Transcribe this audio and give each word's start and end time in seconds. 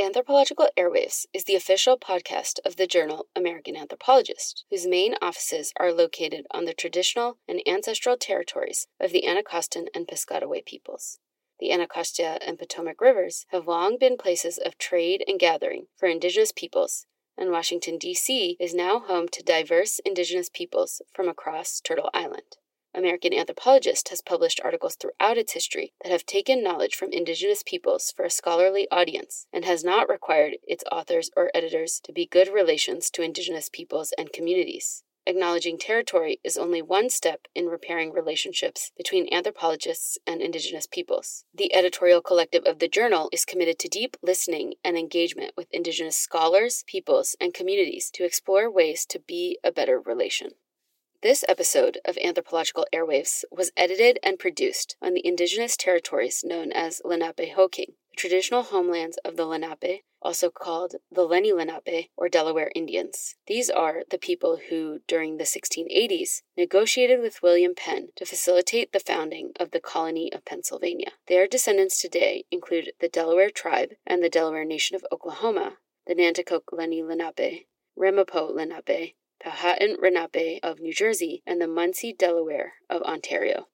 Anthropological 0.00 0.68
Airwaves 0.76 1.26
is 1.34 1.42
the 1.42 1.56
official 1.56 1.98
podcast 1.98 2.60
of 2.64 2.76
the 2.76 2.86
journal 2.86 3.26
American 3.34 3.74
Anthropologist, 3.74 4.64
whose 4.70 4.86
main 4.86 5.16
offices 5.20 5.72
are 5.76 5.92
located 5.92 6.46
on 6.52 6.66
the 6.66 6.72
traditional 6.72 7.38
and 7.48 7.60
ancestral 7.66 8.16
territories 8.16 8.86
of 9.00 9.10
the 9.10 9.24
Anacostan 9.26 9.88
and 9.92 10.06
Piscataway 10.06 10.64
peoples. 10.64 11.18
The 11.58 11.72
Anacostia 11.72 12.38
and 12.46 12.60
Potomac 12.60 13.00
rivers 13.00 13.44
have 13.48 13.66
long 13.66 13.98
been 13.98 14.16
places 14.16 14.56
of 14.56 14.78
trade 14.78 15.24
and 15.26 15.36
gathering 15.36 15.88
for 15.96 16.06
indigenous 16.06 16.52
peoples, 16.52 17.06
and 17.36 17.50
Washington, 17.50 17.98
D.C. 17.98 18.56
is 18.60 18.74
now 18.74 19.00
home 19.00 19.26
to 19.32 19.42
diverse 19.42 19.98
indigenous 20.04 20.48
peoples 20.48 21.02
from 21.12 21.28
across 21.28 21.80
Turtle 21.80 22.10
Island. 22.14 22.56
American 22.98 23.32
Anthropologist 23.32 24.08
has 24.08 24.20
published 24.20 24.60
articles 24.64 24.96
throughout 24.96 25.38
its 25.38 25.52
history 25.52 25.92
that 26.02 26.10
have 26.10 26.26
taken 26.26 26.64
knowledge 26.64 26.96
from 26.96 27.12
indigenous 27.12 27.62
peoples 27.62 28.10
for 28.10 28.24
a 28.24 28.30
scholarly 28.30 28.88
audience 28.90 29.46
and 29.52 29.64
has 29.64 29.84
not 29.84 30.08
required 30.08 30.56
its 30.66 30.82
authors 30.90 31.30
or 31.36 31.52
editors 31.54 32.00
to 32.02 32.12
be 32.12 32.26
good 32.26 32.48
relations 32.48 33.08
to 33.08 33.22
indigenous 33.22 33.68
peoples 33.68 34.12
and 34.18 34.32
communities. 34.32 35.04
Acknowledging 35.28 35.78
territory 35.78 36.40
is 36.42 36.58
only 36.58 36.82
one 36.82 37.08
step 37.08 37.46
in 37.54 37.66
repairing 37.66 38.12
relationships 38.12 38.90
between 38.96 39.32
anthropologists 39.32 40.18
and 40.26 40.42
indigenous 40.42 40.88
peoples. 40.88 41.44
The 41.54 41.72
editorial 41.72 42.20
collective 42.20 42.64
of 42.64 42.80
the 42.80 42.88
journal 42.88 43.28
is 43.32 43.44
committed 43.44 43.78
to 43.78 43.88
deep 43.88 44.16
listening 44.22 44.74
and 44.82 44.98
engagement 44.98 45.52
with 45.56 45.68
indigenous 45.70 46.16
scholars, 46.16 46.82
peoples, 46.88 47.36
and 47.40 47.54
communities 47.54 48.10
to 48.14 48.24
explore 48.24 48.68
ways 48.68 49.06
to 49.06 49.20
be 49.20 49.56
a 49.62 49.70
better 49.70 50.00
relation. 50.00 50.54
This 51.20 51.44
episode 51.48 51.98
of 52.04 52.16
Anthropological 52.18 52.86
Airwaves 52.94 53.42
was 53.50 53.72
edited 53.76 54.20
and 54.22 54.38
produced 54.38 54.94
on 55.02 55.14
the 55.14 55.26
indigenous 55.26 55.76
territories 55.76 56.44
known 56.44 56.70
as 56.70 57.02
Lenape 57.04 57.38
Lenapehoking, 57.38 57.94
the 58.10 58.16
traditional 58.16 58.62
homelands 58.62 59.18
of 59.24 59.34
the 59.34 59.44
Lenape, 59.44 60.04
also 60.22 60.48
called 60.48 60.94
the 61.10 61.26
Lenni 61.26 61.52
Lenape 61.52 62.10
or 62.16 62.28
Delaware 62.28 62.70
Indians. 62.72 63.34
These 63.48 63.68
are 63.68 64.04
the 64.08 64.18
people 64.18 64.60
who, 64.68 65.00
during 65.08 65.38
the 65.38 65.44
1680s, 65.44 66.42
negotiated 66.56 67.18
with 67.20 67.42
William 67.42 67.74
Penn 67.74 68.10
to 68.14 68.24
facilitate 68.24 68.92
the 68.92 69.00
founding 69.00 69.50
of 69.58 69.72
the 69.72 69.80
colony 69.80 70.32
of 70.32 70.44
Pennsylvania. 70.44 71.14
Their 71.26 71.48
descendants 71.48 72.00
today 72.00 72.44
include 72.52 72.92
the 73.00 73.08
Delaware 73.08 73.50
tribe 73.50 73.94
and 74.06 74.22
the 74.22 74.30
Delaware 74.30 74.64
Nation 74.64 74.94
of 74.94 75.04
Oklahoma, 75.10 75.78
the 76.06 76.14
Nanticoke 76.14 76.72
Lenni 76.72 77.02
Lenape, 77.02 77.66
Ramapo 77.96 78.52
Lenape, 78.54 79.16
Powhatan 79.40 79.96
Renape 80.00 80.58
of 80.62 80.80
New 80.80 80.92
Jersey, 80.92 81.42
and 81.46 81.60
the 81.60 81.66
Munsee 81.66 82.16
Delaware 82.16 82.74
of 82.90 83.02
Ontario. 83.02 83.68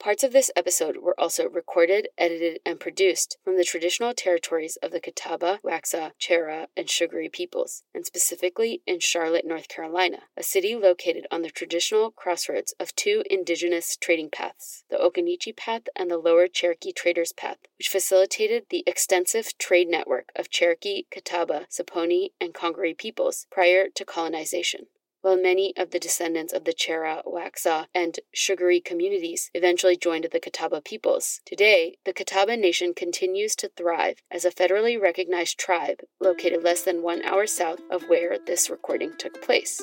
Parts 0.00 0.22
of 0.22 0.32
this 0.32 0.50
episode 0.54 0.98
were 0.98 1.18
also 1.18 1.48
recorded, 1.48 2.08
edited, 2.18 2.60
and 2.66 2.78
produced 2.78 3.38
from 3.42 3.56
the 3.56 3.64
traditional 3.64 4.12
territories 4.12 4.76
of 4.82 4.90
the 4.90 5.00
Catawba, 5.00 5.60
Waxhaw, 5.64 6.12
Cheraw, 6.18 6.66
and 6.76 6.88
Shugari 6.88 7.32
peoples, 7.32 7.84
and 7.94 8.04
specifically 8.04 8.82
in 8.86 9.00
Charlotte, 9.00 9.46
North 9.46 9.68
Carolina, 9.68 10.24
a 10.36 10.42
city 10.42 10.74
located 10.74 11.26
on 11.30 11.42
the 11.42 11.48
traditional 11.48 12.10
crossroads 12.10 12.74
of 12.78 12.94
two 12.94 13.22
indigenous 13.30 13.96
trading 13.96 14.28
paths, 14.30 14.84
the 14.90 14.98
Occaneechi 14.98 15.56
Path 15.56 15.88
and 15.96 16.10
the 16.10 16.18
Lower 16.18 16.48
Cherokee 16.48 16.92
Traders 16.92 17.32
Path, 17.32 17.58
which 17.78 17.88
facilitated 17.88 18.66
the 18.68 18.84
extensive 18.86 19.56
trade 19.56 19.88
network 19.88 20.32
of 20.36 20.50
Cherokee, 20.50 21.04
Catawba, 21.10 21.66
Saponi, 21.70 22.32
and 22.40 22.52
Congaree 22.52 22.94
peoples 22.94 23.46
prior 23.50 23.88
to 23.88 24.04
colonization 24.04 24.88
while 25.24 25.38
many 25.38 25.72
of 25.78 25.90
the 25.90 25.98
descendants 25.98 26.52
of 26.52 26.64
the 26.64 26.74
Cheraw, 26.74 27.24
Waxhaw, 27.24 27.86
and 27.94 28.20
Shugari 28.36 28.84
communities 28.84 29.50
eventually 29.54 29.96
joined 29.96 30.28
the 30.30 30.38
Catawba 30.38 30.82
peoples. 30.82 31.40
Today, 31.46 31.96
the 32.04 32.12
Catawba 32.12 32.58
Nation 32.58 32.92
continues 32.92 33.56
to 33.56 33.70
thrive 33.74 34.22
as 34.30 34.44
a 34.44 34.50
federally 34.50 35.00
recognized 35.00 35.58
tribe 35.58 36.00
located 36.20 36.62
less 36.62 36.82
than 36.82 37.00
one 37.00 37.22
hour 37.24 37.46
south 37.46 37.80
of 37.90 38.02
where 38.02 38.36
this 38.38 38.68
recording 38.68 39.12
took 39.16 39.40
place. 39.40 39.80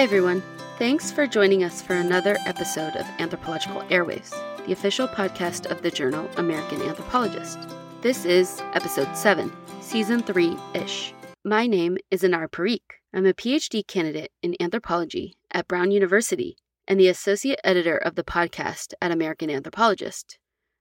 Hey 0.00 0.04
everyone. 0.04 0.42
Thanks 0.78 1.12
for 1.12 1.26
joining 1.26 1.62
us 1.62 1.82
for 1.82 1.92
another 1.92 2.38
episode 2.46 2.96
of 2.96 3.04
Anthropological 3.18 3.82
Airwaves, 3.90 4.30
the 4.64 4.72
official 4.72 5.06
podcast 5.06 5.70
of 5.70 5.82
the 5.82 5.90
journal 5.90 6.26
American 6.38 6.80
Anthropologist. 6.80 7.58
This 8.00 8.24
is 8.24 8.62
episode 8.72 9.14
7, 9.14 9.52
season 9.82 10.22
3 10.22 10.56
ish. 10.72 11.12
My 11.44 11.66
name 11.66 11.98
is 12.10 12.22
Anar 12.22 12.48
Parikh. 12.48 12.80
I'm 13.12 13.26
a 13.26 13.34
PhD 13.34 13.86
candidate 13.86 14.32
in 14.42 14.56
anthropology 14.58 15.36
at 15.52 15.68
Brown 15.68 15.90
University 15.90 16.56
and 16.88 16.98
the 16.98 17.08
associate 17.08 17.60
editor 17.62 17.98
of 17.98 18.14
the 18.14 18.24
podcast 18.24 18.94
at 19.02 19.12
American 19.12 19.50
Anthropologist. 19.50 20.38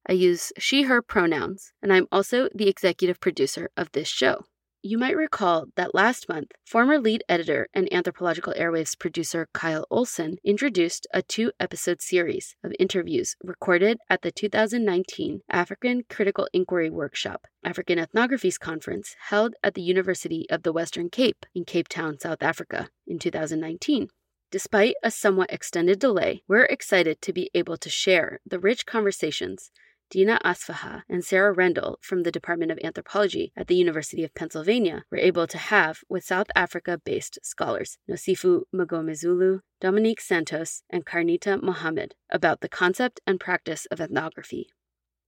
I 0.08 0.14
use 0.14 0.54
she, 0.58 0.84
her 0.84 1.02
pronouns, 1.02 1.74
and 1.84 1.92
I'm 1.92 2.08
also 2.10 2.48
the 2.56 2.70
executive 2.70 3.20
producer 3.20 3.70
of 3.76 3.92
this 3.92 4.08
show. 4.08 4.46
You 4.82 4.98
might 4.98 5.18
recall 5.18 5.66
that 5.76 5.94
last 5.94 6.30
month, 6.30 6.54
former 6.66 7.00
lead 7.00 7.26
editor 7.28 7.68
and 7.74 7.92
Anthropological 7.92 8.54
Airwaves 8.54 8.98
producer 8.98 9.50
Kyle 9.54 9.86
Olson 9.92 10.38
introduced 10.42 11.06
a 11.14 11.22
two 11.22 11.52
episode 11.60 12.02
series 12.02 12.56
of 12.64 12.72
interviews 12.80 13.36
recorded 13.44 13.98
at 14.10 14.22
the 14.22 14.32
2019 14.32 15.42
African 15.50 16.04
Critical 16.10 16.48
Inquiry 16.54 16.90
Workshop, 16.90 17.46
African 17.62 18.00
Ethnographies 18.00 18.58
Conference, 18.58 19.18
held 19.28 19.54
at 19.62 19.74
the 19.74 19.82
University 19.82 20.50
of 20.50 20.64
the 20.64 20.72
Western 20.72 21.10
Cape 21.10 21.46
in 21.54 21.66
Cape 21.66 21.90
Town, 21.90 22.18
South 22.18 22.42
Africa, 22.42 22.88
in 23.06 23.20
2019. 23.20 24.08
Despite 24.50 24.96
a 25.04 25.12
somewhat 25.12 25.52
extended 25.52 26.00
delay, 26.00 26.44
we're 26.48 26.64
excited 26.64 27.22
to 27.22 27.34
be 27.34 27.52
able 27.54 27.76
to 27.76 27.90
share 27.90 28.40
the 28.46 28.60
rich 28.60 28.86
conversations 28.86 29.72
Dina 30.10 30.40
Asfaha 30.44 31.04
and 31.08 31.24
Sarah 31.24 31.54
Rendell 31.54 32.00
from 32.02 32.24
the 32.24 32.32
Department 32.32 32.72
of 32.72 32.80
Anthropology 32.84 33.54
at 33.56 33.68
the 33.68 33.76
University 33.76 34.24
of 34.24 34.34
Pennsylvania 34.34 35.06
were 35.12 35.20
able 35.20 35.46
to 35.46 35.58
have 35.60 36.00
with 36.10 36.24
South 36.24 36.48
Africa 36.56 37.00
based 37.04 37.38
scholars 37.44 38.00
Nosipho 38.10 38.64
Mngomezulu, 38.74 39.60
Dominique 39.80 40.20
Santos, 40.20 40.82
and 40.90 41.06
Kharnita 41.06 41.62
Mohamed 41.62 42.16
about 42.32 42.62
the 42.62 42.70
concept 42.70 43.20
and 43.28 43.40
practice 43.40 43.86
of 43.92 44.02
ethnography. 44.02 44.70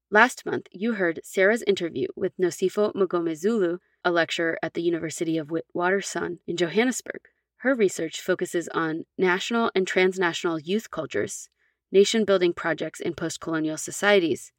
Last 0.09 0.47
month, 0.47 0.65
you 0.71 0.93
heard 0.93 1.21
Sarah's 1.23 1.63
interview 1.67 2.07
with 2.15 2.35
Nosipho 2.37 2.91
Mngomezulu, 2.95 3.77
a 4.03 4.11
lecturer 4.11 4.57
at 4.63 4.73
the 4.73 4.81
University 4.81 5.37
of 5.37 5.49
Witwatersrand 5.49 6.39
in 6.47 6.57
Johannesburg. 6.57 7.21
Her 7.57 7.75
research 7.75 8.19
focuses 8.19 8.67
on 8.69 9.05
national 9.15 9.69
and 9.75 9.85
transnational 9.85 10.59
youth 10.59 10.89
cultures, 10.89 11.49
nation 11.91 12.25
building 12.25 12.51
projects 12.51 12.99
in 12.99 13.13
post 13.13 13.39
colonial 13.39 13.77
societies, 13.77 14.51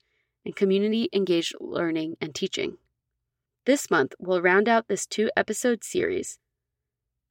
and 0.45 0.57
community 0.57 1.09
engaged 1.13 1.55
learning 1.61 2.17
and 2.21 2.35
teaching. 2.35 2.79
This 3.65 3.91
month, 3.91 4.15
we'll 4.19 4.43
round 4.43 4.69
out 4.69 4.89
this 4.89 5.07
two 5.07 5.31
episode 5.37 5.85
series. 5.85 6.39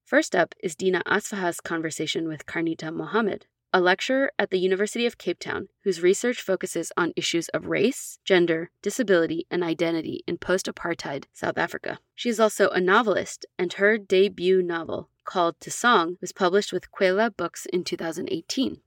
First 0.05 0.35
up 0.35 0.55
is 0.63 0.75
Dina 0.75 1.03
Asfaha's 1.05 1.59
conversation 1.59 2.27
with 2.27 2.45
Kharnita 2.45 2.93
Mohamed, 2.93 3.45
a 3.73 3.79
lecturer 3.79 4.31
at 4.37 4.49
the 4.49 4.59
University 4.59 5.05
of 5.05 5.17
Cape 5.17 5.39
Town 5.39 5.69
whose 5.83 6.01
research 6.01 6.41
focuses 6.41 6.91
on 6.97 7.13
issues 7.15 7.47
of 7.49 7.67
race, 7.67 8.19
gender, 8.25 8.69
disability, 8.81 9.45
and 9.49 9.63
identity 9.63 10.23
in 10.27 10.37
post 10.37 10.65
apartheid 10.65 11.25
South 11.33 11.57
Africa. 11.57 11.99
She 12.15 12.29
is 12.29 12.39
also 12.39 12.69
a 12.69 12.81
novelist, 12.81 13.45
and 13.57 13.73
her 13.73 13.97
debut 13.97 14.61
novel, 14.61 15.09
called 15.23 15.59
To 15.61 15.71
Song, 15.71 16.17
was 16.19 16.33
published 16.33 16.73
with 16.73 16.91
Kwela 16.91 17.35
Books 17.35 17.65
in 17.71 17.83
2018. 17.83 18.81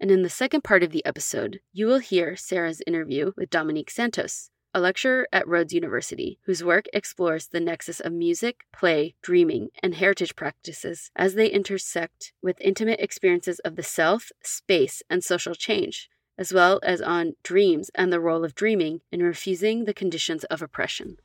And 0.00 0.10
in 0.10 0.22
the 0.22 0.28
second 0.28 0.62
part 0.62 0.82
of 0.82 0.90
the 0.90 1.04
episode, 1.06 1.60
you 1.72 1.86
will 1.86 1.98
hear 1.98 2.36
Sarah's 2.36 2.82
interview 2.86 3.32
with 3.36 3.50
Dominique 3.50 3.90
Santos, 3.90 4.50
a 4.74 4.80
lecturer 4.80 5.26
at 5.32 5.48
Rhodes 5.48 5.72
University, 5.72 6.38
whose 6.44 6.62
work 6.62 6.84
explores 6.92 7.48
the 7.48 7.60
nexus 7.60 7.98
of 7.98 8.12
music, 8.12 8.66
play, 8.74 9.14
dreaming, 9.22 9.68
and 9.82 9.94
heritage 9.94 10.36
practices 10.36 11.10
as 11.16 11.34
they 11.34 11.48
intersect 11.48 12.34
with 12.42 12.60
intimate 12.60 13.00
experiences 13.00 13.58
of 13.60 13.76
the 13.76 13.82
self, 13.82 14.30
space, 14.42 15.02
and 15.08 15.24
social 15.24 15.54
change, 15.54 16.10
as 16.36 16.52
well 16.52 16.78
as 16.82 17.00
on 17.00 17.36
dreams 17.42 17.90
and 17.94 18.12
the 18.12 18.20
role 18.20 18.44
of 18.44 18.54
dreaming 18.54 19.00
in 19.10 19.22
refusing 19.22 19.86
the 19.86 19.94
conditions 19.94 20.44
of 20.44 20.60
oppression. 20.60 21.16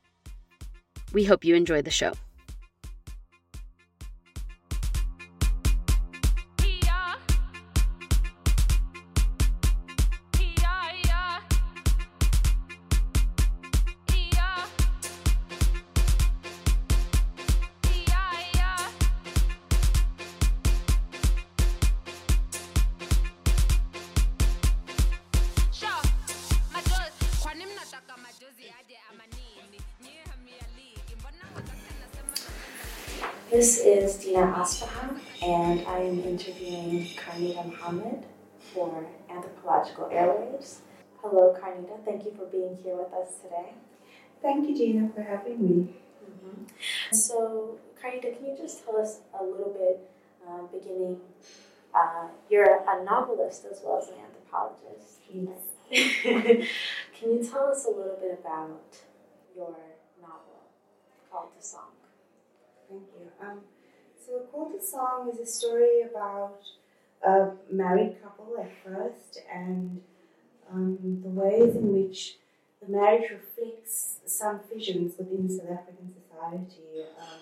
We 1.12 1.24
hope 1.24 1.44
you 1.44 1.54
enjoy 1.54 1.82
the 1.82 1.90
show. 1.90 2.14
This 33.52 33.80
is 33.80 34.16
Dina 34.16 34.46
Asfaha, 34.56 35.20
and 35.42 35.86
I 35.86 35.98
am 35.98 36.24
interviewing 36.24 37.04
Kharnita 37.18 37.66
Mohamed 37.66 38.24
for 38.72 39.04
Anthropological 39.28 40.06
Airwaves. 40.06 40.78
Hello, 41.20 41.54
Kharnita. 41.60 42.02
Thank 42.02 42.24
you 42.24 42.32
for 42.34 42.46
being 42.46 42.78
here 42.82 42.96
with 42.96 43.12
us 43.12 43.34
today. 43.42 43.74
Thank 44.40 44.70
you, 44.70 44.74
Dina, 44.74 45.10
for 45.14 45.22
having 45.22 45.62
me. 45.62 45.94
Mm-hmm. 46.24 46.64
So, 47.14 47.78
Kharnita, 48.02 48.34
can 48.38 48.46
you 48.46 48.56
just 48.56 48.86
tell 48.86 48.96
us 48.96 49.18
a 49.38 49.44
little 49.44 49.76
bit, 49.78 50.00
uh, 50.48 50.62
beginning? 50.72 51.20
Uh, 51.94 52.28
you're 52.48 52.64
a 52.64 53.04
novelist 53.04 53.66
as 53.70 53.82
well 53.84 54.00
as 54.00 54.08
an 54.08 54.14
anthropologist. 54.24 55.20
Yes. 55.30 56.68
can 57.20 57.32
you 57.32 57.44
tell 57.44 57.66
us 57.66 57.84
a 57.84 57.90
little 57.90 58.16
bit 58.18 58.40
about 58.42 58.96
your 59.54 59.76
novel 60.22 60.62
called 61.30 61.50
The 61.54 61.62
Song? 61.62 61.91
Thank 62.92 63.04
you. 63.18 63.46
Um, 63.46 63.60
so, 64.26 64.40
Called 64.52 64.78
to 64.78 64.86
Song 64.86 65.30
is 65.32 65.40
a 65.40 65.46
story 65.46 66.02
about 66.02 66.60
a 67.24 67.52
married 67.70 68.22
couple 68.22 68.54
at 68.60 68.70
first 68.84 69.40
and 69.50 70.02
um, 70.70 70.98
the 71.22 71.30
ways 71.30 71.74
in 71.74 71.90
which 71.94 72.36
the 72.82 72.92
marriage 72.92 73.30
reflects 73.30 74.18
some 74.26 74.60
visions 74.70 75.14
within 75.16 75.48
South 75.48 75.70
African 75.70 76.12
society. 76.12 77.06
Um, 77.18 77.38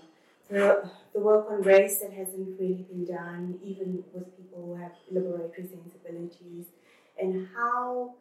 the, 0.48 0.90
the 1.14 1.18
work 1.18 1.46
on 1.50 1.62
race 1.62 1.98
that 1.98 2.12
hasn't 2.12 2.60
really 2.60 2.86
been 2.88 3.04
done, 3.06 3.58
even 3.64 4.04
with 4.14 4.36
people 4.36 4.66
who 4.66 4.74
have 4.80 4.92
liberatory 5.12 5.68
sensibilities, 5.68 6.66
and 7.20 7.48
how 7.56 8.14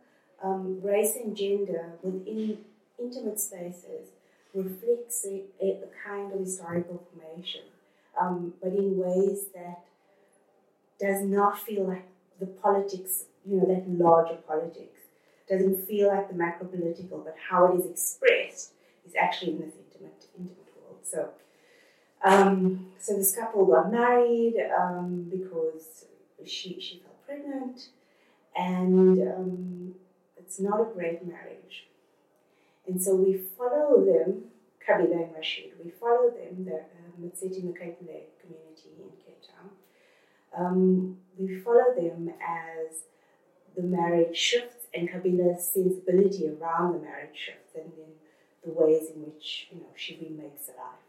um, 0.43 0.81
race 0.81 1.15
and 1.15 1.37
gender 1.37 1.91
within 2.01 2.57
intimate 2.99 3.39
spaces 3.39 4.07
reflects 4.53 5.25
a, 5.25 5.43
a, 5.61 5.79
kind 6.05 6.33
of 6.33 6.39
historical 6.39 7.05
formation, 7.11 7.61
um, 8.19 8.53
but 8.61 8.73
in 8.73 8.97
ways 8.97 9.45
that 9.53 9.85
does 10.99 11.21
not 11.21 11.59
feel 11.59 11.87
like 11.87 12.07
the 12.39 12.45
politics, 12.45 13.25
you 13.45 13.57
know, 13.57 13.65
that 13.65 13.89
larger 13.89 14.35
politics. 14.47 14.99
Doesn't 15.49 15.87
feel 15.87 16.09
like 16.09 16.29
the 16.29 16.35
macro 16.35 16.67
political, 16.67 17.19
but 17.19 17.35
how 17.49 17.73
it 17.73 17.79
is 17.79 17.85
expressed 17.87 18.73
is 19.07 19.15
actually 19.19 19.53
in 19.53 19.61
this 19.61 19.73
intimate, 19.91 20.27
intimate 20.37 20.67
world. 20.79 20.99
So, 21.01 21.29
um, 22.23 22.91
so 22.99 23.15
this 23.15 23.35
couple 23.35 23.65
got 23.65 23.91
married 23.91 24.55
um, 24.79 25.27
because 25.31 26.05
she 26.45 26.79
she 26.79 26.99
fell 26.99 27.15
pregnant, 27.25 27.89
and 28.55 29.19
um, 29.21 29.95
it's 30.37 30.59
not 30.59 30.81
a 30.81 30.85
great 30.93 31.25
marriage. 31.25 31.87
And 32.89 33.01
so 33.01 33.15
we 33.15 33.39
follow 33.57 34.03
them, 34.03 34.45
Kabila 34.85 35.23
and 35.23 35.35
Rashid. 35.35 35.73
We 35.83 35.91
follow 35.91 36.31
them. 36.31 36.65
They're 36.65 36.87
um, 37.05 37.23
in 37.23 37.29
the 37.29 37.79
Cape 37.79 37.99
community 37.99 38.89
in 38.97 39.09
Cape 39.23 39.41
Town 39.47 39.69
um, 40.57 41.17
we 41.37 41.59
follow 41.59 41.93
them 41.95 42.31
as 42.41 42.97
the 43.75 43.83
marriage 43.83 44.35
shifts 44.35 44.87
and 44.93 45.09
Kabila's 45.09 45.69
sensibility 45.69 46.49
around 46.49 46.93
the 46.93 46.99
marriage 46.99 47.35
shifts 47.35 47.75
and 47.75 47.91
then 47.97 48.11
the 48.65 48.71
ways 48.71 49.09
in 49.15 49.21
which 49.23 49.67
you 49.71 49.79
know 49.79 49.87
she 49.95 50.15
remakes 50.21 50.67
life. 50.69 50.99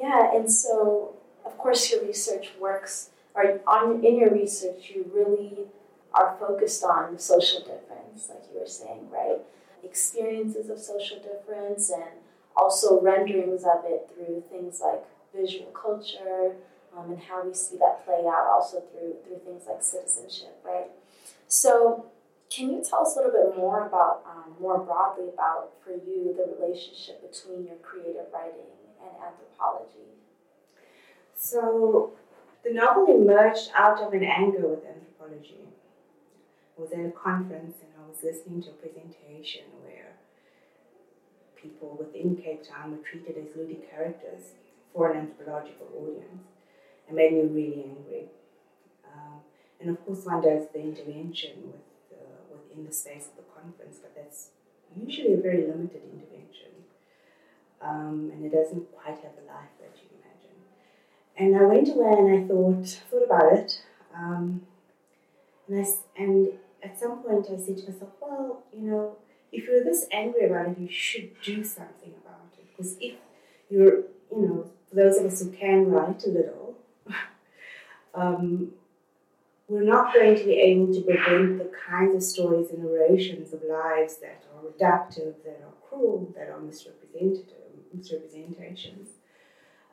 Yeah, 0.00 0.34
and 0.34 0.50
so 0.50 1.16
of 1.44 1.56
course 1.58 1.90
your 1.90 2.02
research 2.02 2.50
works 2.58 3.10
or 3.34 3.60
on 3.66 4.04
in 4.04 4.16
your 4.16 4.30
research 4.30 4.90
you 4.94 5.10
really 5.14 5.66
are 6.14 6.36
focused 6.40 6.82
on 6.82 7.18
social 7.18 7.60
difference, 7.60 8.30
like 8.30 8.42
you 8.52 8.60
were 8.60 8.66
saying, 8.66 9.10
right? 9.10 9.38
Experiences 9.86 10.68
of 10.68 10.78
social 10.78 11.18
difference 11.18 11.90
and 11.90 12.10
also 12.56 13.00
renderings 13.00 13.62
of 13.64 13.84
it 13.84 14.10
through 14.12 14.42
things 14.50 14.80
like 14.82 15.04
visual 15.34 15.70
culture, 15.70 16.56
um, 16.96 17.10
and 17.10 17.20
how 17.20 17.44
we 17.44 17.54
see 17.54 17.76
that 17.76 18.04
play 18.04 18.24
out 18.26 18.46
also 18.50 18.82
through 18.90 19.14
through 19.24 19.40
things 19.44 19.64
like 19.68 19.82
citizenship, 19.82 20.58
right? 20.64 20.90
So, 21.48 22.06
can 22.50 22.70
you 22.70 22.82
tell 22.82 23.02
us 23.02 23.16
a 23.16 23.20
little 23.20 23.32
bit 23.32 23.56
more 23.56 23.86
about 23.86 24.24
um, 24.26 24.54
more 24.60 24.78
broadly 24.78 25.28
about 25.32 25.72
for 25.84 25.92
you 25.92 26.34
the 26.36 26.54
relationship 26.58 27.20
between 27.20 27.66
your 27.66 27.76
creative 27.76 28.26
writing 28.32 28.72
and 29.00 29.10
anthropology? 29.22 30.10
So, 31.36 32.12
the 32.64 32.72
novel 32.72 33.06
emerged 33.14 33.70
out 33.74 34.00
of 34.00 34.12
an 34.12 34.24
anger 34.24 34.66
with 34.66 34.84
anthropology. 34.84 35.60
I 36.76 36.82
was 36.82 36.92
at 36.92 37.06
a 37.06 37.10
conference 37.10 37.78
and 37.80 37.90
I 37.98 38.08
was 38.08 38.18
listening 38.22 38.62
to 38.64 38.70
a 38.70 38.72
presentation 38.74 39.64
where 39.82 40.12
people 41.56 41.96
within 41.98 42.36
Cape 42.36 42.62
Town 42.68 42.92
were 42.92 43.02
treated 43.02 43.36
as 43.38 43.56
ludic 43.56 43.90
characters 43.90 44.52
for 44.92 45.10
an 45.10 45.18
anthropological 45.18 45.88
audience. 45.96 46.44
It 47.08 47.14
made 47.14 47.32
me 47.32 47.42
really 47.42 47.84
angry. 47.84 48.26
Um, 49.06 49.40
and 49.80 49.90
of 49.90 50.04
course, 50.04 50.24
one 50.24 50.42
does 50.42 50.68
the 50.72 50.80
intervention 50.80 51.72
with, 51.72 52.18
uh, 52.20 52.52
within 52.52 52.84
the 52.84 52.92
space 52.92 53.26
of 53.26 53.36
the 53.36 53.50
conference, 53.54 53.98
but 54.02 54.14
that's 54.14 54.50
usually 54.94 55.32
a 55.32 55.40
very 55.40 55.66
limited 55.66 56.02
intervention. 56.12 56.72
Um, 57.80 58.30
and 58.34 58.44
it 58.44 58.52
doesn't 58.52 58.92
quite 58.92 59.18
have 59.22 59.32
the 59.36 59.46
life 59.46 59.72
that 59.80 59.96
you 59.96 60.08
imagine. 60.20 60.56
And 61.36 61.56
I 61.56 61.64
went 61.64 61.88
away 61.88 62.12
and 62.18 62.44
I 62.44 62.46
thought, 62.46 63.02
thought 63.10 63.24
about 63.24 63.52
it. 63.52 63.82
Um, 64.14 64.62
and, 65.68 65.84
I, 65.84 65.88
and 66.22 66.52
at 66.86 66.98
some 66.98 67.18
point 67.18 67.46
I 67.46 67.56
said 67.58 67.78
to 67.78 67.90
myself, 67.90 68.10
well, 68.20 68.62
you 68.72 68.82
know, 68.82 69.16
if 69.52 69.66
you're 69.66 69.84
this 69.84 70.06
angry 70.12 70.46
about 70.46 70.68
it, 70.68 70.78
you 70.78 70.88
should 70.88 71.30
do 71.42 71.64
something 71.64 72.12
about 72.22 72.52
it. 72.58 72.66
Because 72.70 72.96
if 73.00 73.16
you're, 73.68 73.96
you 74.30 74.42
know, 74.46 74.70
for 74.88 74.94
those 74.94 75.16
of 75.16 75.26
us 75.26 75.42
who 75.42 75.50
can 75.50 75.90
write 75.90 76.22
a 76.24 76.28
little, 76.28 76.76
um, 78.14 78.72
we're 79.68 79.82
not 79.82 80.14
going 80.14 80.36
to 80.36 80.44
be 80.44 80.54
able 80.54 80.94
to 80.94 81.00
prevent 81.00 81.58
the 81.58 81.70
kinds 81.88 82.14
of 82.14 82.22
stories 82.22 82.70
and 82.70 82.84
narrations 82.84 83.52
of 83.52 83.62
lives 83.68 84.18
that 84.18 84.44
are 84.54 84.62
reductive, 84.62 85.34
that 85.44 85.60
are 85.64 85.88
cruel, 85.88 86.32
that 86.36 86.48
are 86.48 86.60
misrepresentative, 86.60 87.54
misrepresentations. 87.92 89.08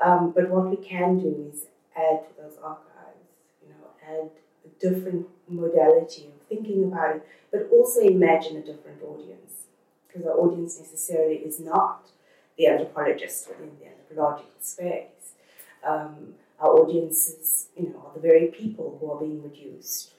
Um, 0.04 0.32
but 0.36 0.50
what 0.50 0.70
we 0.70 0.76
can 0.76 1.20
do 1.20 1.50
is 1.52 1.66
add 1.96 2.28
to 2.28 2.42
those 2.42 2.58
archives, 2.64 3.30
you 3.64 3.70
know, 3.70 3.88
add 4.08 4.30
a 4.66 4.80
different 4.80 5.28
modality 5.48 6.28
of 6.28 6.43
thinking 6.54 6.84
about 6.86 7.16
it, 7.18 7.28
but 7.52 7.70
also 7.72 8.02
imagine 8.02 8.58
a 8.58 8.62
different 8.62 9.02
audience. 9.04 9.52
Because 10.08 10.28
our 10.28 10.38
audience 10.38 10.80
necessarily 10.80 11.36
is 11.36 11.60
not 11.60 12.10
the 12.58 12.68
anthropologist 12.68 13.50
within 13.50 13.72
the 13.80 13.88
anthropological 13.88 14.52
space. 14.62 15.34
Um, 15.84 16.36
our 16.60 16.70
audiences, 16.70 17.68
you 17.76 17.90
know, 17.90 18.04
are 18.06 18.14
the 18.14 18.20
very 18.20 18.48
people 18.48 18.98
who 19.00 19.12
are 19.12 19.20
being 19.20 19.42
reduced 19.44 20.12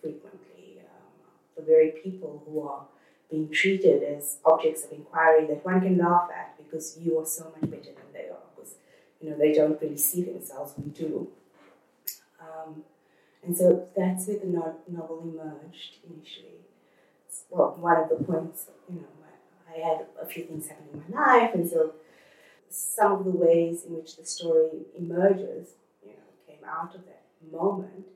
frequently, 0.00 0.80
um, 0.80 1.12
the 1.56 1.62
very 1.62 1.90
people 2.02 2.42
who 2.46 2.66
are 2.66 2.86
being 3.30 3.50
treated 3.50 4.02
as 4.02 4.38
objects 4.44 4.84
of 4.84 4.92
inquiry 4.92 5.46
that 5.46 5.64
one 5.64 5.80
can 5.80 5.98
laugh 5.98 6.28
at 6.34 6.56
because 6.58 6.98
you 7.00 7.18
are 7.18 7.26
so 7.26 7.44
much 7.44 7.70
better 7.70 7.92
than 7.92 8.10
they 8.12 8.28
are, 8.28 8.44
because 8.54 8.74
you 9.20 9.30
know 9.30 9.36
they 9.36 9.52
don't 9.52 9.80
really 9.80 9.96
see 9.96 10.22
themselves. 10.22 10.72
We 10.76 10.90
do. 10.90 11.28
Um, 12.40 12.82
and 13.44 13.56
so 13.56 13.88
that's 13.96 14.28
where 14.28 14.38
the 14.38 14.46
novel 14.46 15.20
emerged 15.22 15.96
initially. 16.08 16.60
Well, 17.50 17.76
one 17.80 17.96
of 17.96 18.08
the 18.08 18.24
points, 18.24 18.68
you 18.88 18.96
know, 18.96 19.06
I 19.74 19.78
had 19.78 20.06
a 20.20 20.26
few 20.26 20.44
things 20.44 20.68
happen 20.68 20.86
in 20.92 21.14
my 21.14 21.38
life, 21.38 21.54
and 21.54 21.68
so 21.68 21.94
some 22.68 23.12
of 23.12 23.24
the 23.24 23.30
ways 23.30 23.84
in 23.84 23.94
which 23.94 24.16
the 24.16 24.24
story 24.24 24.86
emerges 24.98 25.70
you 26.04 26.12
know, 26.12 26.28
came 26.46 26.64
out 26.66 26.94
of 26.94 27.02
that 27.06 27.24
moment. 27.52 28.06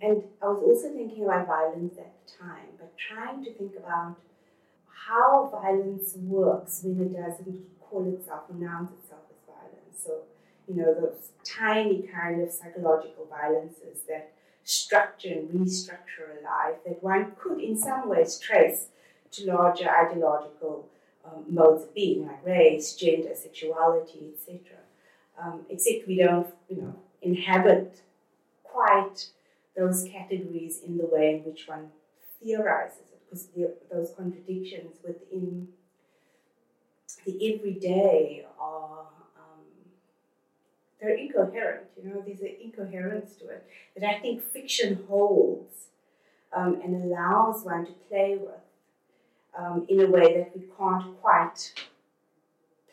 And 0.00 0.22
I 0.42 0.46
was 0.46 0.62
also 0.62 0.94
thinking 0.94 1.24
about 1.24 1.46
violence 1.46 1.94
at 1.98 2.12
the 2.24 2.44
time, 2.44 2.68
but 2.78 2.92
trying 2.96 3.44
to 3.44 3.52
think 3.54 3.74
about 3.76 4.16
how 5.08 5.48
violence 5.50 6.14
works 6.16 6.82
when 6.84 7.06
it 7.06 7.12
doesn't 7.14 7.80
call 7.80 8.12
itself, 8.14 8.42
announce 8.50 8.92
itself 8.92 9.22
as 9.30 9.46
violence. 9.46 10.04
So, 10.04 10.22
you 10.68 10.76
know, 10.76 10.94
those 10.94 11.30
tiny 11.44 12.02
kind 12.02 12.42
of 12.42 12.50
psychological 12.50 13.26
violences 13.26 14.02
that 14.08 14.32
structure 14.68 15.32
and 15.32 15.48
restructure 15.48 16.28
a 16.38 16.44
life 16.44 16.76
that 16.86 17.02
one 17.02 17.32
could, 17.38 17.58
in 17.58 17.74
some 17.74 18.06
ways, 18.08 18.38
trace 18.38 18.88
to 19.30 19.46
larger 19.46 19.88
ideological 19.88 20.86
um, 21.24 21.44
modes 21.48 21.84
of 21.84 21.94
being, 21.94 22.26
like 22.26 22.44
race, 22.44 22.94
gender, 22.94 23.34
sexuality, 23.34 24.30
etc. 24.34 24.76
Um, 25.40 25.62
except 25.70 26.06
we 26.06 26.18
don't, 26.18 26.48
you 26.68 26.82
know, 26.82 26.94
inhabit 27.22 28.02
quite 28.62 29.30
those 29.74 30.04
categories 30.04 30.80
in 30.86 30.98
the 30.98 31.06
way 31.06 31.36
in 31.36 31.50
which 31.50 31.66
one 31.66 31.88
theorizes 32.42 32.98
it, 33.12 33.20
because 33.24 33.46
the, 33.46 33.74
those 33.90 34.12
contradictions 34.16 34.96
within 35.02 35.68
the 37.24 37.54
everyday 37.54 38.44
are 38.60 39.06
they're 41.00 41.16
incoherent. 41.16 41.86
You 41.96 42.10
know, 42.10 42.22
there's 42.26 42.40
an 42.40 42.54
incoherence 42.62 43.36
to 43.36 43.48
it 43.48 43.66
that 43.96 44.08
I 44.08 44.18
think 44.20 44.42
fiction 44.42 45.04
holds 45.08 45.88
um, 46.52 46.80
and 46.82 47.04
allows 47.04 47.64
one 47.64 47.86
to 47.86 47.92
play 48.08 48.36
with 48.38 48.50
um, 49.56 49.86
in 49.88 50.00
a 50.00 50.06
way 50.06 50.36
that 50.38 50.56
we 50.56 50.64
can't 50.76 51.20
quite 51.20 51.72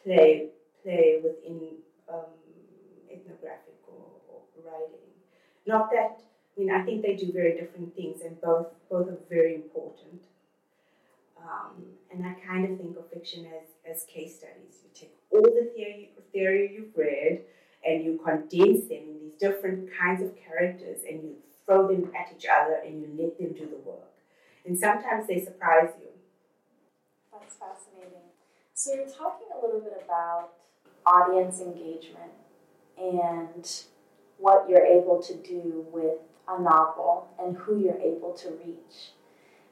play 0.04 0.50
play 0.84 1.20
within 1.24 1.70
um, 2.12 2.26
ethnographic 3.12 3.76
or, 3.88 4.06
or 4.30 4.42
writing. 4.64 5.00
Not 5.66 5.90
that 5.92 6.22
I 6.56 6.62
mean, 6.62 6.72
I 6.72 6.84
think 6.84 7.02
they 7.02 7.16
do 7.16 7.32
very 7.34 7.54
different 7.60 7.96
things, 7.96 8.22
and 8.22 8.40
both 8.40 8.68
both 8.90 9.10
are 9.10 9.18
very 9.30 9.56
important. 9.56 10.22
Um, 11.38 11.86
and 12.12 12.26
I 12.26 12.34
kind 12.48 12.66
of 12.72 12.80
think 12.80 12.98
of 12.98 13.08
fiction 13.12 13.46
as, 13.46 13.98
as 13.98 14.06
case 14.06 14.38
studies. 14.38 14.80
You 14.84 14.90
take 14.94 15.14
all 15.32 15.42
the 15.42 15.70
theory, 15.76 16.12
theory 16.36 16.72
you've 16.74 16.96
read 16.96 17.42
and 17.86 18.04
you 18.04 18.20
condense 18.24 18.88
them 18.88 19.04
in 19.04 19.20
these 19.22 19.40
different 19.40 19.90
kinds 20.00 20.22
of 20.22 20.32
characters 20.36 21.00
and 21.08 21.22
you 21.22 21.36
throw 21.66 21.88
them 21.88 22.12
at 22.16 22.36
each 22.36 22.46
other 22.46 22.80
and 22.86 23.02
you 23.02 23.08
let 23.18 23.38
them 23.38 23.54
do 23.54 23.70
the 23.70 23.78
work. 23.90 24.12
And 24.66 24.78
sometimes 24.78 25.28
they 25.28 25.44
surprise 25.44 25.90
you. 26.00 26.08
That's 27.32 27.56
fascinating. 27.56 28.24
So 28.74 28.94
you're 28.94 29.08
talking 29.08 29.48
a 29.56 29.66
little 29.66 29.82
bit 29.82 30.04
about 30.04 30.50
audience 31.06 31.62
engagement 31.62 32.32
and 32.98 33.72
what 34.38 34.68
you're 34.70 34.86
able 34.86 35.22
to 35.22 35.36
do 35.36 35.86
with 35.92 36.18
a 36.48 36.62
novel 36.62 37.28
and 37.40 37.56
who 37.58 37.80
you're 37.80 38.00
able 38.00 38.34
to 38.34 38.50
reach. 38.66 39.12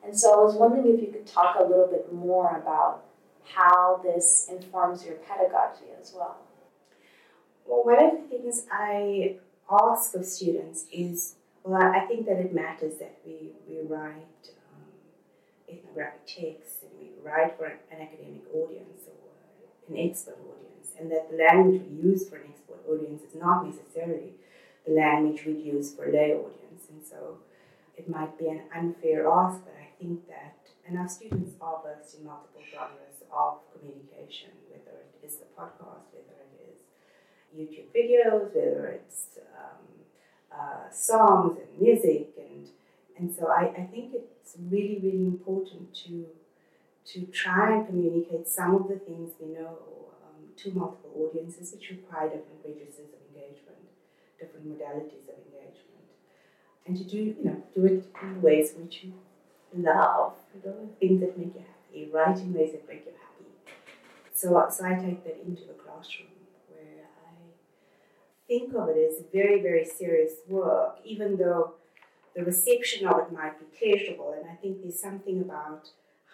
And 0.03 0.17
so 0.17 0.33
I 0.33 0.43
was 0.43 0.55
wondering 0.55 0.93
if 0.93 1.01
you 1.01 1.11
could 1.11 1.25
talk 1.25 1.57
a 1.59 1.63
little 1.63 1.87
bit 1.87 2.13
more 2.13 2.57
about 2.57 3.05
how 3.45 4.01
this 4.03 4.47
informs 4.49 5.05
your 5.05 5.15
pedagogy 5.15 5.85
as 5.99 6.13
well. 6.15 6.37
Well, 7.65 7.83
one 7.83 8.03
of 8.03 8.11
the 8.21 8.37
things 8.37 8.65
I 8.71 9.37
ask 9.69 10.13
of 10.15 10.25
students 10.25 10.85
is 10.91 11.35
well, 11.63 11.81
I 11.81 12.01
think 12.01 12.25
that 12.25 12.39
it 12.39 12.53
matters 12.53 12.97
that 12.99 13.19
we, 13.25 13.51
we 13.67 13.79
write 13.87 14.51
um, 14.75 14.83
ethnographic 15.69 16.27
texts 16.27 16.83
and 16.83 16.91
we 16.99 17.11
write 17.23 17.57
for 17.57 17.65
an, 17.65 17.79
academic 17.89 18.43
audience 18.53 19.07
or 19.07 19.95
an 19.95 20.09
expert 20.09 20.37
audience, 20.43 20.91
and 20.99 21.09
that 21.09 21.31
the 21.31 21.37
language 21.37 21.81
we 21.89 22.11
use 22.11 22.27
for 22.27 22.35
an 22.35 22.51
expert 22.51 22.83
audience 22.89 23.23
is 23.23 23.35
not 23.39 23.65
necessarily 23.65 24.33
the 24.85 24.91
language 24.91 25.45
we'd 25.45 25.63
use 25.63 25.93
for 25.93 26.09
a 26.09 26.11
lay 26.11 26.33
audience. 26.33 26.83
And 26.89 26.99
so 27.01 27.37
it 27.95 28.09
might 28.09 28.37
be 28.37 28.49
an 28.49 28.63
unfair 28.75 29.25
ask, 29.31 29.63
but 29.63 29.75
I 29.79 29.87
think 29.97 30.27
that, 30.27 30.57
and 30.85 30.99
our 30.99 31.07
students 31.07 31.55
are 31.61 31.79
versed 31.81 32.17
in 32.17 32.25
multiple 32.25 32.61
genres 32.69 33.23
of 33.31 33.59
communication, 33.71 34.51
whether 34.67 34.99
it 34.99 35.25
is 35.25 35.37
the 35.37 35.45
podcast, 35.57 36.11
YouTube 37.57 37.87
videos, 37.95 38.53
whether 38.53 38.87
it's 38.87 39.39
um, 39.57 39.85
uh, 40.51 40.89
songs 40.91 41.57
and 41.59 41.81
music, 41.81 42.29
and 42.37 42.67
and 43.17 43.33
so 43.33 43.47
I, 43.47 43.65
I 43.77 43.85
think 43.91 44.13
it's 44.13 44.55
really 44.69 44.99
really 45.03 45.25
important 45.25 45.93
to 46.05 46.25
to 47.05 47.25
try 47.27 47.75
and 47.75 47.87
communicate 47.87 48.47
some 48.47 48.75
of 48.75 48.87
the 48.87 48.95
things 48.95 49.33
we 49.39 49.53
know 49.53 49.77
um, 50.23 50.41
to 50.57 50.71
multiple 50.71 51.11
audiences, 51.15 51.73
which 51.73 51.89
require 51.89 52.29
different 52.29 52.59
registers 52.65 53.09
of 53.13 53.19
engagement, 53.29 53.83
different 54.39 54.67
modalities 54.67 55.27
of 55.27 55.35
engagement, 55.45 56.07
and 56.85 56.97
to 56.97 57.03
do 57.03 57.17
you 57.17 57.43
know 57.43 57.63
do 57.75 57.85
it 57.85 58.05
in 58.21 58.41
ways 58.41 58.73
which 58.77 59.03
you 59.03 59.13
love, 59.75 60.33
you 60.53 60.69
know, 60.69 60.89
things 60.99 61.19
that 61.21 61.37
make 61.37 61.53
you 61.55 61.61
happy, 61.61 62.09
write 62.13 62.37
in 62.37 62.53
ways 62.53 62.71
that 62.73 62.87
make 62.87 63.05
you 63.05 63.11
happy. 63.11 63.49
So, 64.33 64.67
so 64.69 64.85
I 64.85 64.95
take 64.95 65.23
that 65.23 65.41
into 65.45 65.63
the 65.63 65.73
classroom 65.73 66.29
think 68.53 68.73
of 68.75 68.89
it 68.89 68.97
as 69.09 69.23
very, 69.31 69.61
very 69.61 69.85
serious 69.85 70.33
work, 70.47 70.97
even 71.03 71.37
though 71.37 71.73
the 72.35 72.43
reception 72.43 73.07
of 73.07 73.15
it 73.23 73.33
might 73.33 73.55
be 73.59 73.65
pleasurable. 73.77 74.35
And 74.37 74.45
I 74.49 74.55
think 74.61 74.81
there's 74.81 74.99
something 74.99 75.41
about 75.41 75.89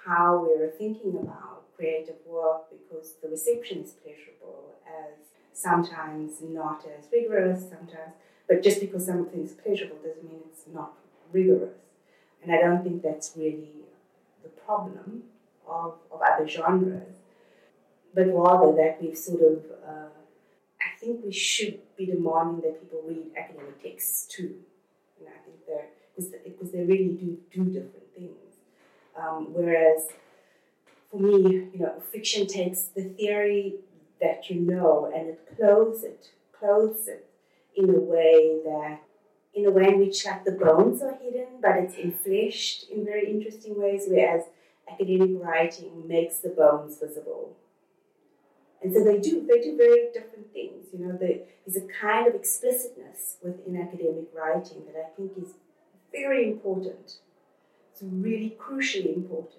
how 0.05 0.45
we're 0.45 0.69
thinking 0.69 1.17
about 1.23 1.63
creative 1.77 2.19
work 2.25 2.63
because 2.75 3.13
the 3.21 3.29
reception 3.29 3.83
is 3.83 3.91
pleasurable 4.01 4.75
as 4.85 5.13
sometimes 5.53 6.31
not 6.41 6.85
as 6.85 7.05
rigorous, 7.11 7.61
sometimes, 7.61 8.13
but 8.49 8.63
just 8.63 8.81
because 8.81 9.05
something 9.05 9.43
is 9.43 9.53
pleasurable 9.53 9.97
doesn't 10.03 10.29
mean 10.29 10.41
it's 10.51 10.65
not 10.73 10.93
rigorous. 11.31 11.79
And 12.41 12.51
I 12.51 12.57
don't 12.57 12.83
think 12.83 13.01
that's 13.01 13.31
really 13.35 13.75
the 14.43 14.49
problem 14.49 15.23
of, 15.67 15.95
of 16.11 16.21
other 16.21 16.47
genres, 16.47 17.15
but 18.13 18.27
rather 18.27 18.75
that 18.75 19.01
we've 19.01 19.17
sort 19.17 19.41
of, 19.41 19.57
uh, 19.87 20.18
think 20.99 21.23
we 21.23 21.31
should 21.31 21.79
be 21.97 22.05
demanding 22.05 22.61
that 22.61 22.81
people 22.81 23.01
read 23.07 23.27
academic 23.37 23.81
texts 23.81 24.25
too. 24.27 24.55
And 25.19 25.27
I 25.29 25.37
think 25.43 25.57
they're, 25.67 25.87
because 26.43 26.71
they 26.71 26.83
really 26.83 27.09
do 27.09 27.37
do 27.51 27.63
different 27.65 28.13
things. 28.15 28.51
Um, 29.15 29.47
whereas 29.53 30.07
for 31.09 31.19
me, 31.19 31.69
you 31.73 31.79
know, 31.79 32.01
fiction 32.11 32.47
takes 32.47 32.83
the 32.83 33.03
theory 33.03 33.75
that 34.21 34.49
you 34.49 34.59
know 34.59 35.11
and 35.15 35.29
it 35.29 35.57
clothes 35.57 36.03
it, 36.03 36.29
clothes 36.57 37.07
it 37.07 37.25
in 37.75 37.89
a 37.89 37.99
way 37.99 38.59
that 38.65 38.99
in 39.53 39.65
a 39.65 39.71
way 39.71 39.87
in 39.87 39.99
which 39.99 40.25
like 40.25 40.43
the 40.43 40.51
bones 40.51 41.01
are 41.01 41.17
hidden, 41.21 41.47
but 41.61 41.77
it's 41.77 41.95
infleshed 41.95 42.89
in 42.89 43.03
very 43.03 43.29
interesting 43.31 43.79
ways, 43.79 44.03
whereas 44.07 44.43
academic 44.91 45.41
writing 45.41 46.07
makes 46.07 46.37
the 46.37 46.49
bones 46.49 46.97
visible. 46.99 47.55
And 48.81 48.93
so 48.93 49.03
they 49.03 49.19
do, 49.19 49.45
they 49.45 49.59
do 49.61 49.75
very 49.75 50.09
different 50.13 50.53
things. 50.53 50.87
You 50.93 51.05
know, 51.05 51.17
there's 51.19 51.75
a 51.75 51.87
kind 52.01 52.27
of 52.27 52.35
explicitness 52.35 53.37
within 53.43 53.75
academic 53.75 54.25
writing 54.33 54.83
that 54.85 54.95
I 54.95 55.09
think 55.15 55.33
is 55.37 55.53
very 56.11 56.47
important. 56.47 57.17
It's 57.91 58.01
really 58.01 58.57
crucially 58.59 59.15
important. 59.15 59.55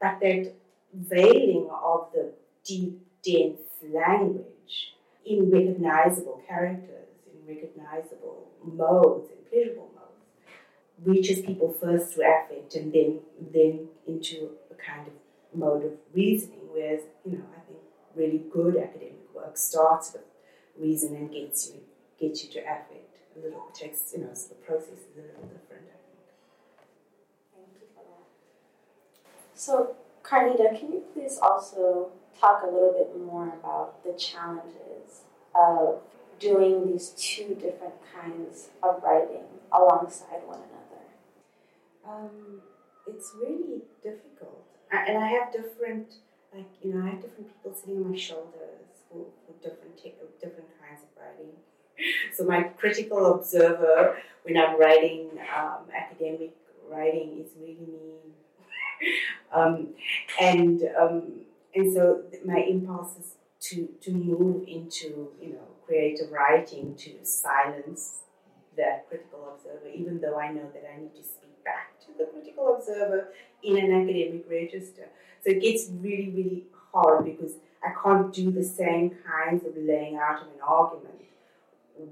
But 0.00 0.18
that 0.20 0.54
veiling 0.92 1.68
of 1.70 2.08
the 2.12 2.32
deep, 2.64 3.00
dense 3.22 3.60
language 3.82 4.94
in 5.24 5.50
recognizable 5.50 6.42
characters 6.48 7.08
in 7.26 7.54
recognizable 7.54 8.48
modes 8.64 9.30
and 9.30 9.48
pleasurable 9.50 9.90
modes 9.94 10.08
reaches 11.04 11.40
people 11.40 11.72
first 11.80 12.14
through 12.14 12.24
affect 12.24 12.74
and 12.74 12.92
then 12.92 13.20
then 13.52 13.88
into 14.06 14.50
a 14.70 14.74
kind 14.74 15.06
of 15.06 15.12
mode 15.58 15.84
of 15.84 15.92
reasoning. 16.14 16.60
Whereas, 16.72 17.02
you 17.24 17.32
know, 17.32 17.44
I 17.56 17.60
really 18.18 18.42
good 18.52 18.76
academic 18.76 19.34
work 19.34 19.56
starts 19.56 20.12
with 20.12 20.22
reason 20.78 21.14
and 21.16 21.30
gets 21.32 21.70
you 21.70 21.80
gets 22.20 22.44
you 22.44 22.50
to 22.50 22.60
affect 22.60 23.16
a 23.36 23.38
little 23.40 23.68
it 23.68 23.74
takes 23.74 24.12
you 24.12 24.22
know 24.22 24.30
so 24.32 24.48
the 24.48 24.54
process 24.56 24.98
is 25.10 25.16
a 25.16 25.20
little 25.22 25.42
different, 25.42 25.86
Thank 27.54 27.68
you 27.80 27.86
for 27.94 28.04
that. 28.04 28.26
So 29.54 29.96
Kharnita, 30.22 30.78
can 30.78 30.92
you 30.92 31.02
please 31.14 31.38
also 31.40 32.10
talk 32.38 32.62
a 32.62 32.66
little 32.66 32.92
bit 32.92 33.18
more 33.18 33.48
about 33.48 34.04
the 34.04 34.12
challenges 34.12 35.22
of 35.54 36.00
doing 36.38 36.86
these 36.86 37.10
two 37.10 37.54
different 37.54 37.94
kinds 38.14 38.68
of 38.82 39.02
writing 39.02 39.44
alongside 39.72 40.42
one 40.44 40.58
another? 40.58 41.04
Um, 42.06 42.60
it's 43.06 43.32
really 43.40 43.82
difficult. 44.02 44.64
I, 44.92 45.04
and 45.06 45.24
I 45.24 45.28
have 45.28 45.52
different, 45.52 46.08
like, 46.54 46.66
you 46.82 46.94
know, 46.94 47.04
I 47.04 47.10
have 47.10 47.22
different 47.22 47.48
people 47.48 47.76
sitting 47.78 47.96
on 47.96 48.10
my 48.10 48.16
shoulders 48.16 48.88
for 49.10 49.26
different, 49.62 49.96
different 50.40 50.68
kinds 50.80 51.02
of 51.02 51.08
writing. 51.16 51.52
So 52.34 52.44
my 52.44 52.62
critical 52.62 53.34
observer 53.34 54.16
when 54.44 54.56
I'm 54.56 54.78
writing 54.78 55.30
um, 55.56 55.84
academic 55.94 56.54
writing 56.88 57.44
is 57.44 57.50
really 57.60 57.76
me. 57.80 58.14
um, 59.52 59.88
and 60.40 60.82
um, 60.98 61.22
and 61.74 61.92
so 61.92 62.22
my 62.44 62.58
impulse 62.58 63.16
is 63.18 63.34
to 63.60 63.88
to 64.02 64.12
move 64.12 64.66
into 64.66 65.28
you 65.40 65.54
know 65.54 65.68
creative 65.86 66.30
writing 66.30 66.94
to 66.96 67.24
silence 67.24 68.20
that 68.76 69.08
critical 69.08 69.54
observer, 69.54 69.88
even 69.92 70.20
though 70.20 70.38
I 70.38 70.52
know 70.52 70.70
that 70.72 70.84
I 70.94 71.00
need 71.00 71.14
to 71.16 71.22
speak 71.22 71.64
back 71.64 71.97
to 72.08 72.18
the 72.18 72.30
critical 72.32 72.76
observer 72.76 73.28
in 73.62 73.76
an 73.76 74.02
academic 74.02 74.44
register. 74.50 75.08
So 75.44 75.50
it 75.50 75.62
gets 75.62 75.88
really, 76.00 76.30
really 76.30 76.64
hard 76.92 77.24
because 77.24 77.52
I 77.84 77.92
can't 78.02 78.32
do 78.32 78.50
the 78.50 78.64
same 78.64 79.16
kinds 79.26 79.64
of 79.64 79.72
laying 79.76 80.16
out 80.16 80.42
of 80.42 80.48
an 80.48 80.60
argument 80.66 81.14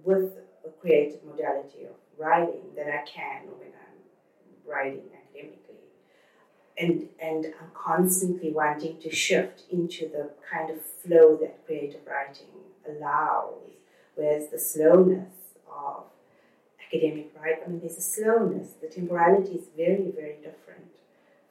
with 0.04 0.32
a 0.64 0.70
creative 0.80 1.24
modality 1.24 1.84
of 1.84 1.94
writing 2.18 2.62
that 2.76 2.86
I 2.86 3.04
can 3.06 3.42
when 3.58 3.68
I'm 3.68 4.70
writing 4.70 5.02
academically. 5.14 5.56
And, 6.78 7.08
and 7.20 7.46
I'm 7.60 7.70
constantly 7.74 8.52
wanting 8.52 9.00
to 9.00 9.10
shift 9.10 9.62
into 9.70 10.08
the 10.08 10.30
kind 10.50 10.70
of 10.70 10.82
flow 10.82 11.36
that 11.36 11.64
creative 11.66 12.00
writing 12.06 12.46
allows, 12.88 13.70
whereas 14.14 14.50
the 14.50 14.58
slowness 14.58 15.32
of 15.68 16.04
academic 16.86 17.32
writing, 17.38 17.62
I 17.64 17.68
mean, 17.68 17.80
there's 17.80 17.98
a 17.98 18.00
slowness. 18.00 18.70
The 18.80 18.88
temporality 18.88 19.52
is 19.52 19.66
very, 19.76 20.10
very 20.14 20.36
different, 20.42 20.90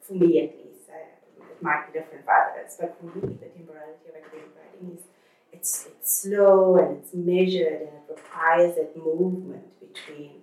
for 0.00 0.14
me 0.14 0.40
at 0.40 0.56
least. 0.56 0.88
Uh, 0.88 1.42
it 1.50 1.62
might 1.62 1.92
be 1.92 1.98
different 1.98 2.24
for 2.24 2.32
others, 2.32 2.76
but 2.80 2.96
for 2.98 3.06
me, 3.06 3.36
the 3.40 3.46
temporality 3.46 4.08
of 4.08 4.16
academic 4.16 4.50
writing 4.56 4.96
is 4.96 5.04
it's, 5.52 5.86
it's 5.86 6.22
slow 6.22 6.76
and 6.76 6.98
it's 6.98 7.14
measured 7.14 7.80
and 7.80 7.88
it 7.88 8.02
requires 8.08 8.74
that 8.76 8.96
movement 8.96 9.64
between 9.80 10.42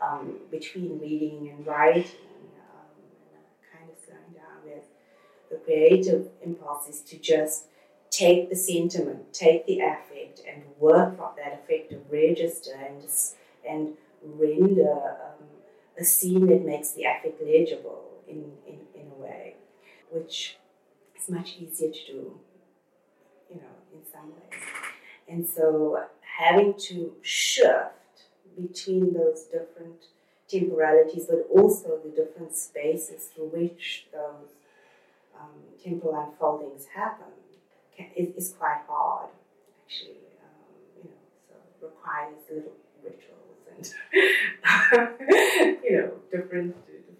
um, 0.00 0.38
between 0.50 0.98
reading 0.98 1.50
and 1.50 1.66
writing, 1.66 2.04
um, 2.04 2.90
and 3.34 3.44
kind 3.72 3.90
of 3.90 3.96
slowing 4.04 4.34
down. 4.34 4.60
Whereas 4.62 4.84
the 5.50 5.56
creative 5.56 6.28
impulse 6.42 6.88
is 6.88 7.00
to 7.02 7.18
just 7.18 7.66
take 8.10 8.50
the 8.50 8.56
sentiment, 8.56 9.32
take 9.32 9.66
the 9.66 9.80
affect, 9.80 10.42
and 10.46 10.62
work 10.78 11.16
from 11.16 11.30
that 11.36 11.60
affective 11.64 12.02
register 12.10 12.72
and, 12.74 13.02
just, 13.02 13.36
and 13.68 13.94
render 14.24 14.92
um, 14.92 15.46
a 15.98 16.04
scene 16.04 16.46
that 16.46 16.64
makes 16.64 16.90
the 16.92 17.04
affect 17.04 17.42
legible 17.42 18.04
in, 18.28 18.52
in, 18.66 18.78
in 18.94 19.06
a 19.16 19.22
way, 19.22 19.54
which 20.10 20.56
is 21.16 21.28
much 21.28 21.56
easier 21.58 21.90
to 21.90 22.06
do, 22.06 22.38
you 23.50 23.56
know, 23.56 23.74
in 23.92 24.00
some 24.12 24.30
ways. 24.30 24.60
And 25.28 25.46
so 25.46 26.04
having 26.38 26.74
to 26.74 27.12
shift 27.22 27.92
between 28.60 29.14
those 29.14 29.44
different 29.44 30.06
temporalities, 30.48 31.26
but 31.26 31.46
also 31.50 31.98
the 32.04 32.10
different 32.10 32.54
spaces 32.54 33.26
through 33.34 33.48
which 33.48 34.06
those 34.12 34.50
um, 35.38 35.48
temporal 35.82 36.14
unfoldings 36.14 36.86
happen 36.94 37.26
can, 37.96 38.06
is, 38.16 38.34
is 38.36 38.54
quite 38.58 38.80
hard, 38.88 39.28
actually. 39.84 40.18
Um, 40.42 41.02
you 41.02 41.10
know, 41.10 41.56
so 41.80 41.86
requires 41.86 42.36
a 42.50 42.54
little 42.54 42.72
rituals 43.02 43.33
and 43.76 43.94
you 45.84 45.92
know 45.92 46.12
different 46.30 46.74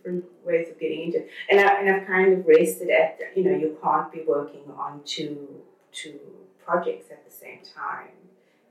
different 0.04 0.24
ways 0.44 0.68
of 0.68 0.78
getting 0.78 1.04
into 1.04 1.18
it. 1.18 1.30
And 1.50 1.60
I, 1.60 1.80
and 1.80 1.90
I've 1.90 2.06
kind 2.06 2.32
of 2.32 2.46
rested 2.46 2.90
at 2.90 3.18
you 3.36 3.44
know 3.44 3.56
you 3.56 3.78
can't 3.82 4.12
be 4.12 4.22
working 4.26 4.70
on 4.76 5.00
two 5.04 5.62
two 5.92 6.20
projects 6.64 7.10
at 7.10 7.24
the 7.24 7.30
same 7.30 7.60
time. 7.74 8.10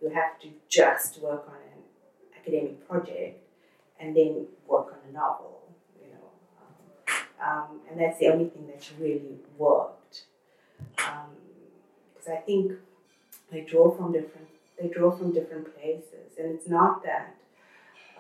You 0.02 0.10
have 0.10 0.40
to 0.42 0.50
just 0.68 1.22
work 1.22 1.46
on 1.48 1.56
an 1.56 1.84
academic 2.38 2.88
project 2.88 3.42
and 4.00 4.16
then 4.16 4.48
work 4.68 4.88
on 4.88 5.10
a 5.10 5.14
novel. 5.14 5.62
You 6.02 6.10
know, 6.14 7.46
um, 7.46 7.80
and 7.90 8.00
that's 8.00 8.20
the 8.20 8.28
only 8.28 8.50
thing 8.50 8.68
that's 8.68 8.92
really 9.00 9.38
worked. 9.58 10.24
Because 10.96 12.28
um, 12.28 12.34
I 12.34 12.38
think 12.38 12.74
they 13.52 13.62
draw 13.62 13.96
from 13.96 14.12
different 14.12 14.48
they 14.82 14.88
draw 14.90 15.12
from 15.12 15.32
different 15.32 15.74
places, 15.76 16.38
and 16.38 16.54
it's 16.54 16.68
not 16.68 17.04
that 17.04 17.36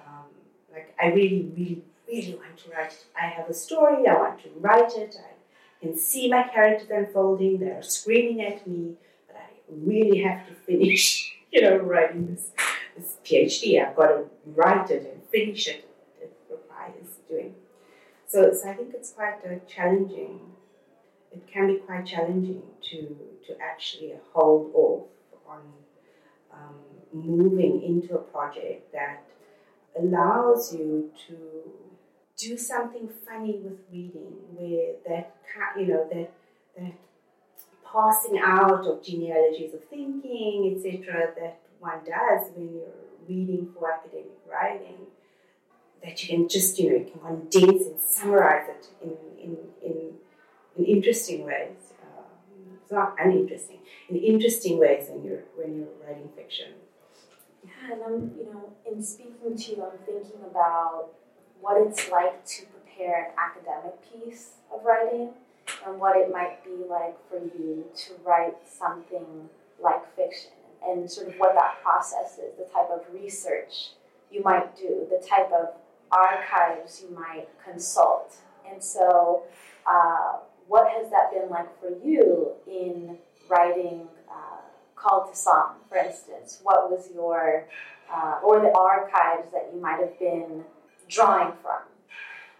um, 0.07 0.25
like 0.71 0.95
I 1.01 1.07
really, 1.07 1.51
really, 1.55 1.83
really 2.07 2.35
want 2.35 2.57
to 2.57 2.71
write. 2.71 3.05
I 3.19 3.27
have 3.27 3.49
a 3.49 3.53
story. 3.53 4.07
I 4.07 4.13
want 4.13 4.43
to 4.43 4.49
write 4.59 4.93
it. 4.95 5.15
I 5.19 5.85
can 5.85 5.97
see 5.97 6.29
my 6.29 6.43
characters 6.43 6.89
unfolding. 6.89 7.59
They're 7.59 7.83
screaming 7.83 8.41
at 8.41 8.65
me, 8.67 8.95
but 9.27 9.37
I 9.37 9.49
really 9.69 10.21
have 10.23 10.47
to 10.47 10.53
finish. 10.53 11.29
You 11.53 11.61
know, 11.61 11.77
writing 11.77 12.25
this 12.25 12.49
this 12.97 13.17
PhD. 13.23 13.79
I've 13.79 13.95
got 13.95 14.07
to 14.07 14.25
write 14.43 14.89
it 14.89 15.07
and 15.13 15.23
finish 15.29 15.67
it. 15.67 15.87
It 16.19 16.35
requires 16.49 17.19
doing. 17.29 17.53
So, 18.25 18.51
so 18.53 18.69
I 18.71 18.73
think 18.73 18.95
it's 18.95 19.11
quite 19.11 19.35
uh, 19.45 19.59
challenging. 19.67 20.39
It 21.31 21.45
can 21.45 21.67
be 21.67 21.75
quite 21.75 22.07
challenging 22.07 22.63
to 22.89 23.15
to 23.45 23.55
actually 23.61 24.13
hold 24.33 24.71
off 24.73 25.03
on 25.47 25.61
um, 26.51 26.75
moving 27.11 27.83
into 27.83 28.15
a 28.15 28.19
project 28.19 28.91
that 28.93 29.23
allows 29.99 30.73
you 30.73 31.11
to 31.27 31.35
do 32.37 32.57
something 32.57 33.09
funny 33.25 33.59
with 33.63 33.79
reading, 33.91 34.33
where 34.55 34.93
that 35.07 35.35
you 35.77 35.87
know 35.87 36.07
that 36.11 36.31
that 36.77 36.93
passing 37.91 38.39
out 38.43 38.85
of 38.85 39.03
genealogies 39.03 39.73
of 39.73 39.83
thinking, 39.85 40.73
etc., 40.75 41.31
that 41.39 41.59
one 41.79 41.99
does 42.05 42.49
when 42.55 42.73
you're 42.73 43.03
reading 43.27 43.69
for 43.73 43.91
academic 43.91 44.39
writing, 44.49 44.97
that 46.03 46.21
you 46.23 46.29
can 46.29 46.49
just 46.49 46.79
you 46.79 46.89
know 46.89 46.97
you 46.97 47.11
can 47.11 47.21
condense 47.21 47.85
and 47.85 48.01
summarize 48.01 48.67
it 48.69 48.87
in 49.01 49.11
in 49.41 49.57
in, 49.83 50.13
in 50.77 50.85
interesting 50.85 51.45
ways. 51.45 51.77
Um, 52.01 52.25
it's 52.81 52.91
not 52.91 53.15
uninteresting 53.19 53.79
in 54.09 54.17
interesting 54.17 54.79
ways 54.79 55.07
when 55.09 55.23
you're 55.23 55.43
when 55.55 55.75
you're 55.75 55.87
writing 56.05 56.29
fiction. 56.35 56.71
Yeah, 57.63 57.93
and 57.93 58.01
I'm 58.03 58.31
you 58.37 58.45
know 58.45 58.73
in 58.89 59.01
speaking 59.01 59.55
to 59.55 59.71
you, 59.71 59.83
I'm 59.83 59.97
thinking 60.05 60.41
about 60.49 61.09
what 61.61 61.81
it's 61.81 62.09
like 62.09 62.45
to 62.45 62.65
prepare 62.65 63.25
an 63.25 63.31
academic 63.37 63.95
piece 64.11 64.51
of 64.73 64.83
writing 64.83 65.29
and 65.85 65.99
what 65.99 66.17
it 66.17 66.31
might 66.31 66.63
be 66.63 66.83
like 66.89 67.17
for 67.29 67.37
you 67.37 67.85
to 67.95 68.13
write 68.25 68.55
something 68.67 69.49
like 69.81 70.15
fiction 70.15 70.51
and 70.85 71.09
sort 71.09 71.29
of 71.29 71.35
what 71.35 71.55
that 71.55 71.81
process 71.81 72.37
is, 72.37 72.57
the 72.57 72.65
type 72.73 72.89
of 72.91 73.01
research 73.13 73.91
you 74.29 74.43
might 74.43 74.75
do, 74.75 75.07
the 75.09 75.25
type 75.25 75.49
of 75.51 75.69
archives 76.11 77.01
you 77.01 77.15
might 77.15 77.47
consult. 77.63 78.35
And 78.69 78.83
so, 78.83 79.43
uh, 79.89 80.39
what 80.67 80.89
has 80.91 81.09
that 81.11 81.31
been 81.31 81.49
like 81.49 81.69
for 81.79 81.89
you 82.05 82.51
in 82.67 83.17
writing 83.49 84.07
uh, 85.03 85.09
Called 85.09 85.29
to 85.31 85.37
Song, 85.37 85.75
for 85.89 85.97
instance? 85.97 86.59
What 86.63 86.89
was 86.89 87.09
your, 87.13 87.67
uh, 88.11 88.39
or 88.43 88.61
the 88.61 88.71
archives 88.77 89.51
that 89.51 89.69
you 89.73 89.81
might 89.81 89.99
have 89.99 90.17
been 90.19 90.63
drawing 91.09 91.53
from? 91.61 91.81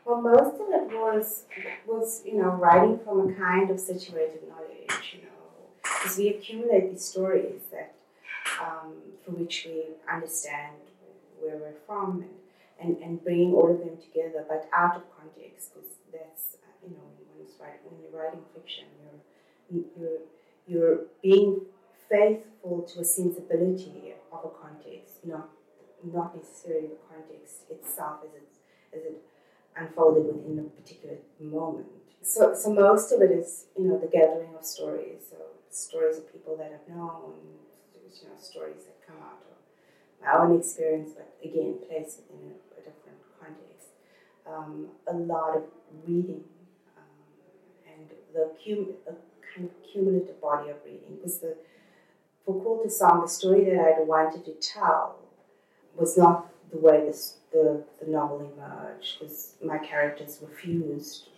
Well, 0.05 0.21
most 0.21 0.55
of 0.55 0.67
it 0.69 0.91
was 0.91 1.43
was 1.87 2.23
you 2.25 2.37
know 2.37 2.49
writing 2.49 2.99
from 3.05 3.29
a 3.29 3.33
kind 3.33 3.71
of 3.71 3.79
situated 3.79 4.41
knowledge, 4.49 5.13
you 5.13 5.21
know, 5.21 5.29
because 5.81 6.17
we 6.17 6.27
accumulate 6.27 6.91
these 6.91 7.05
stories 7.05 7.61
that 7.71 7.95
um, 8.61 8.95
through 9.23 9.35
which 9.35 9.65
we 9.65 9.83
understand 10.11 10.75
where 11.39 11.55
we're 11.55 11.79
from 11.87 12.25
and, 12.81 12.95
and, 12.95 12.97
and 13.01 13.23
bringing 13.23 13.53
all 13.53 13.71
of 13.71 13.79
them 13.79 13.95
together, 13.95 14.43
but 14.47 14.67
out 14.73 14.97
of 14.97 15.03
context, 15.17 15.73
because 15.73 15.91
that's 16.11 16.57
you 16.83 16.89
know 16.89 17.03
when, 17.37 17.47
writing, 17.61 17.79
when 17.85 18.01
you're 18.03 18.21
writing 18.21 18.41
fiction, 18.53 18.83
you're 19.71 19.83
you're 19.97 20.19
you're 20.67 20.99
being 21.21 21.61
faithful 22.13 22.83
to 22.93 22.99
a 23.01 23.03
sensibility 23.03 24.13
of 24.31 24.45
a 24.45 24.49
context, 24.49 25.25
not 25.25 25.49
not 26.03 26.35
necessarily 26.35 26.87
the 26.87 26.99
context 27.09 27.63
itself 27.69 28.17
as 28.27 28.33
it 28.35 28.49
as 28.95 29.03
it 29.03 29.21
unfolded 29.75 30.25
within 30.25 30.59
a 30.59 30.81
particular 30.81 31.17
moment. 31.39 31.87
So, 32.21 32.53
so 32.55 32.73
most 32.73 33.11
of 33.11 33.21
it 33.21 33.31
is, 33.31 33.65
you 33.77 33.85
know, 33.85 33.97
the 33.97 34.07
gathering 34.07 34.55
of 34.55 34.63
stories. 34.63 35.21
So 35.29 35.37
stories 35.69 36.17
of 36.17 36.31
people 36.31 36.55
that 36.57 36.71
I've 36.71 36.95
known, 36.95 37.33
you 37.95 38.27
know, 38.27 38.35
stories 38.39 38.85
that 38.85 38.95
come 39.05 39.17
out 39.17 39.41
of 39.49 39.57
my 40.21 40.31
own 40.39 40.59
experience, 40.59 41.11
but 41.15 41.33
again, 41.43 41.79
placed 41.87 42.21
within 42.29 42.51
a, 42.51 42.79
a 42.79 42.81
different 42.83 43.19
context. 43.39 43.89
Um, 44.47 44.87
a 45.07 45.13
lot 45.13 45.57
of 45.57 45.63
reading 46.05 46.43
um, 46.97 47.27
and 47.87 48.09
the 48.33 48.51
cum- 48.63 48.95
a 49.07 49.13
kind 49.53 49.69
of 49.69 49.91
cumulative 49.91 50.39
body 50.41 50.69
of 50.69 50.77
reading. 50.85 51.17
Because 51.17 51.39
the 51.39 51.57
for 52.45 52.83
to 52.83 52.89
Song, 52.89 53.21
the 53.21 53.27
story 53.27 53.65
that 53.65 53.79
I'd 53.79 54.07
wanted 54.07 54.45
to 54.45 54.53
tell 54.53 55.19
was 55.95 56.17
not 56.17 56.49
the 56.71 56.77
way 56.77 57.05
this 57.05 57.37
the, 57.51 57.83
the 58.03 58.09
novel 58.09 58.51
emerged 58.57 59.19
because 59.19 59.53
my 59.63 59.77
characters 59.77 60.39
refused. 60.41 61.29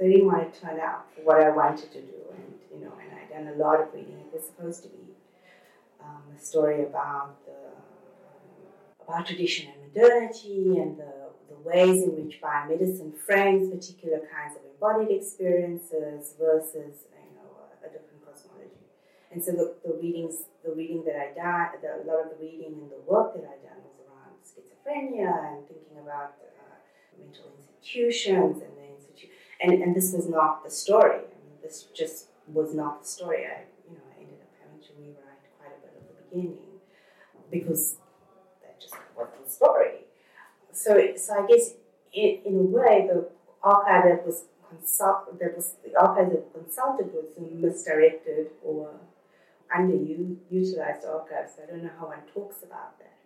They 0.00 0.10
didn't 0.10 0.26
want 0.26 0.52
to 0.52 0.60
turn 0.60 0.80
out 0.80 1.06
for 1.14 1.22
what 1.22 1.42
I 1.42 1.50
wanted 1.50 1.92
to 1.92 2.00
do, 2.00 2.14
and 2.32 2.54
you 2.72 2.84
know, 2.84 2.92
and 3.00 3.18
I'd 3.18 3.30
done 3.30 3.54
a 3.54 3.56
lot 3.56 3.80
of 3.80 3.92
reading. 3.92 4.18
It 4.18 4.32
was 4.32 4.46
supposed 4.46 4.82
to 4.84 4.88
be 4.88 5.14
um, 6.00 6.22
a 6.34 6.40
story 6.40 6.84
about 6.84 7.44
the 7.44 7.52
about 9.04 9.26
tradition 9.26 9.68
and 9.72 9.92
modernity 9.92 10.78
and 10.78 10.98
the, 10.98 11.12
the 11.48 11.56
ways 11.64 12.02
in 12.02 12.24
which 12.24 12.40
biomedicine 12.40 13.16
frames 13.16 13.70
particular 13.70 14.18
kinds 14.18 14.56
of 14.56 14.62
embodied 14.72 15.14
experiences 15.14 16.34
versus 16.38 17.04
you 17.12 17.34
know 17.34 17.50
a, 17.82 17.86
a 17.86 17.88
different 17.88 18.24
cosmology. 18.24 18.70
And 19.30 19.44
so 19.44 19.52
the, 19.52 19.74
the 19.84 19.94
readings, 20.00 20.48
the 20.64 20.72
reading 20.72 21.04
that 21.04 21.16
I 21.16 21.26
did, 21.28 21.82
the, 21.82 22.02
a 22.02 22.04
lot 22.08 22.24
of 22.24 22.38
the 22.38 22.40
reading 22.40 22.74
and 22.80 22.90
the 22.90 23.00
work 23.06 23.34
that 23.34 23.44
I 23.44 23.56
done 23.60 23.82
was 23.84 23.96
around 24.08 24.40
schizophrenia 24.40 25.52
and 25.52 25.68
thinking 25.68 25.98
about 26.02 26.36
uh, 26.40 26.74
mental 27.20 27.52
institutions 27.58 28.62
and 28.62 28.72
the 28.76 28.88
institute. 28.96 29.30
And, 29.60 29.82
and 29.82 29.94
this 29.94 30.12
was 30.12 30.28
not 30.28 30.64
the 30.64 30.70
story. 30.70 31.16
I 31.16 31.36
mean, 31.44 31.60
this 31.62 31.86
just 31.94 32.28
was 32.46 32.74
not 32.74 33.02
the 33.02 33.08
story. 33.08 33.44
I, 33.44 33.64
you 33.84 33.96
know, 33.96 34.04
I 34.16 34.22
ended 34.22 34.38
up 34.40 34.52
having 34.62 34.80
to 34.80 34.92
rewrite 34.98 35.44
quite 35.58 35.76
a 35.76 35.80
bit 35.84 35.92
of 35.96 36.08
the 36.08 36.24
beginning 36.24 36.80
because 37.50 37.96
that 38.62 38.80
just 38.80 38.94
wasn't 39.16 39.44
the 39.44 39.50
story. 39.50 40.06
So, 40.72 41.16
so 41.16 41.44
I 41.44 41.46
guess 41.46 41.74
in, 42.12 42.38
in 42.46 42.54
a 42.54 42.62
way, 42.62 43.08
the 43.10 43.28
archive 43.62 44.04
that 44.04 44.26
was 44.26 44.44
consult 44.68 45.38
that 45.40 45.56
was 45.56 45.74
the 45.84 45.98
archive 45.98 46.30
that 46.30 46.52
consulted 46.52 47.12
was 47.12 47.26
misdirected 47.38 48.48
or 48.62 48.90
underutilized 49.76 51.06
archives. 51.06 51.52
I 51.62 51.70
don't 51.70 51.84
know 51.84 51.90
how 51.98 52.06
one 52.06 52.22
talks 52.34 52.62
about 52.62 52.98
that 52.98 53.18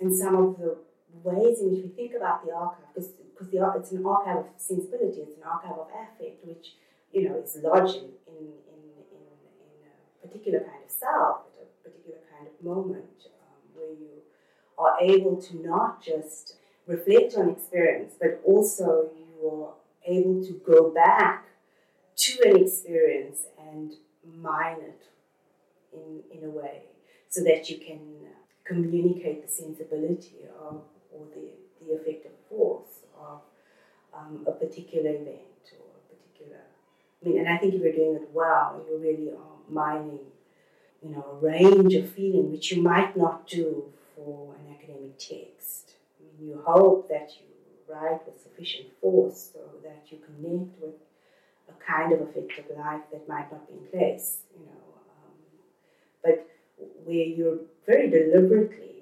and 0.00 0.14
some 0.14 0.36
of 0.36 0.58
the 0.58 0.76
ways 1.22 1.60
in 1.60 1.70
which 1.70 1.82
we 1.84 1.88
think 1.88 2.12
about 2.14 2.44
the 2.44 2.52
archive, 2.52 2.84
because 2.94 3.12
the, 3.50 3.72
it's 3.76 3.92
an 3.92 4.04
archive 4.04 4.38
of 4.38 4.46
sensibility, 4.56 5.20
it's 5.20 5.36
an 5.36 5.44
archive 5.44 5.72
of 5.72 5.88
affect, 5.88 6.44
which 6.44 6.74
you 7.12 7.28
know 7.28 7.36
is 7.38 7.58
lodged 7.62 7.96
in, 7.96 8.10
in, 8.28 8.44
in, 8.72 8.82
in 9.12 9.88
a 10.24 10.26
particular 10.26 10.60
kind 10.60 10.84
of 10.84 10.90
self, 10.90 11.38
at 11.58 11.66
a 11.66 11.88
particular 11.88 12.18
kind 12.30 12.48
of 12.48 12.64
moment, 12.64 13.26
um, 13.26 13.60
where 13.74 13.92
you 13.92 14.22
are 14.78 14.96
able 15.00 15.40
to 15.40 15.56
not 15.66 16.02
just 16.02 16.56
reflect 16.86 17.34
on 17.36 17.48
experience, 17.48 18.14
but 18.20 18.40
also 18.44 19.10
you 19.16 19.48
are 19.48 19.72
able 20.06 20.44
to 20.44 20.60
go 20.66 20.90
back 20.90 21.46
to 22.16 22.38
an 22.44 22.56
experience 22.56 23.40
and 23.58 23.94
mine 24.40 24.76
it 24.80 25.02
in, 25.96 26.38
in 26.38 26.44
a 26.44 26.50
way 26.50 26.82
so 27.28 27.42
that 27.44 27.68
you 27.68 27.78
can 27.78 28.00
communicate 28.64 29.46
the 29.46 29.52
sensibility 29.52 30.46
of 30.60 30.82
or 31.12 31.26
the, 31.34 31.50
the 31.84 31.94
effective 31.94 32.32
force 32.48 33.04
of 33.18 33.40
um, 34.14 34.44
a 34.46 34.52
particular 34.52 35.10
event 35.10 35.64
or 35.72 35.86
a 35.96 36.14
particular. 36.14 36.60
I 37.22 37.28
mean, 37.28 37.38
and 37.38 37.48
I 37.48 37.58
think 37.58 37.74
if 37.74 37.82
you're 37.82 37.92
doing 37.92 38.16
it 38.16 38.28
well, 38.32 38.84
you 38.88 38.98
really 38.98 39.30
are 39.30 39.56
mining, 39.68 40.20
you 41.02 41.10
know, 41.10 41.24
a 41.32 41.44
range 41.44 41.94
of 41.94 42.10
feeling 42.10 42.52
which 42.52 42.72
you 42.72 42.82
might 42.82 43.16
not 43.16 43.46
do 43.46 43.84
for 44.14 44.54
an 44.54 44.74
academic 44.74 45.18
text. 45.18 45.94
I 46.18 46.42
mean, 46.42 46.48
you 46.48 46.62
hope 46.64 47.08
that 47.08 47.30
you 47.38 47.46
write 47.88 48.26
with 48.26 48.42
sufficient 48.42 48.88
force 49.00 49.50
so 49.52 49.60
that 49.84 50.04
you 50.10 50.18
connect 50.18 50.80
with 50.80 50.94
a 51.68 51.84
kind 51.84 52.12
of 52.12 52.20
affective 52.20 52.66
life 52.76 53.02
that 53.12 53.28
might 53.28 53.50
not 53.50 53.66
be 53.68 53.74
in 53.74 53.86
place, 53.90 54.38
you 54.58 54.66
know. 54.66 54.72
But 56.26 56.46
where 57.04 57.24
you're 57.24 57.60
very 57.86 58.10
deliberately 58.10 58.96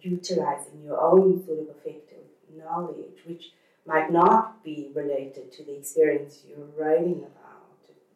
utilizing 0.00 0.82
your 0.84 1.00
own 1.00 1.44
sort 1.44 1.58
of 1.58 1.68
affective 1.68 2.24
knowledge, 2.56 3.18
which 3.26 3.52
might 3.86 4.12
not 4.12 4.62
be 4.64 4.90
related 4.94 5.52
to 5.52 5.64
the 5.64 5.76
experience 5.76 6.42
you're 6.48 6.66
writing 6.78 7.24
about. 7.24 7.66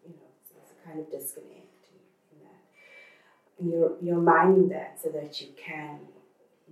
You 0.04 0.14
know, 0.14 0.28
it's 0.40 0.70
a 0.70 0.86
kind 0.86 1.00
of 1.00 1.10
disconnect 1.10 1.88
in, 1.90 2.38
in 2.38 2.44
that. 2.44 2.62
And 3.58 3.70
you're, 3.72 3.92
you're 4.00 4.22
mining 4.22 4.68
that 4.68 4.98
so 5.02 5.08
that 5.10 5.40
you 5.40 5.48
can 5.56 5.98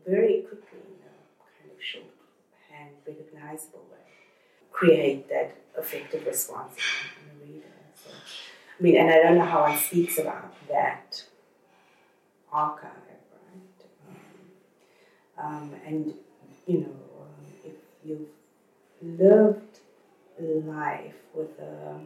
very 0.06 0.42
quickly, 0.42 0.78
in 0.86 1.02
a 1.02 1.14
kind 1.58 1.70
of 1.76 1.82
shorthand, 1.82 2.94
recognizable 3.06 3.84
way, 3.90 3.98
create 4.70 5.28
that 5.28 5.56
affective 5.76 6.24
response 6.26 6.74
in 7.20 7.38
the 7.38 7.52
reader. 7.52 7.66
So, 8.04 8.10
I 8.78 8.82
mean, 8.82 8.96
and 8.96 9.10
I 9.10 9.16
don't 9.16 9.38
know 9.38 9.44
how 9.44 9.62
one 9.62 9.78
speaks 9.78 10.18
about 10.18 10.54
that 10.68 11.24
archive, 12.52 12.90
right? 13.46 13.80
Um, 15.38 15.46
um, 15.46 15.74
and, 15.86 16.14
you 16.66 16.80
know, 16.80 16.96
um, 17.20 17.46
if 17.64 17.74
you've 18.04 18.28
lived 19.02 19.78
life 20.40 21.14
with 21.34 21.58
a 21.58 22.00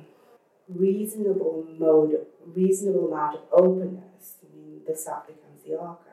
reasonable 0.68 1.66
mode, 1.78 2.26
reasonable 2.55 3.12
amount 3.12 3.37
of 3.37 3.42
openness, 3.52 4.37
I 4.42 4.57
mean, 4.57 4.81
the 4.87 4.96
stuff 4.96 5.26
becomes 5.26 5.62
the 5.66 5.78
archive, 5.78 6.07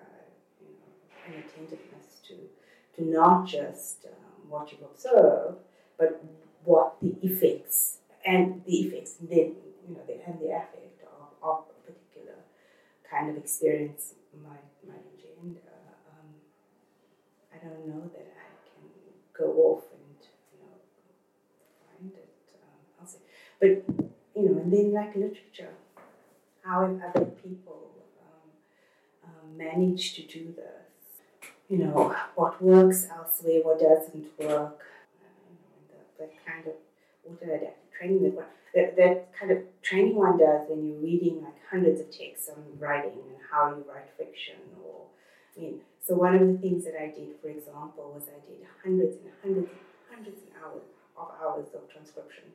you 0.61 0.67
know, 0.67 1.35
and 1.35 1.43
attentiveness 1.45 2.19
to, 2.27 2.35
to 2.95 3.09
not 3.09 3.47
just 3.47 4.05
um, 4.05 4.49
what 4.49 4.71
you 4.71 4.77
observe, 4.83 5.55
but 5.97 6.23
what 6.63 6.95
the 7.01 7.15
effects 7.21 7.97
and 8.25 8.61
the 8.65 8.73
effects 8.73 9.15
then, 9.21 9.55
you 9.87 9.95
know, 9.95 10.01
the, 10.07 10.13
and 10.25 10.39
the 10.39 10.47
affect 10.47 11.01
of, 11.03 11.27
of 11.41 11.63
a 11.69 11.91
particular 11.91 12.35
kind 13.09 13.29
of 13.29 13.37
experience 13.37 14.13
might, 14.37 14.69
might 14.87 15.05
engender. 15.13 15.71
Um, 16.09 16.29
I 17.53 17.57
don't 17.63 17.87
know 17.87 18.09
that 18.13 18.27
I 18.37 18.49
can 18.67 18.89
go 19.33 19.51
off 19.67 19.83
and 19.91 20.19
you 20.53 20.59
know 20.59 20.77
find 21.85 22.11
it. 22.13 22.29
But, 23.59 23.83
you 24.35 24.49
know, 24.49 24.61
and 24.61 24.71
then 24.71 24.93
like 24.93 25.15
literature, 25.15 25.73
how 26.63 26.81
have 26.85 27.15
other 27.15 27.25
people 27.25 27.91
um, 28.23 28.49
um, 29.25 29.57
managed 29.57 30.15
to 30.15 30.21
do 30.21 30.53
this? 30.55 31.49
You 31.67 31.79
know, 31.79 32.15
what 32.35 32.61
works 32.61 33.07
elsewhere, 33.11 33.59
what 33.63 33.79
doesn't 33.79 34.27
work, 34.39 34.79
uh, 35.19 35.49
the, 35.89 36.23
that 36.23 36.31
kind 36.45 36.65
of 36.67 36.73
autodidactic 37.29 37.73
training 37.97 38.23
that, 38.23 38.49
that, 38.75 38.95
that 38.97 39.33
kind 39.37 39.51
of 39.51 39.59
training 39.81 40.15
one 40.15 40.37
does 40.37 40.67
when 40.69 40.85
you're 40.85 41.01
reading 41.01 41.41
like 41.43 41.55
hundreds 41.69 41.99
of 42.01 42.11
texts 42.11 42.49
on 42.49 42.63
writing 42.77 43.17
and 43.27 43.37
how 43.51 43.69
you 43.69 43.83
write 43.87 44.09
fiction 44.17 44.61
or, 44.83 45.05
I 45.57 45.61
mean, 45.61 45.79
so 46.01 46.15
one 46.15 46.35
of 46.35 46.41
the 46.41 46.57
things 46.57 46.85
that 46.85 46.95
I 46.99 47.07
did, 47.07 47.37
for 47.41 47.49
example, 47.49 48.11
was 48.13 48.23
I 48.29 48.39
did 48.47 48.65
hundreds 48.83 49.17
and 49.17 49.29
hundreds 49.41 49.69
and 49.69 49.79
hundreds 50.09 50.41
of 50.43 50.49
hours 50.57 50.87
of 51.17 51.27
hours 51.41 51.67
of 51.75 51.89
transcription 51.91 52.45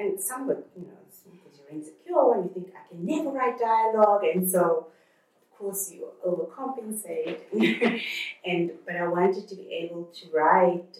and 0.00 0.20
some 0.20 0.46
would, 0.46 0.64
you 0.76 0.82
know, 0.82 0.98
because 1.24 1.58
you're 1.58 1.70
insecure 1.70 2.34
and 2.34 2.44
you 2.44 2.50
think, 2.54 2.74
I 2.74 2.88
can 2.88 3.04
never 3.04 3.30
write 3.30 3.58
dialogue. 3.58 4.22
And 4.24 4.50
so, 4.50 4.86
of 5.42 5.58
course, 5.58 5.92
you 5.92 6.08
overcompensate. 6.26 7.40
and 8.44 8.70
But 8.86 8.96
I 8.96 9.06
wanted 9.08 9.46
to 9.48 9.56
be 9.56 9.68
able 9.84 10.04
to 10.04 10.30
write 10.32 10.96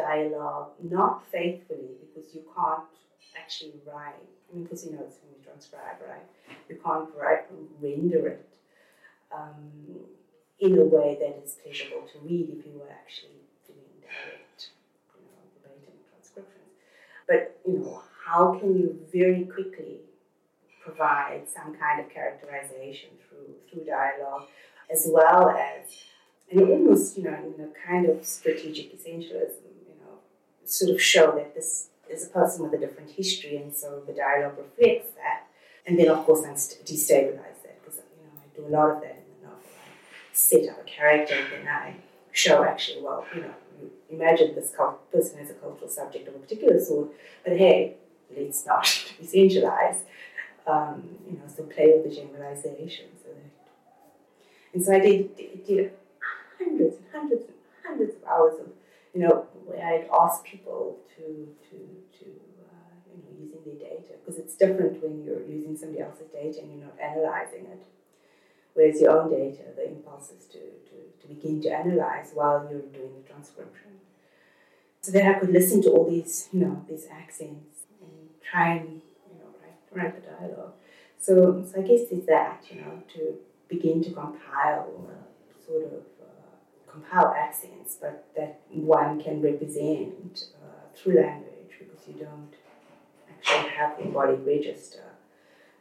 dialogue, 0.00 0.70
not 0.82 1.24
faithfully, 1.30 1.96
because 2.02 2.34
you 2.34 2.42
can't 2.54 2.84
actually 3.38 3.74
write. 3.86 4.14
I 4.50 4.54
mean, 4.54 4.64
because, 4.64 4.84
you 4.84 4.92
know, 4.92 5.04
it's 5.06 5.18
when 5.22 5.32
you 5.36 5.44
transcribe, 5.44 5.98
right? 6.08 6.26
You 6.68 6.78
can't 6.84 7.08
write, 7.20 7.44
render 7.80 8.28
it 8.28 8.48
um, 9.34 9.70
in 10.58 10.78
a 10.78 10.84
way 10.84 11.16
that 11.20 11.42
is 11.44 11.56
pleasurable 11.62 12.06
to 12.12 12.18
read 12.20 12.48
if 12.50 12.66
you 12.66 12.72
were 12.78 12.90
actually 12.90 13.40
doing 13.66 13.94
direct, 14.02 14.70
you 15.14 15.22
know, 15.24 15.42
verbatim 15.62 15.94
transcription. 16.10 16.62
But 17.26 17.58
you 17.66 17.78
know, 17.78 18.02
how 18.26 18.58
can 18.58 18.76
you 18.76 18.98
very 19.12 19.44
quickly 19.44 20.00
provide 20.82 21.42
some 21.48 21.76
kind 21.76 22.00
of 22.00 22.10
characterization 22.10 23.10
through 23.28 23.54
through 23.70 23.84
dialogue, 23.84 24.48
as 24.90 25.08
well 25.10 25.50
as 25.50 26.04
and 26.50 26.60
almost 26.60 27.16
you 27.16 27.24
know 27.24 27.38
in 27.56 27.64
a 27.64 27.86
kind 27.86 28.06
of 28.06 28.24
strategic 28.24 28.96
essentialism, 28.96 29.69
sort 30.70 30.90
of 30.90 31.00
show 31.00 31.32
that 31.32 31.54
this 31.54 31.88
is 32.08 32.26
a 32.26 32.30
person 32.30 32.62
with 32.62 32.72
a 32.74 32.78
different 32.78 33.10
history, 33.10 33.56
and 33.56 33.74
so 33.74 34.02
the 34.06 34.12
dialogue 34.12 34.58
reflects 34.58 35.10
that. 35.16 35.46
And 35.86 35.98
then, 35.98 36.08
of 36.08 36.24
course, 36.24 36.44
I 36.44 36.50
destabilize 36.50 37.62
that 37.64 37.82
because 37.82 38.00
you 38.16 38.24
know 38.24 38.32
I 38.36 38.56
do 38.56 38.66
a 38.66 38.72
lot 38.76 38.90
of 38.90 39.00
that 39.02 39.22
in 39.22 39.42
the 39.42 39.46
novel. 39.46 39.62
I 39.74 40.32
set 40.32 40.68
up 40.68 40.80
a 40.80 40.84
character, 40.84 41.34
and 41.34 41.66
then 41.66 41.68
I 41.68 41.96
show 42.32 42.64
actually, 42.64 43.02
well, 43.02 43.26
you 43.34 43.42
know, 43.42 43.54
imagine 44.10 44.54
this 44.54 44.74
person 45.12 45.38
as 45.40 45.50
a 45.50 45.54
cultural 45.54 45.88
subject 45.88 46.28
of 46.28 46.34
a 46.34 46.38
particular 46.38 46.80
sort, 46.80 47.10
but 47.44 47.56
hey, 47.56 47.94
let's 48.36 48.66
not 48.66 48.84
essentialize. 49.22 50.00
Um, 50.66 51.16
you 51.26 51.32
know, 51.32 51.44
so 51.48 51.64
play 51.64 51.90
with 51.96 52.04
the 52.04 52.14
generalizations. 52.14 53.20
And 54.72 54.84
so 54.84 54.92
I 54.92 55.00
did, 55.00 55.36
did 55.66 55.92
hundreds 56.58 56.96
and 56.96 57.04
hundreds 57.12 57.44
and 57.44 57.54
hundreds 57.84 58.16
of 58.16 58.24
hours 58.24 58.60
of, 58.60 58.68
you 59.14 59.20
know, 59.22 59.46
where 59.70 59.86
I'd 59.86 60.08
ask 60.12 60.44
people 60.44 60.98
to, 61.16 61.24
to, 61.70 61.76
to 62.18 62.26
uh, 62.66 62.90
you 63.06 63.22
know, 63.22 63.32
using 63.38 63.62
their 63.64 63.78
data, 63.90 64.14
because 64.18 64.38
it's 64.38 64.56
different 64.56 65.02
when 65.02 65.24
you're 65.24 65.44
using 65.46 65.76
somebody 65.76 66.02
else's 66.02 66.28
data 66.32 66.58
and 66.60 66.72
you're 66.72 66.86
not 66.86 66.98
analyzing 67.00 67.66
it. 67.66 67.82
Whereas 68.74 69.00
your 69.00 69.12
own 69.18 69.30
data, 69.30 69.62
the 69.76 69.88
impulse 69.88 70.30
is 70.30 70.46
to, 70.46 70.58
to, 70.58 70.96
to 71.20 71.34
begin 71.34 71.60
to 71.62 71.70
analyze 71.70 72.30
while 72.34 72.66
you're 72.70 72.80
doing 72.80 73.14
the 73.22 73.28
transcription. 73.28 73.90
So 75.02 75.12
that 75.12 75.24
I 75.24 75.38
could 75.38 75.50
listen 75.50 75.82
to 75.82 75.90
all 75.90 76.08
these, 76.08 76.48
you 76.52 76.60
know, 76.60 76.84
these 76.88 77.06
accents 77.10 77.78
and 78.00 78.28
try 78.42 78.74
and, 78.74 79.00
you 79.30 79.38
know, 79.38 79.50
write, 79.62 79.78
write 79.92 80.14
the 80.22 80.30
dialogue. 80.30 80.74
So, 81.18 81.64
so 81.64 81.80
I 81.80 81.82
guess 81.82 82.02
it's 82.10 82.26
that, 82.26 82.64
you 82.70 82.80
know, 82.80 83.02
to 83.14 83.34
begin 83.68 84.02
to 84.04 84.10
compile 84.10 85.08
uh, 85.08 85.66
sort 85.66 85.84
of 85.84 86.02
compile 86.90 87.34
accents, 87.36 87.96
but 88.00 88.26
that 88.36 88.60
one 88.70 89.22
can 89.22 89.40
represent 89.40 90.46
uh, 90.62 90.94
through 90.94 91.16
language 91.16 91.72
because 91.78 92.08
you 92.08 92.14
don't 92.14 92.54
actually 93.30 93.70
have 93.70 93.96
the 93.96 94.04
embodied 94.04 94.46
register. 94.46 95.04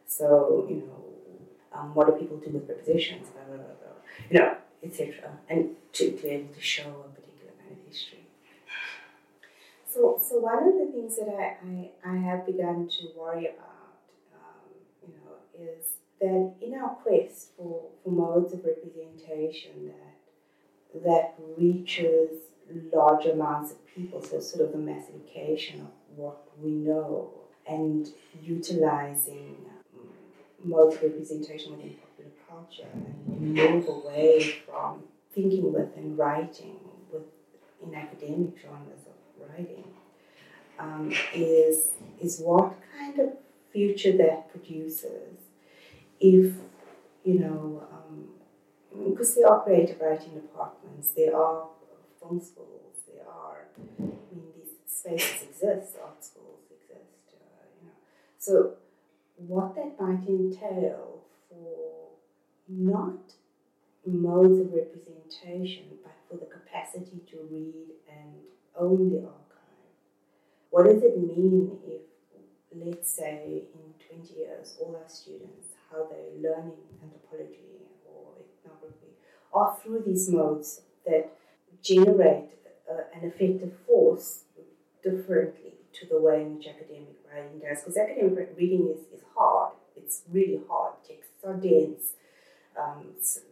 So, 0.05 0.65
you 0.69 0.77
know, 0.77 1.09
um, 1.71 1.93
what 1.93 2.07
do 2.07 2.13
people 2.13 2.37
do 2.37 2.51
with 2.51 2.65
prepositions, 2.65 3.29
blah, 3.29 3.43
blah, 3.43 3.55
blah, 3.57 3.65
blah, 3.65 4.29
you 4.29 4.39
know, 4.39 4.57
etc. 4.83 5.37
And 5.49 5.75
to, 5.93 6.11
be 6.11 6.27
able 6.29 6.53
to 6.53 6.61
show 6.61 6.81
a 6.83 7.09
particular 7.09 7.53
kind 7.59 7.71
of 7.71 7.87
history. 7.87 8.25
So, 9.91 10.19
so 10.21 10.39
one 10.39 10.67
of 10.67 10.73
the 10.75 10.91
things 10.91 11.17
that 11.17 11.29
I, 11.29 11.57
I, 11.65 12.13
I 12.13 12.17
have 12.17 12.45
begun 12.45 12.87
to 12.87 13.07
worry 13.17 13.47
about, 13.47 13.97
um, 14.33 14.69
you 15.07 15.13
know, 15.13 15.71
is 15.73 15.97
that 16.21 16.53
in 16.61 16.73
our 16.79 16.89
quest 16.89 17.49
for, 17.57 17.89
for 18.03 18.11
modes 18.11 18.53
of 18.53 18.63
representation 18.63 19.87
that 19.87 20.08
that 21.03 21.35
reaches 21.57 22.29
large 22.93 23.25
amounts 23.25 23.71
of 23.71 23.77
people, 23.87 24.21
so 24.21 24.39
sort 24.39 24.65
of 24.65 24.71
the 24.71 24.77
massification 24.77 25.81
of 25.81 25.87
what 26.15 26.37
we 26.61 26.71
know 26.71 27.29
and 27.67 28.09
utilizing 28.41 29.55
modes 30.63 30.95
of 30.95 31.03
representation 31.03 31.71
within 31.71 31.95
popular 31.95 32.31
culture 32.49 32.89
and 32.93 33.53
move 33.53 33.87
away 33.87 34.55
from 34.65 35.03
thinking 35.33 35.71
with 35.71 35.95
and 35.95 36.17
writing 36.17 36.77
with 37.11 37.23
in 37.85 37.95
academic 37.95 38.55
genres 38.61 39.05
of 39.07 39.49
writing 39.49 39.85
um, 40.79 41.13
is 41.33 41.91
is 42.19 42.39
what 42.39 42.73
kind 42.97 43.19
of 43.19 43.29
future 43.71 44.17
that 44.17 44.51
produces 44.51 45.37
if 46.19 46.53
you 47.23 47.39
know 47.39 47.83
because 49.07 49.35
they 49.35 49.43
operate 49.43 49.95
writing 50.01 50.33
departments 50.35 51.09
they 51.15 51.29
are 51.29 51.67
film 52.19 52.39
schools 52.39 52.95
there 53.07 53.27
are 53.27 53.67
I 53.77 54.35
mean 54.35 54.51
these 54.57 54.73
spaces 54.85 55.43
exist 55.49 55.97
art 56.03 56.23
schools 56.23 56.65
exist 56.71 57.33
uh, 57.33 57.65
you 57.79 57.87
know 57.87 57.93
so 58.37 58.73
what 59.35 59.75
that 59.75 59.99
might 59.99 60.27
entail 60.27 61.21
for 61.47 62.09
not 62.67 63.33
modes 64.05 64.59
of 64.59 64.73
representation, 64.73 65.85
but 66.03 66.15
for 66.29 66.37
the 66.37 66.45
capacity 66.45 67.21
to 67.29 67.37
read 67.49 67.95
and 68.09 68.33
own 68.77 69.09
the 69.09 69.19
archive. 69.19 69.93
What 70.69 70.85
does 70.85 71.03
it 71.03 71.17
mean 71.17 71.77
if, 71.85 72.01
let's 72.75 73.09
say, 73.09 73.63
in 73.73 74.17
20 74.17 74.33
years, 74.33 74.77
all 74.79 74.95
our 74.95 75.09
students, 75.09 75.73
how 75.91 76.07
they're 76.09 76.37
learning 76.41 76.77
anthropology 77.03 77.78
are 79.53 79.77
through 79.81 80.03
these 80.05 80.29
modes 80.29 80.81
that 81.05 81.29
generate 81.81 82.49
uh, 82.89 83.03
an 83.13 83.27
effective 83.27 83.73
force 83.87 84.43
differently 85.03 85.73
to 85.93 86.05
the 86.07 86.19
way 86.19 86.41
in 86.41 86.57
which 86.57 86.67
academic 86.67 87.15
writing 87.31 87.59
does. 87.59 87.79
Because 87.79 87.97
academic 87.97 88.53
reading 88.57 88.93
is, 88.93 89.19
is 89.19 89.25
hard, 89.35 89.73
it's 89.95 90.23
really 90.31 90.61
hard. 90.69 90.93
Texts 91.07 91.43
are 91.45 91.53
dense, 91.53 92.13
um, 92.79 93.05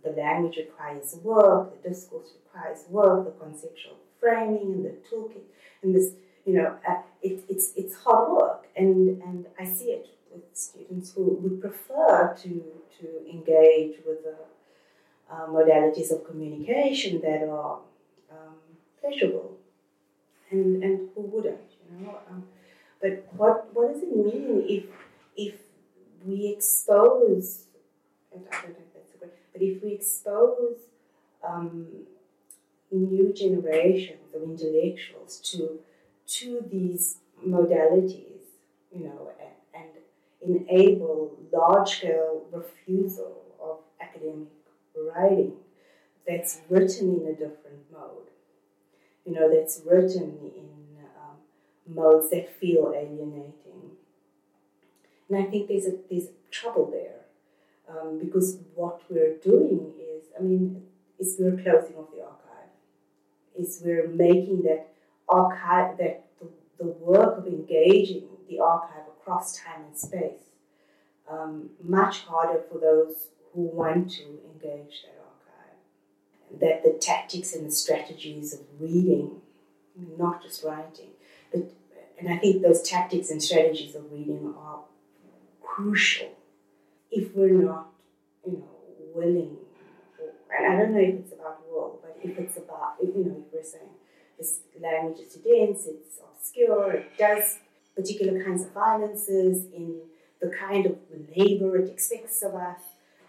the 0.04 0.12
language 0.12 0.58
requires 0.58 1.16
work, 1.24 1.82
the 1.82 1.90
discourse 1.90 2.30
requires 2.44 2.84
work, 2.90 3.26
the 3.26 3.46
conceptual 3.46 3.98
framing 4.20 4.74
and 4.74 4.86
the 4.86 4.96
toolkit, 5.10 5.44
and 5.82 5.96
this, 5.96 6.14
you 6.46 6.54
know, 6.54 6.76
uh, 6.88 7.02
it, 7.22 7.44
it's 7.50 7.74
it's 7.76 7.96
hard 7.96 8.32
work, 8.32 8.68
and 8.76 9.22
and 9.22 9.46
I 9.60 9.66
see 9.66 9.92
it 9.92 10.08
with 10.34 10.44
students 10.54 11.14
who 11.14 11.38
would 11.42 11.62
prefer 11.62 12.36
to 12.42 12.64
to 13.00 13.30
engage 13.30 13.98
with 14.06 14.24
the 14.24 14.38
uh, 15.32 15.48
modalities 15.48 16.12
of 16.12 16.26
communication 16.26 17.22
that 17.22 17.48
are 17.48 17.80
um, 18.32 18.56
pleasurable, 19.00 19.58
and 20.52 20.84
and 20.84 21.10
who 21.14 21.22
wouldn't, 21.22 21.72
you 21.82 22.06
know. 22.06 22.18
Um, 22.30 22.44
but 23.02 23.28
what 23.36 23.74
what 23.74 23.94
does 23.94 24.04
it 24.04 24.16
mean 24.16 24.64
if 24.68 24.86
if 25.36 25.56
we 26.26 26.54
expose? 26.56 27.64
I 28.34 28.62
don't 28.62 28.70
know 28.70 28.88
but 29.58 29.66
if 29.66 29.82
we 29.82 29.94
expose 29.94 30.78
um, 31.48 31.88
new 32.92 33.34
generations 33.34 34.34
of 34.36 34.44
intellectuals 34.44 35.40
to 35.40 35.80
to 36.28 36.64
these 36.70 37.18
modalities, 37.46 38.44
you 38.92 39.06
know, 39.06 39.32
and, 39.74 39.90
and 40.44 40.68
enable 40.70 41.40
large-scale 41.52 42.44
refusal 42.52 43.42
of 43.60 43.78
academic 44.02 44.50
writing 45.04 45.54
that's 46.28 46.62
written 46.70 47.22
in 47.22 47.28
a 47.28 47.32
different 47.32 47.92
mode, 47.92 48.30
you 49.26 49.34
know, 49.34 49.50
that's 49.54 49.82
written 49.86 50.38
in 50.56 50.70
um, 51.20 51.38
modes 51.88 52.30
that 52.32 52.54
feel 52.60 52.94
alienating. 52.96 53.54
And 55.30 55.38
I 55.38 55.50
think 55.50 55.68
there's 55.68 55.86
a 55.86 55.96
there's 56.10 56.28
trouble 56.52 56.90
there 56.92 57.26
um, 57.90 58.20
because 58.20 58.60
what 58.76 59.02
we're 59.10 59.38
doing 59.38 59.94
is, 60.00 60.26
I 60.38 60.42
mean, 60.42 60.84
is 61.20 61.38
we're 61.40 61.52
closing 61.52 61.96
off 61.96 62.12
the 62.12 62.24
archive, 62.24 62.72
is 63.58 63.82
we're 63.84 64.08
making 64.08 64.64
that 64.64 64.94
archive, 65.28 65.98
that 65.98 66.26
the, 66.40 66.48
the 66.80 66.90
work 66.90 67.38
of 67.38 67.48
engaging 67.48 68.24
the 68.50 68.60
archive 68.60 69.08
across 69.20 69.58
time 69.58 69.84
and 69.88 69.98
space 69.98 70.48
um, 71.30 71.70
much 71.84 72.22
harder 72.22 72.62
for 72.72 72.80
those 72.80 73.28
who 73.58 73.64
want 73.64 74.12
to 74.12 74.22
engage 74.22 75.02
that 75.02 75.18
archive. 75.26 76.62
That 76.62 76.84
the 76.84 77.00
tactics 77.02 77.56
and 77.56 77.66
the 77.66 77.72
strategies 77.72 78.54
of 78.54 78.60
reading, 78.80 79.42
not 80.16 80.44
just 80.44 80.64
writing, 80.64 81.10
but 81.52 81.72
and 82.20 82.30
I 82.30 82.38
think 82.38 82.62
those 82.62 82.84
tactics 82.84 83.32
and 83.32 83.42
strategies 83.42 83.96
of 83.96 84.12
reading 84.12 84.54
are 84.56 84.82
crucial 85.64 86.30
if 87.10 87.36
we're 87.36 87.50
not, 87.50 87.88
you 88.46 88.54
know, 88.54 88.70
willing, 89.16 89.58
and 90.56 90.74
I 90.74 90.78
don't 90.78 90.94
know 90.94 91.00
if 91.00 91.16
it's 91.16 91.34
about 91.34 91.62
will, 91.68 92.00
but 92.02 92.16
if 92.24 92.38
it's 92.38 92.58
about, 92.58 92.98
you 93.02 93.24
know, 93.26 93.44
if 93.48 93.54
we're 93.54 93.64
saying 93.64 93.90
this 94.38 94.60
language 94.80 95.20
is 95.20 95.34
dense, 95.34 95.88
it's 95.88 96.20
obscure, 96.20 96.92
it 96.92 97.18
does 97.18 97.58
particular 97.96 98.44
kinds 98.44 98.64
of 98.64 98.72
violences 98.72 99.66
in 99.74 100.02
the 100.40 100.50
kind 100.50 100.86
of 100.86 100.96
labor 101.36 101.78
it 101.78 101.90
expects 101.90 102.44
of 102.44 102.54
us, 102.54 102.82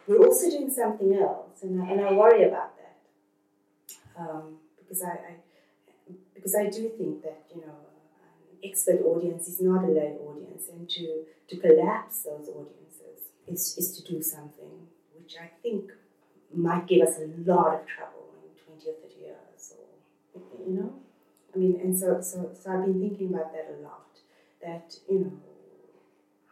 we're 0.08 0.26
also 0.26 0.50
doing 0.50 0.70
something 0.70 1.14
else, 1.14 1.62
and 1.62 1.82
I, 1.82 1.86
and 1.90 2.00
I 2.00 2.12
worry 2.12 2.44
about 2.44 2.72
that 2.78 4.20
um, 4.20 4.56
because 4.78 5.02
I, 5.02 5.10
I 5.10 5.34
because 6.34 6.54
I 6.54 6.64
do 6.70 6.88
think 6.88 7.22
that 7.22 7.44
you 7.54 7.60
know 7.60 7.76
an 8.50 8.58
expert 8.64 9.02
audience 9.04 9.48
is 9.48 9.60
not 9.60 9.84
a 9.84 9.88
lay 9.88 10.16
audience, 10.26 10.68
and 10.72 10.88
to 10.88 11.24
to 11.48 11.56
collapse 11.56 12.22
those 12.22 12.48
audiences 12.48 13.30
is, 13.46 13.76
is 13.78 13.96
to 13.96 14.12
do 14.12 14.22
something 14.22 14.88
which 15.28 15.36
I 15.38 15.50
think 15.62 15.92
might 16.54 16.86
give 16.86 17.06
us 17.06 17.18
a 17.18 17.26
lot 17.50 17.74
of 17.74 17.86
trouble 17.86 18.32
in 18.42 18.74
20 18.80 18.90
or 18.90 18.94
30 19.08 19.20
years, 19.20 19.74
or, 20.34 20.40
you 20.66 20.80
know? 20.80 20.94
I 21.54 21.58
mean, 21.58 21.80
and 21.82 21.98
so, 21.98 22.20
so, 22.22 22.50
so 22.58 22.70
I've 22.70 22.86
been 22.86 23.00
thinking 23.00 23.34
about 23.34 23.52
that 23.52 23.74
a 23.78 23.82
lot. 23.82 24.06
That, 24.62 24.96
you 25.08 25.18
know, 25.18 25.32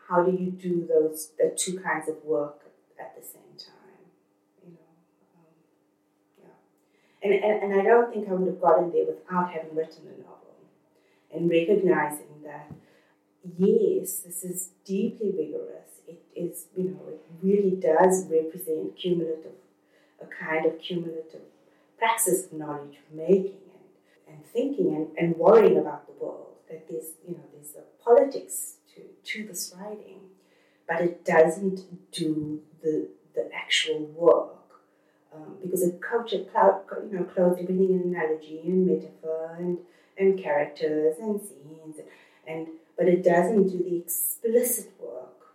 how 0.08 0.24
do 0.24 0.32
you 0.32 0.50
do 0.50 0.86
those 0.86 1.30
the 1.38 1.54
two 1.56 1.80
kinds 1.80 2.08
of 2.08 2.22
work 2.22 2.66
at 3.00 3.16
the 3.16 3.26
same 3.26 3.56
time? 3.58 4.04
You 4.62 4.72
know, 4.72 4.92
um, 5.36 5.54
yeah. 6.42 6.48
And, 7.22 7.32
and, 7.32 7.62
and 7.72 7.80
I 7.80 7.84
don't 7.84 8.12
think 8.12 8.28
I 8.28 8.34
would 8.34 8.46
have 8.46 8.60
gotten 8.60 8.92
there 8.92 9.06
without 9.06 9.50
having 9.50 9.74
written 9.74 10.04
the 10.04 10.22
novel 10.22 10.54
and 11.34 11.50
recognizing 11.50 12.42
that, 12.44 12.72
yes, 13.58 14.18
this 14.18 14.44
is 14.44 14.70
deeply 14.84 15.32
vigorous 15.32 15.86
it 16.06 16.22
is, 16.34 16.66
you 16.76 16.84
know, 16.84 17.00
it 17.08 17.20
really 17.42 17.76
does 17.76 18.26
represent 18.30 18.96
cumulative, 18.96 19.52
a 20.22 20.26
kind 20.26 20.66
of 20.66 20.78
cumulative 20.78 21.42
praxis 21.98 22.46
of 22.46 22.52
knowledge 22.52 22.98
making 23.12 23.58
and, 24.28 24.34
and 24.34 24.46
thinking 24.46 24.94
and, 24.94 25.08
and 25.18 25.36
worrying 25.36 25.78
about 25.78 26.06
the 26.06 26.12
world. 26.24 26.46
That 26.68 26.88
there's, 26.88 27.12
you 27.26 27.34
know, 27.34 27.42
there's 27.52 27.74
a 27.76 28.04
politics 28.04 28.76
to, 28.94 29.02
to 29.32 29.46
this 29.46 29.74
writing, 29.76 30.20
but 30.88 31.00
it 31.00 31.24
doesn't 31.24 32.12
do 32.12 32.60
the, 32.82 33.08
the 33.34 33.48
actual 33.54 34.00
work. 34.16 34.55
Um, 35.34 35.56
because 35.62 35.82
a 35.86 35.92
culture 35.92 36.44
cloud, 36.50 36.82
you 37.10 37.18
know, 37.18 37.24
clothes 37.24 37.58
everything 37.60 37.90
in 37.90 38.14
analogy 38.14 38.60
and 38.64 38.86
metaphor 38.86 39.56
and, 39.58 39.78
and 40.16 40.38
characters 40.38 41.16
and 41.20 41.40
scenes, 41.40 41.96
and, 42.46 42.68
but 42.96 43.06
it 43.06 43.22
doesn't 43.22 43.68
do 43.68 43.78
the 43.78 43.96
explicit 43.98 44.92
work 44.98 45.54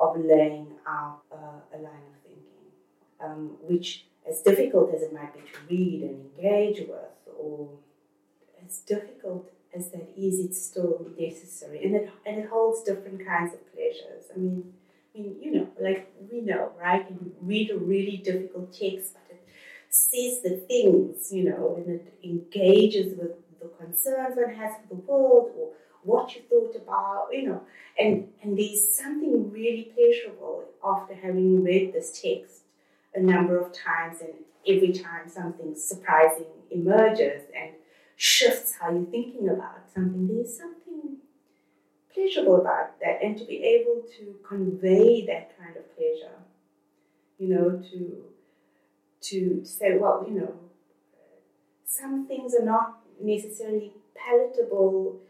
of 0.00 0.16
laying 0.18 0.66
out 0.88 1.20
uh, 1.30 1.60
a 1.72 1.78
line 1.78 2.06
of 2.10 2.16
thinking, 2.24 2.66
um, 3.20 3.56
which, 3.62 4.06
as 4.28 4.40
difficult 4.40 4.92
as 4.94 5.02
it 5.02 5.12
might 5.12 5.32
be 5.34 5.40
to 5.40 5.58
read 5.68 6.02
and 6.02 6.30
engage 6.36 6.80
with, 6.88 7.36
or 7.38 7.68
as 8.66 8.78
difficult 8.78 9.50
as 9.74 9.90
that 9.90 10.08
is, 10.16 10.40
it's 10.40 10.60
still 10.60 11.06
necessary, 11.18 11.84
and 11.84 11.94
it 11.94 12.10
and 12.26 12.38
it 12.38 12.48
holds 12.48 12.82
different 12.82 13.24
kinds 13.24 13.54
of 13.54 13.60
pleasures. 13.72 14.24
I 14.34 14.38
mean, 14.38 14.72
Mean, 15.20 15.36
you 15.40 15.52
know, 15.52 15.68
like 15.80 16.12
we 16.30 16.40
know, 16.40 16.72
right? 16.80 17.06
You 17.10 17.32
read 17.40 17.70
a 17.70 17.78
really 17.78 18.16
difficult 18.16 18.72
text, 18.72 19.14
but 19.14 19.26
it 19.30 19.46
says 19.88 20.42
the 20.42 20.56
things, 20.66 21.32
you 21.32 21.44
know, 21.44 21.74
and 21.76 21.86
it 21.96 22.14
engages 22.24 23.18
with 23.18 23.32
the 23.60 23.68
concerns 23.78 24.36
one 24.36 24.54
has 24.54 24.74
for 24.76 24.94
the 24.94 25.00
world, 25.00 25.50
or 25.58 25.68
what 26.02 26.34
you 26.34 26.42
thought 26.48 26.74
about, 26.76 27.28
you 27.32 27.48
know, 27.48 27.62
and, 27.98 28.28
and 28.42 28.58
there's 28.58 28.96
something 28.96 29.50
really 29.50 29.92
pleasurable 29.94 30.64
after 30.82 31.14
having 31.14 31.62
read 31.62 31.92
this 31.92 32.20
text 32.22 32.62
a 33.14 33.20
number 33.20 33.60
of 33.60 33.72
times, 33.72 34.18
and 34.20 34.32
every 34.66 34.92
time 34.92 35.28
something 35.28 35.74
surprising 35.74 36.46
emerges 36.70 37.42
and 37.54 37.72
shifts 38.16 38.74
how 38.80 38.90
you're 38.90 39.04
thinking 39.06 39.48
about 39.48 39.80
something, 39.94 40.28
there's 40.28 40.56
something 40.56 41.18
pleasurable 42.12 42.60
about 42.60 42.98
that, 43.00 43.22
and 43.22 43.38
to 43.38 43.44
be 43.44 43.62
able 43.62 44.02
to 44.18 44.34
convey 44.46 45.26
that 45.26 45.58
kind 45.58 45.76
of 45.76 45.96
pleasure, 45.96 46.36
you 47.38 47.48
know, 47.48 47.82
to 47.90 48.24
to 49.22 49.64
say, 49.64 49.98
well, 49.98 50.24
you 50.26 50.34
know, 50.40 50.54
some 51.84 52.26
things 52.26 52.54
are 52.54 52.64
not 52.64 53.00
necessarily 53.22 53.92
palatable 54.14 55.20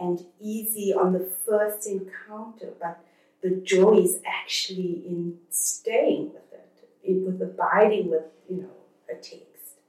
and 0.00 0.24
easy 0.40 0.94
on 0.94 1.12
the 1.12 1.28
first 1.46 1.86
encounter, 1.86 2.72
but 2.80 3.04
the 3.42 3.50
joy 3.50 3.98
is 3.98 4.20
actually 4.24 5.02
in 5.06 5.38
staying 5.50 6.32
with 6.32 6.52
it, 6.52 6.88
in, 7.02 7.24
with 7.24 7.42
abiding 7.42 8.08
with, 8.10 8.24
you 8.48 8.58
know, 8.62 8.76
a 9.10 9.14
text, 9.14 9.80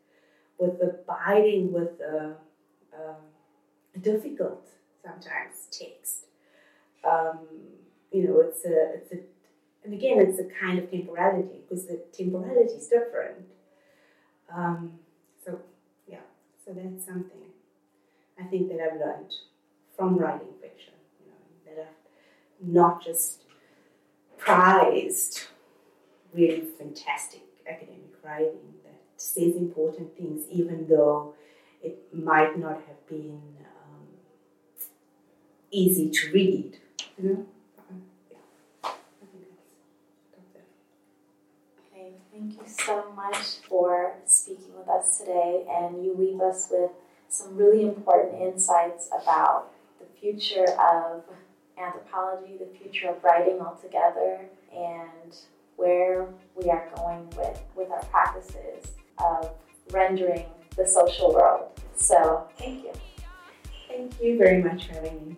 with 0.57 0.81
abiding 0.81 1.71
with 1.71 1.99
a, 2.01 2.35
a 3.95 3.99
difficult, 3.99 4.65
sometimes, 5.03 5.67
text. 5.69 6.25
Um, 7.03 7.39
you 8.11 8.27
know, 8.27 8.41
it's 8.41 8.65
a, 8.65 8.95
it's 8.95 9.11
a, 9.13 9.17
and 9.83 9.93
again, 9.93 10.19
it's 10.19 10.39
a 10.39 10.45
kind 10.63 10.77
of 10.77 10.91
temporality 10.91 11.61
because 11.67 11.87
the 11.87 12.03
temporality 12.13 12.73
is 12.73 12.87
different. 12.87 13.45
Um, 14.53 14.93
so, 15.43 15.59
yeah, 16.07 16.19
so 16.63 16.73
that's 16.73 17.05
something 17.05 17.41
I 18.39 18.43
think 18.43 18.69
that 18.69 18.79
I've 18.79 18.99
learned 18.99 19.33
from 19.95 20.17
writing 20.17 20.47
fiction. 20.61 20.93
You 21.19 21.31
know, 21.31 21.75
that 21.75 21.87
I've 21.87 22.67
not 22.67 23.03
just 23.03 23.43
prized 24.37 25.47
really 26.33 26.63
fantastic 26.77 27.43
academic 27.67 28.13
writing 28.23 28.73
that 28.83 29.01
says 29.17 29.55
important 29.55 30.15
things, 30.17 30.45
even 30.49 30.87
though 30.87 31.33
it 31.81 31.97
might 32.13 32.57
not 32.57 32.81
have 32.87 33.07
been 33.07 33.41
um, 33.59 34.07
easy 35.71 36.09
to 36.09 36.31
read. 36.31 36.77
Okay, 37.23 37.43
thank 42.33 42.53
you 42.53 42.63
so 42.65 43.11
much 43.15 43.57
for 43.69 44.15
speaking 44.25 44.75
with 44.75 44.89
us 44.89 45.19
today, 45.19 45.67
and 45.69 46.03
you 46.03 46.15
leave 46.17 46.41
us 46.41 46.67
with 46.71 46.89
some 47.29 47.55
really 47.55 47.83
important 47.83 48.41
insights 48.41 49.07
about 49.09 49.67
the 49.99 50.07
future 50.19 50.65
of 50.79 51.23
anthropology, 51.77 52.57
the 52.57 52.75
future 52.79 53.09
of 53.09 53.23
writing 53.23 53.59
altogether, 53.61 54.39
and 54.75 55.37
where 55.75 56.27
we 56.55 56.71
are 56.71 56.89
going 56.95 57.29
with, 57.37 57.61
with 57.75 57.91
our 57.91 58.03
practices 58.05 58.93
of 59.19 59.51
rendering 59.91 60.47
the 60.75 60.87
social 60.87 61.31
world. 61.31 61.69
So, 61.95 62.47
thank 62.57 62.83
you. 62.83 62.93
Thank 63.87 64.19
you 64.19 64.39
very 64.39 64.63
much 64.63 64.87
for 64.87 64.93
having 64.95 65.27
me. 65.27 65.35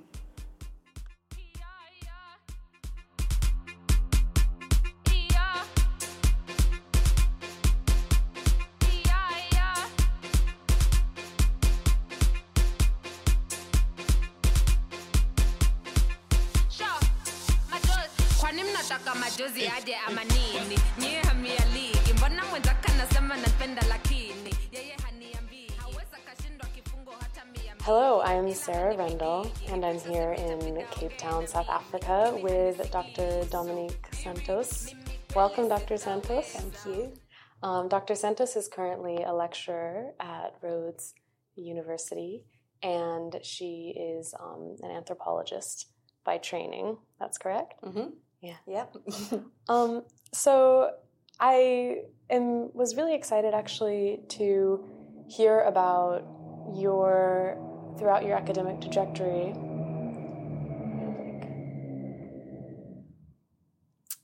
Sarah 28.64 28.96
Rendell, 28.96 29.52
and 29.68 29.84
I'm 29.84 30.00
here 30.00 30.32
in 30.32 30.82
Cape 30.90 31.18
Town, 31.18 31.46
South 31.46 31.68
Africa, 31.68 32.40
with 32.42 32.90
Dr. 32.92 33.44
Dominique 33.50 34.08
Santos. 34.14 34.96
Welcome, 35.36 35.68
Dr. 35.68 35.98
Santos. 35.98 36.46
Thank 36.46 36.74
you. 36.86 37.14
Um, 37.62 37.90
Dr. 37.90 38.16
Santos 38.16 38.56
is 38.56 38.70
currently 38.70 39.22
a 39.22 39.34
lecturer 39.34 40.14
at 40.18 40.54
Rhodes 40.62 41.14
University, 41.58 42.46
and 42.82 43.36
she 43.44 43.94
is 44.00 44.34
um, 44.42 44.78
an 44.82 44.92
anthropologist 44.92 45.90
by 46.24 46.38
training. 46.38 46.96
That's 47.20 47.38
correct? 47.38 47.84
Mm-hmm. 47.84 48.12
Yeah. 48.40 48.56
Yep. 48.66 48.96
Um, 49.68 50.04
so 50.34 50.92
I 51.38 52.04
am 52.30 52.74
was 52.74 52.96
really 52.96 53.14
excited 53.14 53.54
actually 53.54 54.22
to 54.30 54.86
hear 55.28 55.60
about 55.64 56.26
your 56.74 57.73
throughout 57.98 58.24
your 58.26 58.36
academic 58.36 58.82
trajectory. 58.82 59.54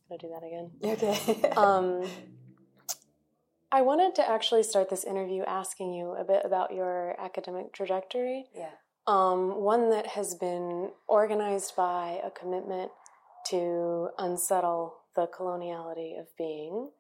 Gonna 0.09 0.19
do 0.19 0.29
that 0.29 0.43
again. 0.43 0.71
okay. 0.83 1.49
Um, 1.57 2.03
I 3.71 3.81
wanted 3.83 4.15
to 4.15 4.27
actually 4.27 4.63
start 4.63 4.89
this 4.89 5.03
interview 5.03 5.43
asking 5.43 5.93
you 5.93 6.15
a 6.15 6.23
bit 6.23 6.41
about 6.43 6.73
your 6.73 7.15
academic 7.19 7.71
trajectory. 7.73 8.47
yeah. 8.55 8.71
Um, 9.05 9.61
one 9.61 9.89
that 9.91 10.05
has 10.07 10.35
been 10.35 10.91
organized 11.07 11.75
by 11.75 12.19
a 12.23 12.29
commitment 12.29 12.91
to 13.47 14.09
unsettle 14.19 14.97
the 15.15 15.25
coloniality 15.27 16.19
of 16.19 16.27
being, 16.37 16.91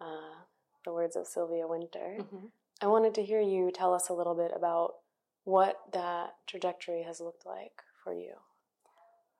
uh, 0.00 0.42
the 0.84 0.92
words 0.92 1.16
of 1.16 1.26
Sylvia 1.26 1.66
Wynter. 1.66 2.18
Mhm. 2.20 2.50
I 2.82 2.86
wanted 2.86 3.14
to 3.14 3.22
hear 3.22 3.40
you 3.40 3.70
tell 3.70 3.94
us 3.94 4.08
a 4.10 4.12
little 4.14 4.34
bit 4.34 4.52
about 4.54 4.96
what 5.44 5.80
that 5.92 6.34
trajectory 6.46 7.02
has 7.02 7.20
looked 7.20 7.46
like 7.46 7.82
for 8.02 8.12
you. 8.12 8.32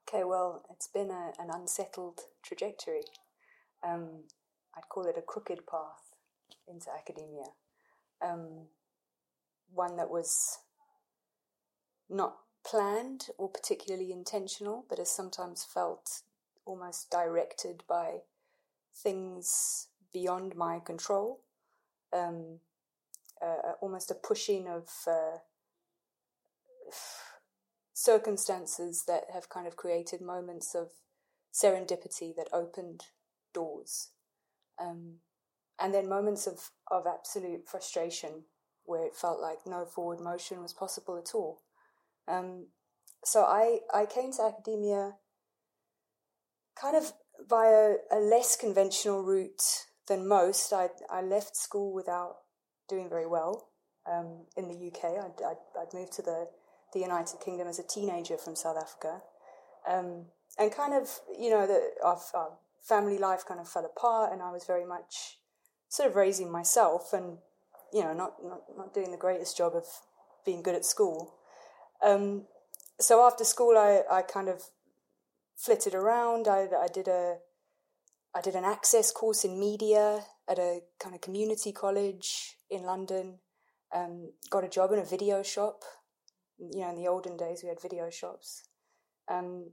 Okay, 0.09 0.25
well, 0.25 0.63
it's 0.71 0.87
been 0.87 1.11
a, 1.11 1.33
an 1.39 1.49
unsettled 1.51 2.21
trajectory. 2.43 3.03
Um, 3.83 4.25
I'd 4.77 4.89
call 4.89 5.07
it 5.07 5.17
a 5.19 5.23
crooked 5.23 5.67
path 5.67 6.13
into 6.69 6.89
academia. 6.91 7.47
Um, 8.23 8.67
one 9.73 9.97
that 9.97 10.11
was 10.11 10.59
not 12.09 12.37
planned 12.67 13.29
or 13.39 13.49
particularly 13.49 14.13
intentional, 14.13 14.85
but 14.89 14.99
has 14.99 15.11
sometimes 15.11 15.65
felt 15.65 16.23
almost 16.67 17.11
directed 17.11 17.83
by 17.89 18.21
things 18.95 19.89
beyond 20.13 20.55
my 20.55 20.79
control. 20.79 21.41
Um, 22.13 22.61
uh, 23.43 23.73
almost 23.81 24.11
a 24.11 24.15
pushing 24.15 24.69
of 24.69 24.89
uh, 25.07 25.39
circumstances 27.93 29.05
that 29.07 29.25
have 29.33 29.49
kind 29.49 29.67
of 29.67 29.77
created 29.77 30.21
moments 30.21 30.75
of 30.75 30.91
serendipity 31.53 32.35
that 32.37 32.49
opened 32.53 33.05
doors. 33.53 34.11
Um, 34.81 35.17
and 35.79 35.95
then 35.95 36.09
moments 36.09 36.47
of, 36.47 36.71
of 36.91 37.07
absolute 37.07 37.69
frustration 37.69 38.45
where 38.85 39.05
it 39.05 39.17
felt 39.17 39.41
like 39.41 39.59
no 39.67 39.85
forward 39.85 40.21
motion 40.21 40.63
was 40.63 40.73
possible 40.73 41.17
at 41.17 41.35
all. 41.35 41.63
Um, 42.29 42.67
so 43.25 43.43
I, 43.43 43.79
I 43.93 44.07
came 44.07 44.33
to 44.33 44.43
academia 44.43 45.15
kind 46.81 46.97
of 46.97 47.13
via 47.49 47.95
a 48.11 48.19
less 48.19 48.57
conventional 48.57 49.23
route 49.23 49.87
than 50.09 50.29
most. 50.29 50.73
I, 50.73 50.89
I 51.11 51.23
left 51.23 51.57
school 51.57 51.93
without 51.93 52.37
doing 52.89 53.09
very 53.09 53.27
well 53.27 53.69
um, 54.11 54.47
in 54.57 54.69
the 54.69 54.89
UK. 54.89 55.05
I'd, 55.05 55.43
I'd, 55.45 55.81
I'd, 55.81 55.95
moved 55.95 56.13
to 56.15 56.23
the, 56.23 56.49
the 56.95 57.01
United 57.01 57.41
Kingdom 57.45 57.69
as 57.69 57.79
a 57.79 57.83
teenager 57.83 58.39
from 58.39 58.57
South 58.57 58.77
Africa. 58.77 59.21
Um, 59.87 60.27
and 60.59 60.73
kind 60.73 60.95
of, 60.95 61.11
you 61.39 61.51
know, 61.51 61.67
the, 61.67 61.91
our, 62.03 62.19
our 62.35 62.53
family 62.83 63.19
life 63.19 63.45
kind 63.47 63.61
of 63.61 63.69
fell 63.69 63.85
apart, 63.85 64.33
and 64.33 64.41
I 64.41 64.51
was 64.51 64.65
very 64.65 64.87
much 64.87 65.39
sort 65.89 66.09
of 66.09 66.17
raising 66.17 66.51
myself 66.51 67.13
and, 67.13 67.39
you 67.93 68.03
know, 68.03 68.15
not, 68.15 68.37
not, 68.43 68.63
not 68.77 68.95
doing 68.95 69.11
the 69.11 69.19
greatest 69.19 69.57
job 69.57 69.75
of 69.75 69.85
being 70.47 70.63
good 70.63 70.75
at 70.75 70.85
school. 70.85 71.35
Um, 72.03 72.47
so 73.01 73.27
after 73.27 73.45
school, 73.45 73.77
I, 73.77 74.03
I 74.11 74.23
kind 74.23 74.49
of 74.49 74.63
flitted 75.57 75.95
around. 75.95 76.49
I, 76.49 76.69
I 76.81 76.89
did 76.93 77.09
a 77.09 77.39
I 78.37 78.41
did 78.41 78.57
an 78.57 78.65
access 78.65 79.13
course 79.13 79.45
in 79.45 79.61
media 79.61 80.25
at 80.49 80.59
a 80.59 80.81
kind 80.99 81.15
of 81.15 81.21
community 81.21 81.71
college 81.71 82.57
in 82.69 82.83
London. 82.83 83.39
Um, 83.95 84.33
got 84.51 84.65
a 84.65 84.69
job 84.69 84.91
in 84.91 84.99
a 84.99 85.05
video 85.05 85.45
shop. 85.45 85.85
You 86.73 86.81
know, 86.81 86.91
in 86.91 86.97
the 86.97 87.09
olden 87.09 87.37
days, 87.37 87.63
we 87.63 87.69
had 87.69 87.81
video 87.81 88.11
shops. 88.11 88.69
Um, 89.29 89.71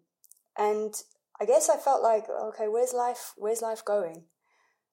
and 0.57 0.93
I 1.39 1.45
guess 1.45 1.69
I 1.69 1.77
felt 1.77 2.03
like, 2.03 2.25
okay, 2.29 2.67
where's 2.67 2.93
life? 2.93 3.33
Where's 3.35 3.61
life 3.61 3.83
going? 3.83 4.25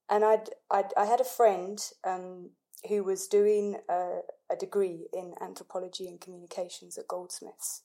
And 0.09 0.25
I'd, 0.25 0.51
I'd 0.71 0.93
I 0.97 1.05
had 1.05 1.21
a 1.21 1.25
friend 1.25 1.79
um, 2.05 2.51
who 2.89 3.05
was 3.05 3.29
doing 3.29 3.77
a, 3.91 4.21
a 4.51 4.57
degree 4.57 5.09
in 5.13 5.35
anthropology 5.41 6.09
and 6.09 6.21
communications 6.21 6.97
at 6.97 7.09
Goldsmiths, 7.09 7.83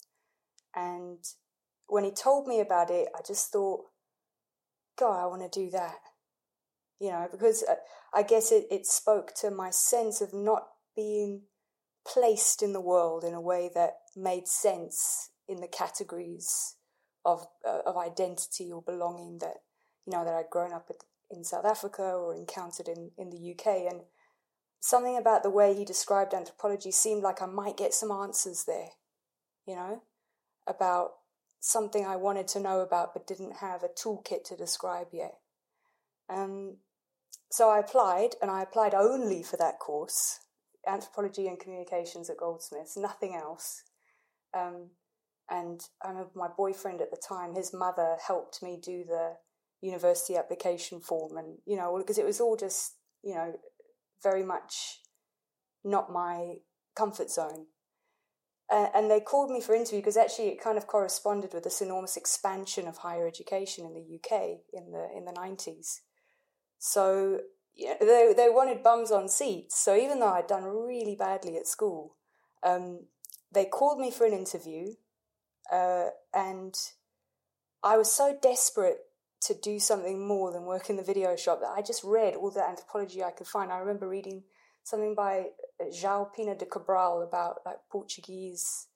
and 0.76 1.19
when 1.88 2.04
he 2.04 2.12
told 2.12 2.47
me 2.47 2.60
about 2.60 2.89
it, 2.89 3.10
I 3.15 3.21
just 3.26 3.52
thought, 3.52 3.86
God, 4.97 5.21
I 5.21 5.28
want 5.28 5.41
to 5.41 5.60
do 5.60 5.69
that. 5.71 5.97
You 6.99 7.12
know, 7.12 7.28
because 7.30 7.63
uh, 7.69 7.76
I 8.13 8.23
guess 8.23 8.52
it, 8.52 8.65
it 8.71 8.86
spoke 8.86 9.34
to 9.41 9.52
my 9.52 9.69
sense 9.69 10.21
of 10.21 10.34
not 10.34 10.69
being 10.95 11.41
placed 12.06 12.62
in 12.62 12.74
the 12.74 12.82
world 12.82 13.24
in 13.24 13.34
a 13.34 13.42
way 13.42 13.70
that 13.74 13.98
made 14.16 14.47
sense 14.47 15.32
in 15.47 15.62
the 15.62 15.68
categories 15.68 16.76
of 17.26 17.47
uh, 17.68 17.80
of 17.86 17.97
identity 17.97 18.72
or 18.72 18.82
belonging 18.82 19.38
that 19.39 19.62
you 20.06 20.12
know 20.14 20.26
that 20.26 20.34
I'd 20.34 20.49
grown 20.49 20.74
up 20.74 20.89
in 21.32 21.43
South 21.43 21.66
Africa 21.66 22.04
or 22.04 22.36
encountered 22.36 22.88
in, 22.88 23.12
in 23.18 23.30
the 23.30 23.51
UK 23.51 23.91
and 23.91 24.01
something 24.80 25.18
about 25.18 25.43
the 25.43 25.49
way 25.49 25.74
he 25.74 25.86
described 25.86 26.34
anthropology 26.34 26.91
seemed 26.91 27.24
like 27.24 27.41
I 27.41 27.45
might 27.45 27.78
get 27.78 27.93
some 27.93 28.12
answers 28.12 28.66
there 28.66 28.89
you 29.66 29.76
know 29.76 30.04
about 30.68 31.12
something 31.64 32.06
I 32.06 32.18
wanted 32.18 32.47
to 32.49 32.60
know 32.60 32.82
about 32.82 33.14
but 33.14 33.26
didn't 33.26 33.58
have 33.58 33.84
a 33.84 33.88
toolkit 33.88 34.43
to 34.45 34.58
describe 34.58 35.08
yet. 35.14 35.36
Um, 36.30 36.78
so 37.49 37.70
I 37.70 37.80
applied, 37.80 38.32
and 38.41 38.51
I 38.51 38.62
applied 38.62 38.93
only 38.93 39.43
for 39.43 39.58
that 39.58 39.80
course 39.80 40.39
anthropology 40.88 41.47
and 41.47 41.59
communications 41.59 42.29
at 42.29 42.38
Goldsmiths, 42.38 42.97
nothing 42.97 43.36
else. 43.36 43.84
Um, 44.53 44.91
and 45.49 45.81
I 46.03 46.09
remember 46.09 46.31
my 46.36 46.49
boyfriend 46.55 47.01
at 47.01 47.11
the 47.11 47.21
time, 47.27 47.55
his 47.55 47.73
mother 47.73 48.17
helped 48.25 48.63
me 48.63 48.79
do 48.84 49.03
the 49.05 49.34
university 49.81 50.38
application 50.38 51.01
form, 51.01 51.38
and 51.38 51.57
you 51.65 51.75
know, 51.77 51.97
because 51.97 52.17
it 52.17 52.25
was 52.25 52.39
all 52.41 52.55
just, 52.55 52.93
you 53.23 53.36
know, 53.36 53.53
very 54.23 54.43
much 54.43 54.99
not 55.84 56.11
my 56.11 56.55
comfort 56.95 57.29
zone. 57.29 57.67
uh, 58.71 58.88
and 58.95 59.11
they 59.11 59.19
called 59.19 59.51
me 59.51 59.61
for 59.61 59.75
interview 59.75 59.99
because 59.99 60.17
actually 60.17 60.47
it 60.47 60.61
kind 60.61 60.77
of 60.77 60.88
corresponded 60.88 61.53
with 61.53 61.63
this 61.63 61.81
enormous 61.81 62.17
expansion 62.17 62.88
of 62.88 62.97
higher 62.97 63.27
education 63.27 63.86
in 63.86 63.93
the 63.93 64.15
UK 64.15 64.59
in 64.73 64.91
the 64.91 65.07
in 65.15 65.25
the 65.25 65.31
nineties. 65.34 66.01
So 66.79 67.41
they 67.78 68.34
they 68.36 68.49
wanted 68.49 68.84
bums 68.84 69.11
on 69.11 69.28
seats. 69.28 69.78
So 69.80 69.95
even 69.95 70.19
though 70.19 70.34
I'd 70.34 70.47
done 70.47 70.63
really 70.63 71.15
badly 71.15 71.57
at 71.57 71.67
school, 71.67 72.15
um, 72.63 73.05
they 73.51 73.65
called 73.65 73.99
me 73.99 74.11
for 74.11 74.26
an 74.26 74.34
interview, 74.34 74.93
uh, 75.71 76.09
and 76.34 76.76
I 77.84 77.97
was 77.97 78.11
so 78.11 78.38
desperate 78.41 78.99
to 79.41 79.53
do 79.53 79.80
something 79.80 80.26
more 80.26 80.51
than 80.51 80.63
work 80.63 80.89
in 80.89 80.95
the 80.95 81.03
video 81.03 81.36
shop 81.36 81.59
that 81.59 81.74
I 81.76 81.82
just 81.82 82.03
read 82.03 82.36
all 82.36 82.49
the 82.49 82.63
anthropology 82.63 83.24
I 83.24 83.32
could 83.32 83.47
find. 83.47 83.71
I 83.71 83.80
remember 83.80 84.07
reading 84.07 84.43
something 84.84 85.15
by 85.15 85.47
João 85.82 86.34
Pina 86.34 86.55
de 86.55 86.65
Cabral 86.65 87.21
about 87.21 87.59
like 87.65 87.80
Portuguese, 87.89 88.88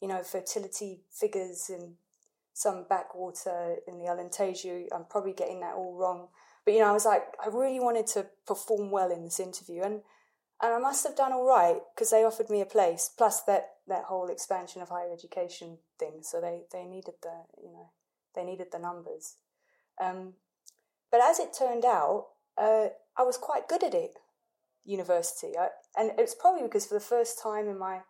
you 0.00 0.08
know, 0.08 0.22
fertility 0.22 1.02
figures 1.10 1.68
in 1.68 1.96
some 2.54 2.86
backwater 2.88 3.76
in 3.86 3.98
the 3.98 4.06
Alentejo. 4.06 4.86
I'm 4.92 5.04
probably 5.04 5.32
getting 5.32 5.60
that 5.60 5.74
all 5.74 5.94
wrong. 5.94 6.28
But 6.64 6.74
you 6.74 6.80
know, 6.80 6.88
I 6.88 6.92
was 6.92 7.04
like, 7.04 7.24
I 7.44 7.48
really 7.48 7.80
wanted 7.80 8.06
to 8.08 8.26
perform 8.46 8.90
well 8.90 9.10
in 9.10 9.24
this 9.24 9.40
interview, 9.40 9.82
and 9.82 10.02
and 10.62 10.72
I 10.72 10.78
must 10.78 11.04
have 11.04 11.16
done 11.16 11.32
all 11.32 11.46
right 11.46 11.80
because 11.94 12.10
they 12.10 12.24
offered 12.24 12.48
me 12.48 12.60
a 12.60 12.66
place, 12.66 13.10
plus 13.16 13.42
that 13.42 13.70
that 13.88 14.04
whole 14.04 14.28
expansion 14.28 14.80
of 14.80 14.88
higher 14.88 15.12
education 15.12 15.78
thing. 15.98 16.20
So 16.22 16.40
they 16.40 16.62
they 16.72 16.84
needed 16.84 17.14
the 17.22 17.44
you 17.62 17.72
know 17.72 17.90
they 18.34 18.44
needed 18.44 18.68
the 18.70 18.78
numbers. 18.78 19.36
Um, 20.00 20.34
but 21.10 21.20
as 21.20 21.38
it 21.38 21.54
turned 21.56 21.84
out, 21.84 22.28
uh, 22.56 22.86
I 23.16 23.22
was 23.22 23.36
quite 23.36 23.68
good 23.68 23.84
at 23.84 23.94
it, 23.94 24.12
university, 24.84 25.58
I, 25.58 25.68
and 25.96 26.10
it 26.10 26.16
was 26.16 26.34
probably 26.34 26.62
because 26.62 26.86
for 26.86 26.94
the 26.94 27.00
first 27.00 27.42
time 27.42 27.68
in 27.68 27.78
my 27.78 28.00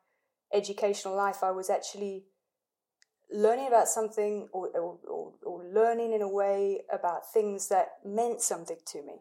educational 0.53 1.16
life, 1.16 1.42
I 1.42 1.50
was 1.50 1.68
actually 1.68 2.26
learning 3.33 3.68
about 3.68 3.89
something 3.89 4.49
or, 4.53 4.68
or, 4.68 5.33
or, 5.43 5.64
learning 5.72 6.12
in 6.12 6.22
a 6.22 6.28
way 6.28 6.83
about 6.93 7.33
things 7.33 7.68
that 7.68 7.93
meant 8.05 8.41
something 8.41 8.76
to 8.87 9.03
me. 9.03 9.14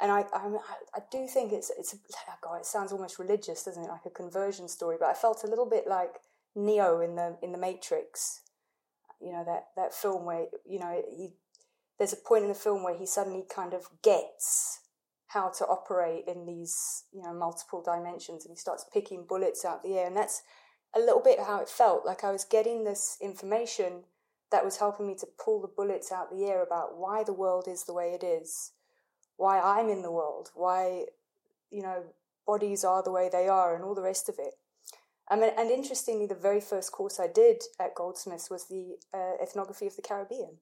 And 0.00 0.10
I, 0.10 0.24
I, 0.32 0.56
I 0.94 1.00
do 1.10 1.26
think 1.26 1.52
it's, 1.52 1.70
it's, 1.78 1.94
oh 1.94 2.34
God, 2.42 2.56
it 2.60 2.66
sounds 2.66 2.92
almost 2.92 3.18
religious, 3.18 3.62
doesn't 3.64 3.82
it? 3.82 3.88
Like 3.88 4.06
a 4.06 4.10
conversion 4.10 4.68
story. 4.68 4.96
But 4.98 5.10
I 5.10 5.14
felt 5.14 5.44
a 5.44 5.46
little 5.46 5.68
bit 5.68 5.86
like 5.86 6.14
Neo 6.56 7.00
in 7.00 7.14
the, 7.16 7.36
in 7.42 7.52
the 7.52 7.58
Matrix. 7.58 8.40
You 9.20 9.32
know, 9.32 9.44
that, 9.44 9.66
that 9.76 9.94
film 9.94 10.24
where, 10.24 10.46
you 10.68 10.80
know, 10.80 11.02
he, 11.08 11.34
there's 11.98 12.12
a 12.12 12.16
point 12.16 12.42
in 12.42 12.48
the 12.48 12.54
film 12.54 12.82
where 12.82 12.96
he 12.96 13.06
suddenly 13.06 13.44
kind 13.54 13.74
of 13.74 13.88
gets 14.02 14.80
how 15.28 15.50
to 15.50 15.64
operate 15.66 16.24
in 16.26 16.46
these, 16.46 17.04
you 17.12 17.22
know, 17.22 17.32
multiple 17.32 17.82
dimensions 17.82 18.44
and 18.44 18.52
he 18.52 18.58
starts 18.58 18.84
picking 18.92 19.24
bullets 19.28 19.64
out 19.64 19.82
the 19.82 19.96
air. 19.98 20.06
And 20.06 20.16
that's, 20.16 20.42
a 20.94 21.00
little 21.00 21.22
bit 21.22 21.40
how 21.40 21.60
it 21.60 21.68
felt. 21.68 22.04
Like 22.04 22.24
I 22.24 22.32
was 22.32 22.44
getting 22.44 22.84
this 22.84 23.16
information 23.20 24.04
that 24.50 24.64
was 24.64 24.76
helping 24.76 25.06
me 25.06 25.14
to 25.16 25.26
pull 25.42 25.60
the 25.60 25.68
bullets 25.68 26.12
out 26.12 26.30
the 26.30 26.44
air 26.44 26.62
about 26.62 26.98
why 26.98 27.24
the 27.24 27.32
world 27.32 27.66
is 27.66 27.84
the 27.84 27.94
way 27.94 28.12
it 28.12 28.22
is, 28.22 28.72
why 29.36 29.58
I'm 29.58 29.88
in 29.88 30.02
the 30.02 30.10
world, 30.10 30.50
why, 30.54 31.06
you 31.70 31.82
know, 31.82 32.04
bodies 32.46 32.84
are 32.84 33.02
the 33.02 33.10
way 33.10 33.28
they 33.32 33.48
are, 33.48 33.74
and 33.74 33.84
all 33.84 33.94
the 33.94 34.02
rest 34.02 34.28
of 34.28 34.36
it. 34.38 34.54
I 35.28 35.36
mean, 35.36 35.50
and 35.56 35.70
interestingly, 35.70 36.26
the 36.26 36.34
very 36.34 36.60
first 36.60 36.92
course 36.92 37.18
I 37.18 37.28
did 37.28 37.62
at 37.80 37.94
Goldsmiths 37.94 38.50
was 38.50 38.66
the 38.68 38.96
uh, 39.14 39.42
ethnography 39.42 39.86
of 39.86 39.96
the 39.96 40.02
Caribbean, 40.02 40.58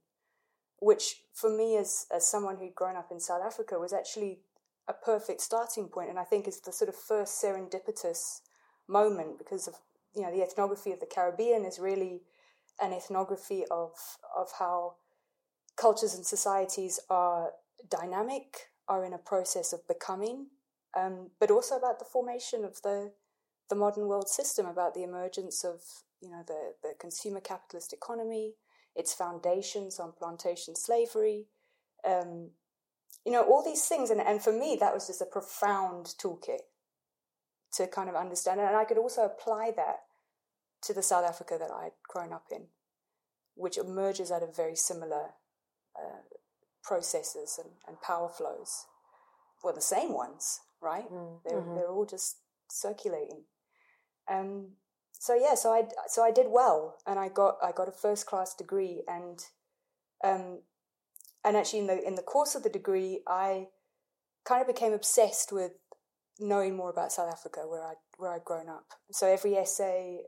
which 0.78 1.22
for 1.34 1.50
me, 1.50 1.76
as, 1.76 2.06
as 2.14 2.28
someone 2.28 2.58
who'd 2.58 2.74
grown 2.74 2.96
up 2.96 3.10
in 3.10 3.18
South 3.18 3.42
Africa, 3.44 3.78
was 3.78 3.92
actually 3.92 4.40
a 4.86 4.92
perfect 4.92 5.40
starting 5.40 5.88
point, 5.88 6.10
and 6.10 6.18
I 6.18 6.24
think 6.24 6.46
is 6.46 6.60
the 6.60 6.72
sort 6.72 6.88
of 6.88 6.94
first 6.94 7.42
serendipitous 7.42 8.40
moment 8.86 9.38
because 9.38 9.66
of 9.66 9.74
you 10.14 10.22
know, 10.22 10.30
the 10.30 10.42
ethnography 10.42 10.92
of 10.92 11.00
the 11.00 11.06
Caribbean 11.06 11.64
is 11.64 11.78
really 11.78 12.22
an 12.80 12.92
ethnography 12.92 13.64
of 13.70 13.92
of 14.36 14.48
how 14.58 14.94
cultures 15.76 16.14
and 16.14 16.26
societies 16.26 17.00
are 17.08 17.50
dynamic, 17.88 18.68
are 18.88 19.04
in 19.04 19.12
a 19.12 19.18
process 19.18 19.72
of 19.72 19.86
becoming, 19.86 20.46
um, 20.96 21.30
but 21.38 21.50
also 21.50 21.76
about 21.76 21.98
the 21.98 22.04
formation 22.04 22.64
of 22.64 22.80
the 22.82 23.12
the 23.68 23.76
modern 23.76 24.08
world 24.08 24.28
system, 24.28 24.66
about 24.66 24.94
the 24.94 25.04
emergence 25.04 25.64
of 25.64 25.82
you 26.20 26.30
know 26.30 26.42
the 26.46 26.74
the 26.82 26.94
consumer 26.98 27.40
capitalist 27.40 27.92
economy, 27.92 28.54
its 28.96 29.14
foundations 29.14 30.00
on 30.00 30.12
plantation 30.12 30.74
slavery, 30.74 31.46
um, 32.04 32.50
you 33.24 33.32
know 33.32 33.42
all 33.42 33.64
these 33.64 33.86
things, 33.86 34.10
and 34.10 34.20
and 34.20 34.42
for 34.42 34.52
me 34.52 34.76
that 34.80 34.94
was 34.94 35.06
just 35.06 35.22
a 35.22 35.26
profound 35.26 36.14
toolkit 36.20 36.69
to 37.74 37.86
kind 37.86 38.08
of 38.08 38.14
understand 38.14 38.60
it. 38.60 38.64
And 38.64 38.76
I 38.76 38.84
could 38.84 38.98
also 38.98 39.24
apply 39.24 39.72
that 39.76 40.00
to 40.82 40.94
the 40.94 41.02
South 41.02 41.24
Africa 41.24 41.56
that 41.58 41.70
I'd 41.70 41.92
grown 42.08 42.32
up 42.32 42.46
in, 42.50 42.64
which 43.54 43.78
emerges 43.78 44.30
out 44.30 44.42
of 44.42 44.56
very 44.56 44.76
similar 44.76 45.30
uh, 45.96 46.22
processes 46.82 47.58
and, 47.62 47.72
and, 47.86 48.00
power 48.00 48.28
flows. 48.28 48.86
Well, 49.62 49.74
the 49.74 49.80
same 49.80 50.12
ones, 50.14 50.60
right? 50.80 51.10
Mm, 51.12 51.40
they're, 51.44 51.58
mm-hmm. 51.58 51.74
they're 51.74 51.90
all 51.90 52.06
just 52.06 52.38
circulating. 52.70 53.42
Um, 54.30 54.68
so 55.12 55.34
yeah, 55.34 55.54
so 55.54 55.70
I 55.70 55.82
so 56.06 56.22
I 56.22 56.30
did 56.30 56.46
well, 56.48 56.96
and 57.06 57.18
I 57.18 57.28
got 57.28 57.58
I 57.62 57.72
got 57.72 57.88
a 57.88 57.92
first 57.92 58.24
class 58.24 58.54
degree, 58.54 59.02
and 59.06 59.38
um, 60.24 60.60
and 61.44 61.56
actually 61.58 61.80
in 61.80 61.86
the 61.88 62.06
in 62.06 62.14
the 62.14 62.22
course 62.22 62.54
of 62.54 62.62
the 62.62 62.70
degree, 62.70 63.20
I 63.26 63.66
kind 64.44 64.62
of 64.62 64.66
became 64.66 64.94
obsessed 64.94 65.52
with 65.52 65.72
knowing 66.40 66.76
more 66.76 66.90
about 66.90 67.12
South 67.12 67.30
Africa, 67.30 67.60
where 67.66 67.84
I 67.84 67.94
where 68.18 68.32
I'd 68.32 68.44
grown 68.44 68.68
up. 68.68 68.84
So 69.10 69.26
every 69.26 69.56
essay, 69.56 70.22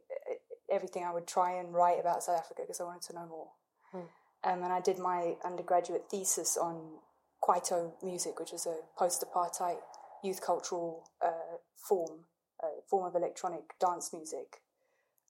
everything 0.70 1.04
I 1.04 1.12
would 1.12 1.26
try 1.26 1.52
and 1.52 1.74
write 1.74 2.00
about 2.00 2.22
South 2.22 2.38
Africa 2.38 2.62
because 2.62 2.80
I 2.80 2.84
wanted 2.84 3.02
to 3.08 3.14
know 3.14 3.26
more. 3.26 3.48
Hmm. 3.90 3.98
Um, 4.44 4.62
and 4.64 4.72
I 4.72 4.80
did 4.80 4.98
my 4.98 5.36
undergraduate 5.44 6.04
thesis 6.10 6.56
on 6.56 6.98
Kwaito 7.42 7.92
music, 8.02 8.40
which 8.40 8.52
is 8.52 8.66
a 8.66 8.76
post-apartheid 8.98 9.76
youth 10.24 10.40
cultural 10.44 11.08
uh, 11.24 11.58
form, 11.76 12.24
a 12.60 12.66
form 12.88 13.06
of 13.06 13.14
electronic 13.14 13.78
dance 13.80 14.12
music. 14.12 14.62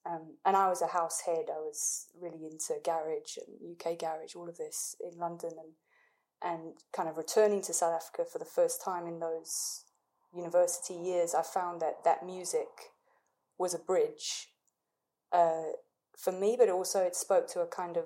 Um, 0.05 0.37
and 0.45 0.55
I 0.55 0.67
was 0.67 0.81
a 0.81 0.87
house 0.87 1.21
head. 1.21 1.45
I 1.49 1.59
was 1.59 2.07
really 2.19 2.45
into 2.45 2.75
garage 2.83 3.37
and 3.37 3.75
UK 3.75 3.97
garage, 3.99 4.35
all 4.35 4.49
of 4.49 4.57
this 4.57 4.95
in 4.99 5.17
London, 5.17 5.51
and 5.57 5.73
and 6.43 6.73
kind 6.91 7.07
of 7.07 7.17
returning 7.17 7.61
to 7.61 7.73
South 7.73 7.93
Africa 7.93 8.25
for 8.29 8.37
the 8.37 8.45
first 8.45 8.83
time 8.83 9.07
in 9.07 9.19
those 9.19 9.85
university 10.35 10.93
years, 10.93 11.33
I 11.35 11.41
found 11.43 11.81
that 11.81 12.03
that 12.03 12.25
music 12.25 12.91
was 13.57 13.73
a 13.73 13.79
bridge 13.79 14.49
uh, 15.31 15.73
for 16.17 16.31
me, 16.31 16.55
but 16.57 16.69
also 16.69 17.01
it 17.01 17.15
spoke 17.15 17.47
to 17.49 17.61
a 17.61 17.67
kind 17.67 17.97
of 17.97 18.05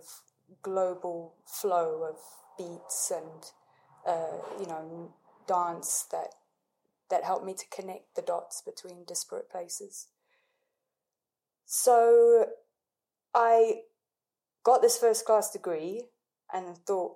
global 0.61 1.35
flow 1.45 2.03
of 2.09 2.17
beats 2.57 3.11
and 3.11 3.51
uh, 4.07 4.37
you 4.59 4.65
know 4.65 5.11
dance 5.47 6.05
that 6.11 6.35
that 7.09 7.23
helped 7.23 7.45
me 7.45 7.53
to 7.53 7.65
connect 7.69 8.15
the 8.15 8.21
dots 8.21 8.61
between 8.61 9.05
disparate 9.05 9.49
places. 9.49 10.07
So 11.65 12.47
I 13.33 13.81
got 14.63 14.81
this 14.81 14.97
first 14.97 15.25
class 15.25 15.51
degree 15.51 16.05
and 16.53 16.77
thought, 16.79 17.15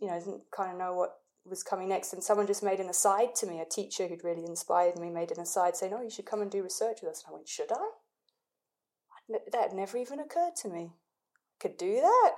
you 0.00 0.08
know, 0.08 0.18
didn't 0.18 0.50
kind 0.50 0.72
of 0.72 0.78
know 0.78 0.94
what 0.94 1.20
was 1.46 1.62
coming 1.62 1.88
next, 1.88 2.12
and 2.12 2.22
someone 2.22 2.46
just 2.46 2.62
made 2.62 2.80
an 2.80 2.88
aside 2.88 3.34
to 3.36 3.46
me. 3.46 3.60
A 3.60 3.64
teacher 3.64 4.06
who'd 4.06 4.24
really 4.24 4.44
inspired 4.44 4.98
me 4.98 5.10
made 5.10 5.30
an 5.30 5.40
aside 5.40 5.76
saying, 5.76 5.92
"Oh, 5.92 6.02
you 6.02 6.10
should 6.10 6.26
come 6.26 6.40
and 6.40 6.50
do 6.50 6.62
research 6.62 7.02
with 7.02 7.10
us." 7.10 7.22
And 7.22 7.32
I 7.32 7.34
went, 7.34 7.48
"Should 7.48 7.72
I?" 7.72 7.90
That 9.52 9.74
never 9.74 9.96
even 9.96 10.20
occurred 10.20 10.56
to 10.56 10.68
me. 10.68 10.92
I 10.94 11.56
could 11.60 11.76
do 11.76 12.00
that. 12.00 12.36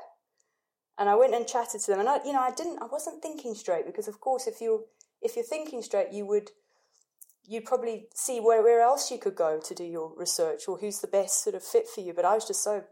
And 0.99 1.09
I 1.09 1.15
went 1.15 1.35
and 1.35 1.47
chatted 1.47 1.81
to 1.83 1.91
them, 1.91 2.01
and 2.01 2.09
I, 2.09 2.25
you 2.25 2.33
know, 2.33 2.41
I 2.41 2.51
didn't. 2.53 2.83
I 2.83 2.87
wasn't 2.87 3.23
thinking 3.23 3.55
straight 3.55 3.87
because, 3.87 4.09
of 4.09 4.21
course, 4.21 4.47
if 4.47 4.61
you 4.61 4.87
if 5.21 5.37
you're 5.37 5.45
thinking 5.45 5.83
straight, 5.83 6.13
you 6.13 6.27
would 6.27 6.51
you'd 7.49 7.65
probably 7.65 8.09
see 8.15 8.41
where, 8.41 8.63
where 8.63 8.81
else 8.81 9.11
you 9.11 9.19
could 9.19 9.37
go 9.37 9.61
to 9.61 9.75
do 9.75 9.85
your 9.85 10.13
research 10.17 10.67
or 10.67 10.79
who's 10.79 11.01
the 11.01 11.07
best 11.07 11.45
sort 11.45 11.55
of 11.55 11.63
fit 11.63 11.89
for 11.89 12.01
you. 12.01 12.13
But 12.13 12.25
I 12.25 12.35
was 12.35 12.45
just 12.45 12.65
so 12.65 12.83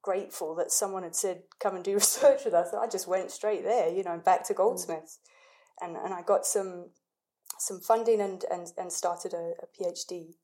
grateful 0.00 0.54
that 0.54 0.72
someone 0.72 1.02
had 1.02 1.14
said, 1.14 1.42
come 1.58 1.74
and 1.74 1.84
do 1.84 1.94
research 1.94 2.46
with 2.46 2.54
us. 2.54 2.72
I 2.72 2.86
just 2.86 3.06
went 3.06 3.30
straight 3.30 3.62
there, 3.62 3.90
you 3.90 4.02
know, 4.02 4.16
back 4.16 4.46
to 4.46 4.54
Goldsmiths 4.54 5.18
and, 5.80 5.96
and 5.96 6.14
I 6.14 6.22
got 6.22 6.46
some 6.46 6.90
some 7.58 7.80
funding 7.80 8.20
and, 8.20 8.44
and, 8.50 8.68
and 8.78 8.90
started 8.90 9.34
a, 9.34 9.52
a 9.62 9.66
PhD 9.76 10.34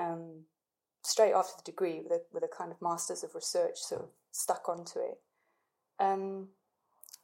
um, 0.00 0.44
straight 1.04 1.32
after 1.32 1.52
the 1.56 1.70
degree 1.70 2.00
with 2.02 2.12
a, 2.12 2.20
with 2.32 2.42
a 2.42 2.48
kind 2.48 2.72
of 2.72 2.82
Masters 2.82 3.22
of 3.22 3.34
Research 3.34 3.78
sort 3.78 4.02
of 4.02 4.08
stuck 4.32 4.68
onto 4.68 4.98
it. 4.98 5.20
Um, 6.00 6.48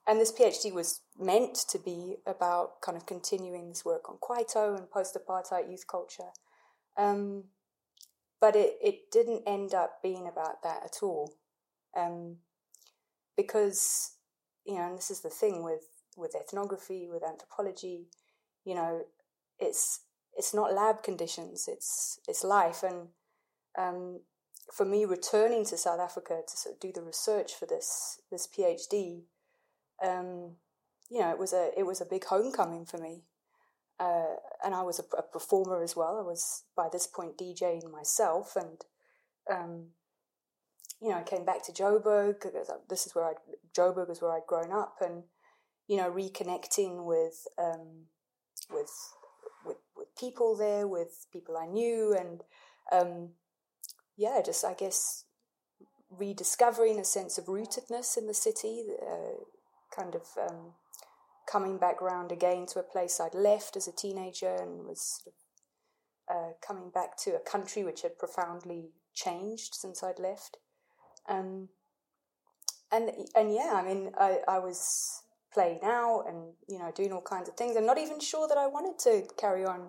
and 0.06 0.20
this 0.20 0.32
PhD 0.32 0.72
was 0.72 1.00
meant 1.18 1.56
to 1.68 1.78
be 1.78 2.16
about 2.26 2.80
kind 2.80 2.96
of 2.96 3.06
continuing 3.06 3.68
this 3.68 3.84
work 3.84 4.08
on 4.08 4.18
Kwaito 4.18 4.78
and 4.78 4.88
post-apartheid 4.88 5.68
youth 5.68 5.86
culture. 5.86 6.30
Um, 6.96 7.44
but 8.40 8.54
it, 8.54 8.78
it 8.80 9.10
didn't 9.10 9.42
end 9.46 9.74
up 9.74 10.00
being 10.02 10.28
about 10.28 10.62
that 10.62 10.82
at 10.84 10.98
all. 11.02 11.34
Um, 11.96 12.36
because, 13.36 14.12
you 14.64 14.74
know, 14.74 14.88
and 14.88 14.96
this 14.96 15.10
is 15.10 15.20
the 15.20 15.30
thing 15.30 15.64
with 15.64 15.82
with 16.18 16.34
ethnography, 16.34 17.08
with 17.10 17.22
anthropology, 17.22 18.08
you 18.64 18.74
know, 18.74 19.02
it's 19.58 20.00
it's 20.36 20.54
not 20.54 20.74
lab 20.74 21.02
conditions, 21.02 21.68
it's 21.68 22.20
it's 22.28 22.44
life. 22.44 22.82
And 22.82 23.08
um, 23.78 24.20
for 24.72 24.84
me, 24.84 25.04
returning 25.04 25.64
to 25.66 25.76
South 25.76 26.00
Africa 26.00 26.40
to 26.46 26.56
sort 26.56 26.74
of 26.74 26.80
do 26.80 26.92
the 26.92 27.02
research 27.02 27.54
for 27.54 27.66
this 27.66 28.20
this 28.30 28.46
PhD, 28.46 29.22
um, 30.04 30.56
you 31.10 31.20
know, 31.20 31.30
it 31.30 31.38
was 31.38 31.52
a 31.52 31.70
it 31.76 31.84
was 31.84 32.00
a 32.00 32.06
big 32.06 32.24
homecoming 32.24 32.84
for 32.84 32.98
me. 32.98 33.24
Uh, 34.00 34.36
and 34.64 34.76
I 34.76 34.82
was 34.82 35.00
a, 35.00 35.16
a, 35.16 35.22
performer 35.22 35.82
as 35.82 35.96
well. 35.96 36.18
I 36.18 36.22
was 36.22 36.62
by 36.76 36.88
this 36.92 37.08
point 37.08 37.36
DJing 37.36 37.90
myself, 37.90 38.54
and 38.54 38.84
um, 39.50 39.86
you 41.02 41.08
know, 41.08 41.16
I 41.16 41.22
came 41.22 41.44
back 41.44 41.64
to 41.64 41.72
Joburg. 41.72 42.46
This 42.88 43.06
is 43.06 43.14
where 43.16 43.24
I 43.24 43.32
Joburg 43.76 44.08
was 44.08 44.22
where 44.22 44.30
I'd 44.30 44.46
grown 44.46 44.70
up, 44.70 44.98
and 45.00 45.24
you 45.88 45.96
know, 45.96 46.10
reconnecting 46.10 47.04
with 47.04 47.46
um, 47.58 48.06
with 48.70 48.92
with 49.64 49.78
with 49.96 50.08
people 50.16 50.56
there, 50.56 50.86
with 50.86 51.26
people 51.32 51.56
I 51.56 51.66
knew, 51.66 52.14
and 52.18 52.44
um, 52.92 53.30
yeah, 54.16 54.40
just 54.44 54.64
I 54.64 54.74
guess 54.74 55.24
rediscovering 56.10 56.98
a 56.98 57.04
sense 57.04 57.38
of 57.38 57.46
rootedness 57.46 58.16
in 58.16 58.26
the 58.26 58.34
city, 58.34 58.84
uh, 59.02 59.44
kind 59.94 60.14
of 60.14 60.22
um, 60.38 60.72
coming 61.50 61.78
back 61.78 62.00
round 62.00 62.32
again 62.32 62.66
to 62.66 62.80
a 62.80 62.82
place 62.82 63.20
I'd 63.20 63.34
left 63.34 63.76
as 63.76 63.88
a 63.88 63.92
teenager 63.92 64.54
and 64.54 64.86
was 64.86 65.20
sort 65.22 65.34
of, 65.34 66.36
uh, 66.36 66.52
coming 66.66 66.90
back 66.90 67.16
to 67.24 67.34
a 67.34 67.50
country 67.50 67.82
which 67.82 68.02
had 68.02 68.18
profoundly 68.18 68.90
changed 69.14 69.74
since 69.74 70.02
I'd 70.02 70.18
left. 70.18 70.58
Um, 71.28 71.68
and 72.90 73.10
and 73.34 73.52
yeah, 73.52 73.72
I 73.74 73.82
mean, 73.82 74.12
I, 74.18 74.38
I 74.46 74.58
was 74.58 75.22
playing 75.58 75.80
out 75.82 76.24
and 76.28 76.54
you 76.68 76.78
know 76.78 76.92
doing 76.94 77.12
all 77.12 77.20
kinds 77.20 77.48
of 77.48 77.56
things. 77.56 77.76
I'm 77.76 77.84
not 77.84 77.98
even 77.98 78.20
sure 78.20 78.46
that 78.46 78.56
I 78.56 78.68
wanted 78.68 78.96
to 79.00 79.26
carry 79.36 79.64
on 79.64 79.88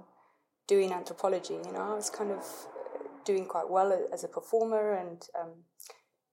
doing 0.67 0.91
anthropology. 0.91 1.59
You 1.65 1.71
know, 1.71 1.91
I 1.91 1.93
was 1.93 2.09
kind 2.09 2.31
of 2.31 2.43
doing 3.23 3.45
quite 3.45 3.69
well 3.69 3.91
as 4.11 4.23
a 4.23 4.27
performer, 4.27 4.93
and 4.93 5.23
um, 5.39 5.51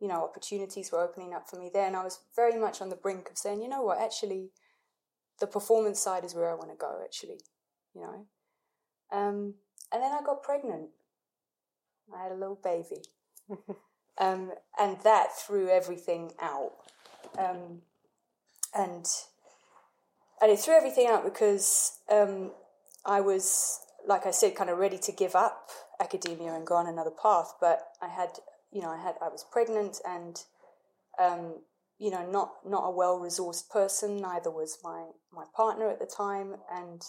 you 0.00 0.08
know, 0.08 0.24
opportunities 0.24 0.90
were 0.90 1.02
opening 1.02 1.34
up 1.34 1.50
for 1.50 1.56
me 1.56 1.70
there. 1.72 1.86
And 1.86 1.96
I 1.96 2.02
was 2.02 2.20
very 2.34 2.58
much 2.58 2.80
on 2.80 2.88
the 2.88 2.96
brink 2.96 3.28
of 3.30 3.36
saying, 3.36 3.60
you 3.60 3.68
know 3.68 3.82
what, 3.82 4.00
actually, 4.00 4.52
the 5.38 5.46
performance 5.46 6.00
side 6.00 6.24
is 6.24 6.34
where 6.34 6.50
I 6.50 6.54
want 6.54 6.70
to 6.70 6.76
go. 6.76 7.00
Actually, 7.04 7.40
you 7.94 8.00
know. 8.00 8.26
Um, 9.12 9.54
and 9.92 10.02
then 10.02 10.12
I 10.12 10.20
got 10.24 10.42
pregnant. 10.42 10.88
I 12.16 12.22
had 12.22 12.32
a 12.32 12.40
little 12.42 12.60
baby. 12.62 13.02
Um, 14.18 14.52
and 14.78 14.96
that 15.02 15.36
threw 15.36 15.68
everything 15.68 16.32
out. 16.40 16.72
Um, 17.38 17.82
and 18.76 19.06
and 20.40 20.52
it 20.52 20.58
threw 20.58 20.76
everything 20.76 21.06
out 21.06 21.24
because 21.24 21.98
um, 22.12 22.50
I 23.04 23.20
was, 23.20 23.80
like 24.06 24.26
I 24.26 24.30
said, 24.30 24.54
kind 24.54 24.68
of 24.68 24.78
ready 24.78 24.98
to 24.98 25.12
give 25.12 25.34
up 25.34 25.70
academia 26.00 26.52
and 26.52 26.66
go 26.66 26.74
on 26.74 26.86
another 26.86 27.10
path. 27.10 27.54
But 27.60 27.88
I 28.02 28.08
had, 28.08 28.30
you 28.70 28.82
know, 28.82 28.90
I 28.90 29.02
had, 29.02 29.14
I 29.22 29.28
was 29.28 29.46
pregnant 29.50 29.98
and, 30.06 30.38
um, 31.18 31.54
you 31.98 32.10
know, 32.10 32.30
not 32.30 32.52
not 32.68 32.86
a 32.86 32.90
well 32.90 33.18
resourced 33.18 33.70
person. 33.70 34.18
Neither 34.18 34.50
was 34.50 34.78
my 34.84 35.06
my 35.32 35.44
partner 35.54 35.88
at 35.88 35.98
the 35.98 36.04
time, 36.04 36.56
and 36.70 37.02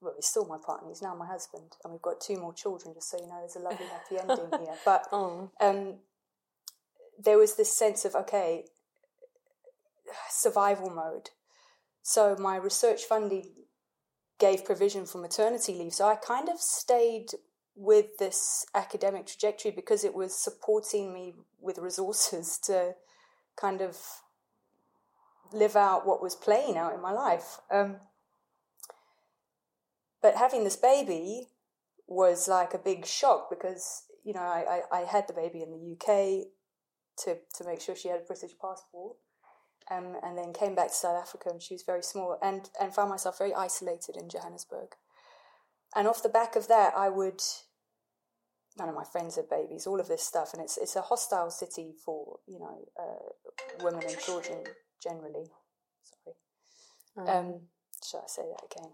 well, 0.00 0.14
he's 0.16 0.26
still 0.26 0.44
my 0.44 0.58
partner. 0.58 0.88
He's 0.88 1.02
now 1.02 1.14
my 1.14 1.26
husband, 1.26 1.76
and 1.84 1.92
we've 1.92 2.02
got 2.02 2.20
two 2.20 2.36
more 2.36 2.52
children. 2.52 2.94
Just 2.94 3.10
so 3.10 3.18
you 3.18 3.28
know, 3.28 3.38
there's 3.38 3.54
a 3.54 3.60
lovely 3.60 3.86
happy 3.86 4.18
ending 4.18 4.60
here. 4.60 4.74
But 4.84 5.06
um, 5.12 5.98
there 7.22 7.38
was 7.38 7.54
this 7.54 7.72
sense 7.72 8.04
of 8.04 8.16
okay, 8.16 8.64
survival 10.30 10.90
mode. 10.90 11.30
So 12.02 12.36
my 12.38 12.56
research 12.56 13.02
funding 13.04 13.50
gave 14.38 14.64
provision 14.64 15.06
for 15.06 15.18
maternity 15.18 15.74
leave. 15.74 15.94
So 15.94 16.08
I 16.08 16.16
kind 16.16 16.48
of 16.48 16.58
stayed 16.58 17.28
with 17.74 18.18
this 18.18 18.66
academic 18.74 19.26
trajectory 19.26 19.70
because 19.70 20.04
it 20.04 20.14
was 20.14 20.34
supporting 20.34 21.14
me 21.14 21.34
with 21.60 21.78
resources 21.78 22.58
to 22.64 22.94
kind 23.56 23.80
of 23.80 23.98
live 25.52 25.76
out 25.76 26.06
what 26.06 26.22
was 26.22 26.34
playing 26.34 26.76
out 26.76 26.94
in 26.94 27.00
my 27.00 27.12
life. 27.12 27.58
Um, 27.70 27.96
but 30.20 30.36
having 30.36 30.64
this 30.64 30.76
baby 30.76 31.48
was 32.06 32.48
like 32.48 32.74
a 32.74 32.78
big 32.78 33.06
shock 33.06 33.48
because 33.50 34.04
you 34.24 34.32
know 34.32 34.40
I, 34.40 34.82
I, 34.92 35.00
I 35.00 35.04
had 35.04 35.26
the 35.26 35.34
baby 35.34 35.62
in 35.62 35.70
the 35.70 35.92
UK 35.92 36.46
to, 37.24 37.36
to 37.56 37.64
make 37.64 37.80
sure 37.80 37.94
she 37.94 38.08
had 38.08 38.20
a 38.20 38.24
British 38.24 38.52
passport. 38.60 39.16
Um, 39.90 40.16
and 40.22 40.38
then 40.38 40.52
came 40.52 40.74
back 40.74 40.88
to 40.88 40.94
South 40.94 41.20
Africa 41.20 41.50
and 41.50 41.60
she 41.60 41.74
was 41.74 41.82
very 41.82 42.02
small 42.02 42.38
and, 42.42 42.70
and 42.80 42.94
found 42.94 43.10
myself 43.10 43.38
very 43.38 43.52
isolated 43.52 44.16
in 44.16 44.28
Johannesburg. 44.28 44.94
And 45.94 46.08
off 46.08 46.22
the 46.22 46.28
back 46.28 46.56
of 46.56 46.68
that, 46.68 46.94
I 46.96 47.08
would, 47.08 47.42
none 48.78 48.88
of 48.88 48.94
my 48.94 49.04
friends 49.04 49.36
had 49.36 49.50
babies, 49.50 49.86
all 49.86 50.00
of 50.00 50.08
this 50.08 50.22
stuff. 50.22 50.54
And 50.54 50.62
it's, 50.62 50.78
it's 50.78 50.96
a 50.96 51.02
hostile 51.02 51.50
city 51.50 51.92
for, 52.04 52.38
you 52.46 52.58
know, 52.58 52.88
uh, 52.98 53.84
women 53.84 54.02
and 54.08 54.18
children 54.18 54.64
generally. 55.02 55.50
Sorry. 56.02 56.36
Um, 57.16 57.36
um, 57.36 57.60
should 58.04 58.18
I 58.18 58.28
say 58.28 58.42
that 58.42 58.64
again? 58.74 58.92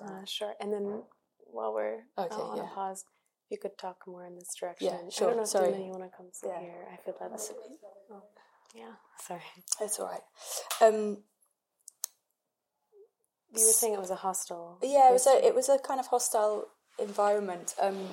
Uh, 0.00 0.24
sure. 0.24 0.54
And 0.60 0.72
then 0.72 1.02
while 1.38 1.74
we're 1.74 2.00
okay, 2.18 2.34
on 2.34 2.56
yeah. 2.56 2.64
a 2.64 2.74
pause, 2.74 3.04
you 3.50 3.58
could 3.58 3.76
talk 3.78 3.98
more 4.06 4.26
in 4.26 4.34
this 4.34 4.54
direction. 4.58 4.88
Yeah, 4.88 5.10
sure. 5.10 5.28
I 5.28 5.30
don't 5.30 5.40
know 5.40 5.44
sorry. 5.44 5.72
if 5.72 5.78
you 5.78 5.90
want 5.90 6.10
to 6.10 6.16
come 6.16 6.26
sit 6.32 6.50
yeah. 6.52 6.60
here. 6.60 6.86
I 6.92 6.96
feel 6.96 7.14
that's. 7.20 7.52
Oh, 8.10 8.22
yeah, 8.74 8.94
sorry. 9.26 9.42
It's 9.80 9.98
all 9.98 10.06
right. 10.06 10.22
Um, 10.82 11.18
you 13.54 13.66
were 13.66 13.72
saying 13.72 13.94
it 13.94 14.00
was 14.00 14.10
a 14.10 14.16
hostile. 14.16 14.78
Yeah, 14.82 15.10
it 15.10 15.12
was 15.12 15.26
a 15.26 15.46
it 15.46 15.54
was 15.54 15.68
a 15.68 15.78
kind 15.78 16.00
of 16.00 16.06
hostile 16.06 16.66
environment, 16.98 17.74
um, 17.80 18.08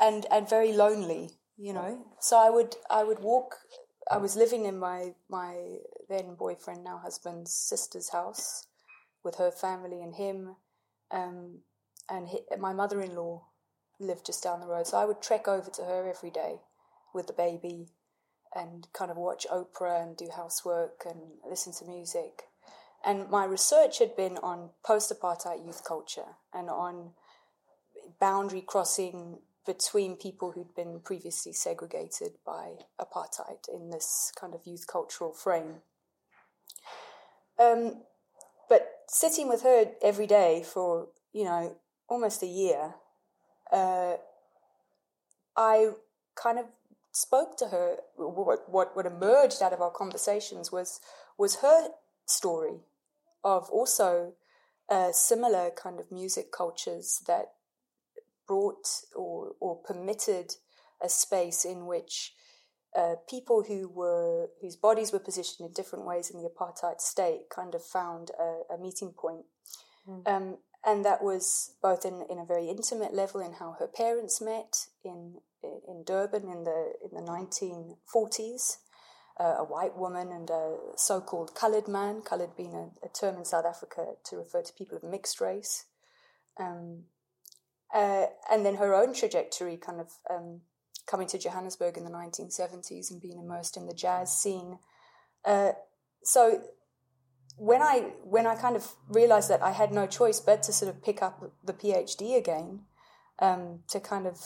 and 0.00 0.26
and 0.30 0.48
very 0.48 0.72
lonely. 0.72 1.30
You 1.58 1.72
know, 1.72 2.04
so 2.20 2.36
I 2.36 2.50
would 2.50 2.76
I 2.90 3.04
would 3.04 3.20
walk. 3.20 3.56
I 4.10 4.18
was 4.18 4.36
living 4.36 4.66
in 4.66 4.78
my 4.78 5.14
my 5.28 5.78
then 6.08 6.34
boyfriend, 6.34 6.84
now 6.84 6.98
husband's 6.98 7.52
sister's 7.52 8.10
house, 8.10 8.66
with 9.24 9.36
her 9.36 9.50
family 9.50 10.02
and 10.02 10.14
him. 10.14 10.56
Um, 11.10 11.60
and 12.08 12.28
he, 12.28 12.40
my 12.58 12.72
mother 12.72 13.00
in 13.00 13.14
law 13.14 13.48
lived 13.98 14.26
just 14.26 14.42
down 14.42 14.60
the 14.60 14.66
road. 14.66 14.86
So 14.86 14.98
I 14.98 15.04
would 15.04 15.20
trek 15.22 15.48
over 15.48 15.70
to 15.70 15.82
her 15.82 16.08
every 16.08 16.30
day 16.30 16.60
with 17.14 17.26
the 17.26 17.32
baby 17.32 17.88
and 18.56 18.86
kind 18.92 19.10
of 19.10 19.16
watch 19.16 19.46
Oprah 19.52 20.02
and 20.02 20.16
do 20.16 20.28
housework 20.34 21.02
and 21.04 21.18
listen 21.48 21.72
to 21.74 21.84
music. 21.84 22.44
And 23.04 23.30
my 23.30 23.44
research 23.44 23.98
had 23.98 24.16
been 24.16 24.38
on 24.38 24.70
post 24.84 25.12
apartheid 25.12 25.64
youth 25.64 25.84
culture 25.84 26.36
and 26.52 26.68
on 26.68 27.10
boundary 28.18 28.62
crossing 28.62 29.38
between 29.66 30.16
people 30.16 30.52
who'd 30.52 30.74
been 30.74 31.00
previously 31.00 31.52
segregated 31.52 32.32
by 32.44 32.72
apartheid 33.00 33.68
in 33.72 33.90
this 33.90 34.32
kind 34.38 34.54
of 34.54 34.60
youth 34.64 34.86
cultural 34.86 35.32
frame. 35.32 35.82
Um, 37.58 38.02
but 38.68 38.88
sitting 39.08 39.48
with 39.48 39.62
her 39.62 39.86
every 40.02 40.26
day 40.26 40.64
for, 40.64 41.08
you 41.32 41.44
know, 41.44 41.76
almost 42.08 42.42
a 42.42 42.46
year, 42.46 42.94
uh, 43.72 44.14
I 45.56 45.90
kind 46.34 46.58
of 46.58 46.66
spoke 47.16 47.56
to 47.56 47.68
her. 47.68 47.96
What, 48.16 48.68
what 48.68 48.94
what 48.94 49.06
emerged 49.06 49.62
out 49.62 49.72
of 49.72 49.80
our 49.80 49.90
conversations 49.90 50.70
was 50.70 51.00
was 51.38 51.56
her 51.56 51.88
story 52.26 52.80
of 53.42 53.70
also 53.70 54.34
uh, 54.90 55.12
similar 55.12 55.70
kind 55.70 55.98
of 55.98 56.12
music 56.12 56.52
cultures 56.52 57.22
that 57.26 57.52
brought 58.46 58.86
or 59.14 59.52
or 59.60 59.76
permitted 59.76 60.56
a 61.02 61.08
space 61.08 61.64
in 61.64 61.86
which 61.86 62.34
uh, 62.94 63.14
people 63.28 63.64
who 63.66 63.88
were 63.88 64.48
whose 64.60 64.76
bodies 64.76 65.10
were 65.10 65.18
positioned 65.18 65.66
in 65.66 65.72
different 65.72 66.04
ways 66.04 66.30
in 66.30 66.42
the 66.42 66.48
apartheid 66.48 67.00
state 67.00 67.48
kind 67.48 67.74
of 67.74 67.82
found 67.82 68.30
a, 68.38 68.74
a 68.74 68.78
meeting 68.78 69.12
point. 69.12 69.46
Mm. 70.06 70.28
Um, 70.28 70.56
and 70.86 71.04
that 71.04 71.22
was 71.22 71.72
both 71.82 72.04
in, 72.04 72.24
in 72.30 72.38
a 72.38 72.46
very 72.46 72.68
intimate 72.68 73.12
level 73.12 73.40
in 73.40 73.54
how 73.54 73.76
her 73.78 73.88
parents 73.88 74.40
met 74.40 74.86
in 75.04 75.34
in 75.62 76.04
Durban 76.04 76.48
in 76.48 76.64
the 76.64 76.92
in 77.02 77.10
the 77.12 77.30
1940s, 77.30 78.76
uh, 79.40 79.56
a 79.58 79.64
white 79.64 79.96
woman 79.96 80.30
and 80.30 80.48
a 80.48 80.76
so-called 80.96 81.54
coloured 81.54 81.88
man, 81.88 82.22
coloured 82.22 82.56
being 82.56 82.74
a, 82.74 83.06
a, 83.06 83.08
term 83.08 83.36
in 83.36 83.44
South 83.44 83.64
Africa 83.64 84.12
to 84.24 84.36
refer 84.36 84.62
to 84.62 84.72
people 84.72 84.96
of 84.96 85.02
mixed 85.02 85.40
race, 85.40 85.86
um, 86.58 87.04
uh, 87.92 88.26
and 88.50 88.64
then 88.64 88.76
her 88.76 88.94
own 88.94 89.12
trajectory, 89.12 89.76
kind 89.76 90.00
of 90.00 90.12
um, 90.30 90.60
coming 91.06 91.26
to 91.28 91.38
Johannesburg 91.38 91.96
in 91.96 92.04
the 92.04 92.10
1970s 92.10 93.10
and 93.10 93.20
being 93.20 93.38
immersed 93.38 93.76
in 93.76 93.86
the 93.86 93.94
jazz 93.94 94.36
scene. 94.36 94.78
Uh, 95.44 95.72
so 96.22 96.62
when 97.56 97.82
I 97.82 98.12
when 98.22 98.46
I 98.46 98.54
kind 98.54 98.76
of 98.76 98.92
realized 99.08 99.48
that 99.50 99.62
I 99.62 99.72
had 99.72 99.92
no 99.92 100.06
choice 100.06 100.40
but 100.40 100.62
to 100.64 100.72
sort 100.72 100.94
of 100.94 101.02
pick 101.02 101.22
up 101.22 101.42
the 101.64 101.72
PhD 101.72 102.36
again 102.36 102.82
um, 103.38 103.80
to 103.88 103.98
kind 103.98 104.26
of 104.26 104.40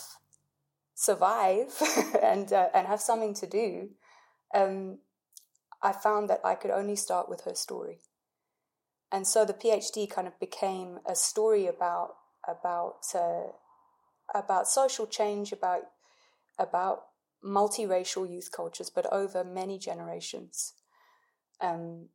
survive 0.94 1.72
and 2.22 2.52
uh, 2.52 2.68
and 2.72 2.86
have 2.86 3.00
something 3.00 3.34
to 3.34 3.46
do, 3.46 3.90
um, 4.54 4.98
I 5.82 5.92
found 5.92 6.30
that 6.30 6.40
I 6.44 6.54
could 6.54 6.70
only 6.70 6.96
start 6.96 7.28
with 7.28 7.42
her 7.42 7.54
story, 7.54 7.98
and 9.10 9.26
so 9.26 9.44
the 9.44 9.54
PhD 9.54 10.08
kind 10.08 10.28
of 10.28 10.38
became 10.38 11.00
a 11.06 11.16
story 11.16 11.66
about 11.66 12.14
about 12.48 13.06
uh, 13.14 13.48
about 14.32 14.68
social 14.68 15.06
change, 15.06 15.52
about 15.52 15.82
about 16.58 17.06
multiracial 17.44 18.30
youth 18.30 18.50
cultures, 18.52 18.90
but 18.90 19.10
over 19.12 19.42
many 19.42 19.78
generations, 19.78 20.74
um, 21.60 22.08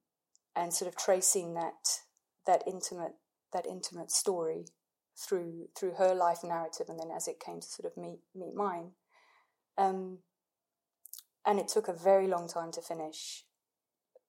and 0.56 0.74
sort 0.74 0.88
of 0.88 0.98
tracing 0.98 1.54
that 1.54 2.00
that 2.46 2.64
intimate 2.68 3.14
that 3.54 3.66
intimate 3.66 4.12
story 4.12 4.66
through 5.18 5.68
through 5.78 5.94
her 5.94 6.14
life 6.14 6.44
narrative, 6.44 6.88
and 6.90 7.00
then 7.00 7.12
as 7.16 7.28
it 7.28 7.40
came 7.40 7.60
to 7.62 7.68
sort 7.68 7.92
of 7.92 8.02
meet 8.02 8.20
meet 8.34 8.56
mine. 8.56 8.92
Um, 9.78 10.20
and 11.46 11.60
it 11.60 11.68
took 11.68 11.88
a 11.88 11.94
very 11.94 12.28
long 12.28 12.48
time 12.48 12.72
to 12.72 12.82
finish 12.82 13.44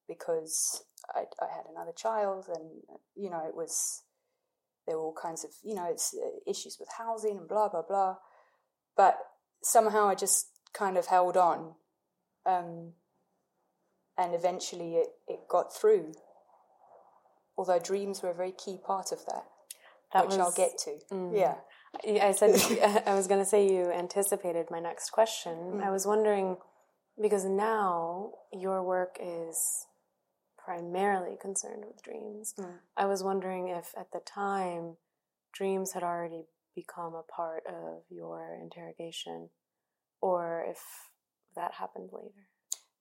because 0.07 0.85
I, 1.15 1.25
I 1.41 1.47
had 1.55 1.65
another 1.71 1.93
child, 1.93 2.47
and 2.49 2.83
you 3.15 3.31
know 3.31 3.45
it 3.47 3.55
was 3.55 4.03
there 4.87 4.97
were 4.97 5.05
all 5.05 5.17
kinds 5.21 5.45
of 5.45 5.51
you 5.63 5.75
know 5.75 5.87
it's 5.91 6.15
uh, 6.15 6.39
issues 6.51 6.77
with 6.79 6.89
housing 6.99 7.39
and 7.39 7.49
blah 7.49 7.69
blah 7.69 7.83
blah. 7.83 8.17
But 8.97 9.19
somehow 9.63 10.09
I 10.09 10.15
just 10.15 10.47
kind 10.73 10.97
of 10.97 11.07
held 11.07 11.37
on, 11.37 11.75
um, 12.47 12.93
and 14.19 14.35
eventually 14.35 14.97
it 14.97 15.09
it 15.29 15.41
got 15.49 15.75
through. 15.75 16.13
Although 17.59 17.79
dreams 17.79 18.23
were 18.23 18.31
a 18.31 18.35
very 18.35 18.53
key 18.53 18.79
part 18.85 19.13
of 19.13 19.25
that, 19.27 19.45
That 20.13 20.29
which 20.29 20.39
I'll 20.39 20.53
get 20.53 20.77
to. 20.79 20.99
Mm. 21.11 21.39
Yeah. 21.39 21.55
I 22.23 22.33
said 22.33 22.51
I 23.07 23.15
was 23.15 23.27
going 23.27 23.41
to 23.41 23.47
say 23.47 23.67
you 23.67 23.91
anticipated 23.91 24.67
my 24.71 24.81
next 24.81 25.11
question. 25.11 25.55
Mm. 25.55 25.83
I 25.83 25.91
was 25.91 26.07
wondering 26.07 26.59
because 27.21 27.45
now 27.45 28.33
your 28.53 28.83
work 28.83 29.17
is 29.21 29.87
primarily 30.63 31.37
concerned 31.41 31.85
with 31.87 32.03
dreams. 32.03 32.55
Mm. 32.59 32.79
I 32.97 33.07
was 33.07 33.23
wondering 33.23 33.69
if 33.69 33.95
at 33.99 34.13
the 34.13 34.21
time 34.21 34.97
dreams 35.55 35.93
had 35.93 36.03
already 36.03 36.45
become 36.75 37.15
a 37.15 37.23
part 37.23 37.63
of 37.67 38.03
your 38.11 38.59
interrogation 38.61 39.49
or 40.21 40.67
if 40.69 40.79
that 41.55 41.75
happened 41.75 42.11
later. 42.13 42.49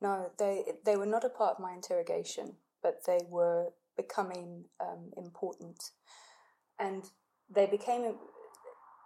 No, 0.02 0.32
they 0.38 0.64
they 0.86 0.98
were 0.98 1.06
not 1.06 1.24
a 1.24 1.30
part 1.30 1.56
of 1.56 1.60
my 1.60 1.74
interrogation, 1.74 2.56
but 2.84 3.06
they 3.06 3.20
were 3.30 3.70
becoming 3.96 4.66
um, 4.80 5.12
important, 5.18 5.91
and 6.80 7.06
they 7.50 7.66
became 7.66 8.16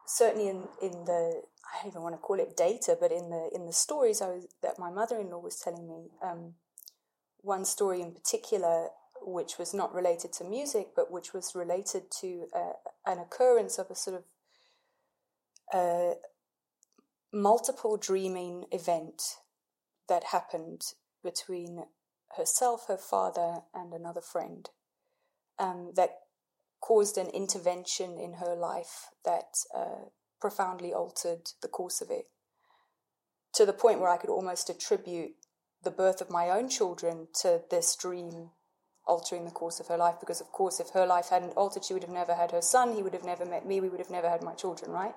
certainly 0.08 0.50
in, 0.50 0.68
in 0.82 1.06
the 1.06 1.44
I 1.64 1.84
don't 1.84 1.92
even 1.92 2.02
want 2.02 2.16
to 2.16 2.20
call 2.20 2.40
it 2.40 2.58
data, 2.58 2.98
but 3.00 3.12
in 3.12 3.30
the 3.30 3.50
in 3.54 3.66
the 3.66 3.74
stories 3.74 4.22
I 4.22 4.30
was, 4.30 4.48
that 4.62 4.80
my 4.80 4.90
mother 4.90 5.20
in 5.20 5.30
law 5.30 5.40
was 5.40 5.60
telling 5.60 5.88
me. 5.88 6.10
Um, 6.22 6.56
one 7.42 7.66
story 7.66 8.02
in 8.02 8.12
particular, 8.12 8.90
which 9.22 9.58
was 9.58 9.74
not 9.74 9.94
related 9.94 10.34
to 10.34 10.44
music, 10.44 10.90
but 10.96 11.12
which 11.12 11.34
was 11.34 11.56
related 11.56 12.04
to 12.20 12.48
uh, 12.54 12.74
an 13.06 13.20
occurrence 13.20 13.78
of 13.78 13.90
a 13.90 13.96
sort 13.96 14.18
of 14.18 14.24
uh, 15.74 16.16
multiple 17.32 17.98
dreaming 17.98 18.66
event 18.72 19.38
that 20.10 20.26
happened 20.26 20.82
between 21.24 21.86
herself, 22.38 22.86
her 22.88 22.98
father, 22.98 23.62
and 23.74 23.94
another 23.94 24.22
friend 24.22 24.70
um, 25.58 25.92
that 25.96 26.12
caused 26.82 27.18
an 27.18 27.28
intervention 27.28 28.18
in 28.18 28.34
her 28.34 28.56
life 28.56 29.08
that 29.26 29.58
uh, 29.76 30.10
profoundly 30.40 30.94
altered 30.94 31.52
the 31.62 31.68
course 31.68 32.02
of 32.02 32.10
it. 32.10 32.26
To 33.56 33.66
the 33.66 33.74
point 33.74 34.00
where 34.00 34.10
I 34.10 34.18
could 34.18 34.30
almost 34.30 34.70
attribute 34.70 35.32
the 35.84 35.92
birth 35.92 36.22
of 36.22 36.30
my 36.30 36.50
own 36.50 36.70
children 36.70 37.28
to 37.42 37.62
this 37.70 37.96
dream 37.96 38.52
altering 39.08 39.46
the 39.46 39.52
course 39.52 39.80
of 39.80 39.88
her 39.88 39.98
life 39.98 40.16
because 40.20 40.40
of 40.40 40.52
course 40.52 40.80
if 40.80 40.90
her 40.90 41.06
life 41.06 41.30
hadn't 41.30 41.58
altered 41.58 41.84
she 41.84 41.94
would 41.94 42.04
have 42.04 42.12
never 42.12 42.36
had 42.36 42.52
her 42.52 42.62
son 42.62 42.94
he 42.94 43.02
would 43.02 43.14
have 43.14 43.24
never 43.24 43.44
met 43.44 43.66
me 43.66 43.82
we 43.82 43.90
would 43.90 44.00
have 44.00 44.12
never 44.12 44.30
had 44.30 44.44
my 44.44 44.54
children 44.54 44.92
right 44.92 45.16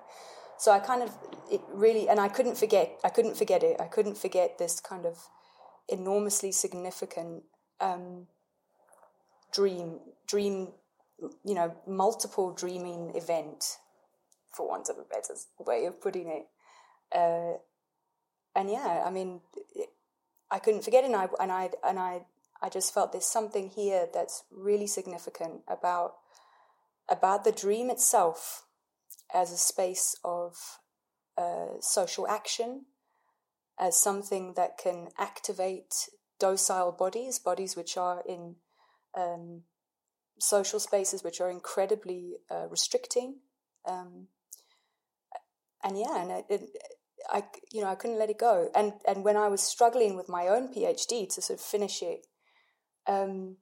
so 0.63 0.71
i 0.71 0.79
kind 0.79 1.03
of 1.03 1.11
it 1.51 1.61
really 1.73 2.07
and 2.07 2.19
i 2.19 2.29
couldn't 2.29 2.57
forget 2.57 2.87
i 3.03 3.09
couldn't 3.09 3.37
forget 3.37 3.63
it. 3.63 3.75
I 3.85 3.87
couldn't 3.95 4.17
forget 4.17 4.57
this 4.57 4.79
kind 4.79 5.05
of 5.05 5.17
enormously 5.89 6.51
significant 6.51 7.43
um, 7.81 8.27
dream 9.51 9.99
dream 10.25 10.69
you 11.43 11.55
know 11.57 11.75
multiple 11.85 12.53
dreaming 12.53 13.11
event 13.15 13.77
for 14.55 14.67
want 14.69 14.87
of 14.89 14.97
a 14.97 15.03
better 15.03 15.35
way 15.59 15.85
of 15.85 15.99
putting 15.99 16.27
it. 16.27 16.45
Uh, 17.13 17.57
and 18.55 18.69
yeah 18.69 19.03
i 19.05 19.09
mean 19.09 19.41
it, 19.75 19.89
I 20.55 20.59
couldn't 20.59 20.83
forget 20.83 21.03
it, 21.03 21.07
and 21.07 21.15
I 21.15 21.27
and 21.39 21.51
I 21.51 21.71
and 21.83 21.97
I 21.99 22.21
I 22.61 22.69
just 22.69 22.93
felt 22.93 23.11
there's 23.11 23.25
something 23.39 23.69
here 23.69 24.07
that's 24.13 24.43
really 24.51 24.87
significant 24.87 25.61
about 25.67 26.13
about 27.09 27.43
the 27.43 27.51
dream 27.51 27.89
itself 27.89 28.63
as 29.33 29.51
a 29.51 29.57
space 29.57 30.15
of 30.23 30.55
uh, 31.37 31.79
social 31.79 32.27
action, 32.27 32.85
as 33.79 33.97
something 33.97 34.53
that 34.55 34.77
can 34.77 35.09
activate 35.17 36.09
docile 36.39 36.91
bodies, 36.91 37.39
bodies 37.39 37.75
which 37.75 37.97
are 37.97 38.21
in 38.27 38.55
um, 39.17 39.63
social 40.39 40.79
spaces 40.79 41.23
which 41.23 41.41
are 41.41 41.49
incredibly 41.49 42.35
uh, 42.51 42.67
restricting, 42.69 43.39
um, 43.87 44.27
and 45.83 45.97
yeah, 45.97 46.21
and 46.21 46.31
it, 46.31 46.45
it 46.49 46.61
I, 47.29 47.43
you 47.71 47.81
know, 47.81 47.87
I 47.87 47.95
couldn't 47.95 48.19
let 48.19 48.29
it 48.29 48.37
go. 48.37 48.69
And 48.75 48.93
and 49.07 49.23
when 49.23 49.37
I 49.37 49.47
was 49.47 49.61
struggling 49.61 50.15
with 50.15 50.29
my 50.29 50.47
own 50.47 50.73
PhD 50.73 51.33
to 51.33 51.41
sort 51.41 51.59
of 51.59 51.65
finish 51.65 52.01
it, 52.01 52.27
um, 53.07 53.57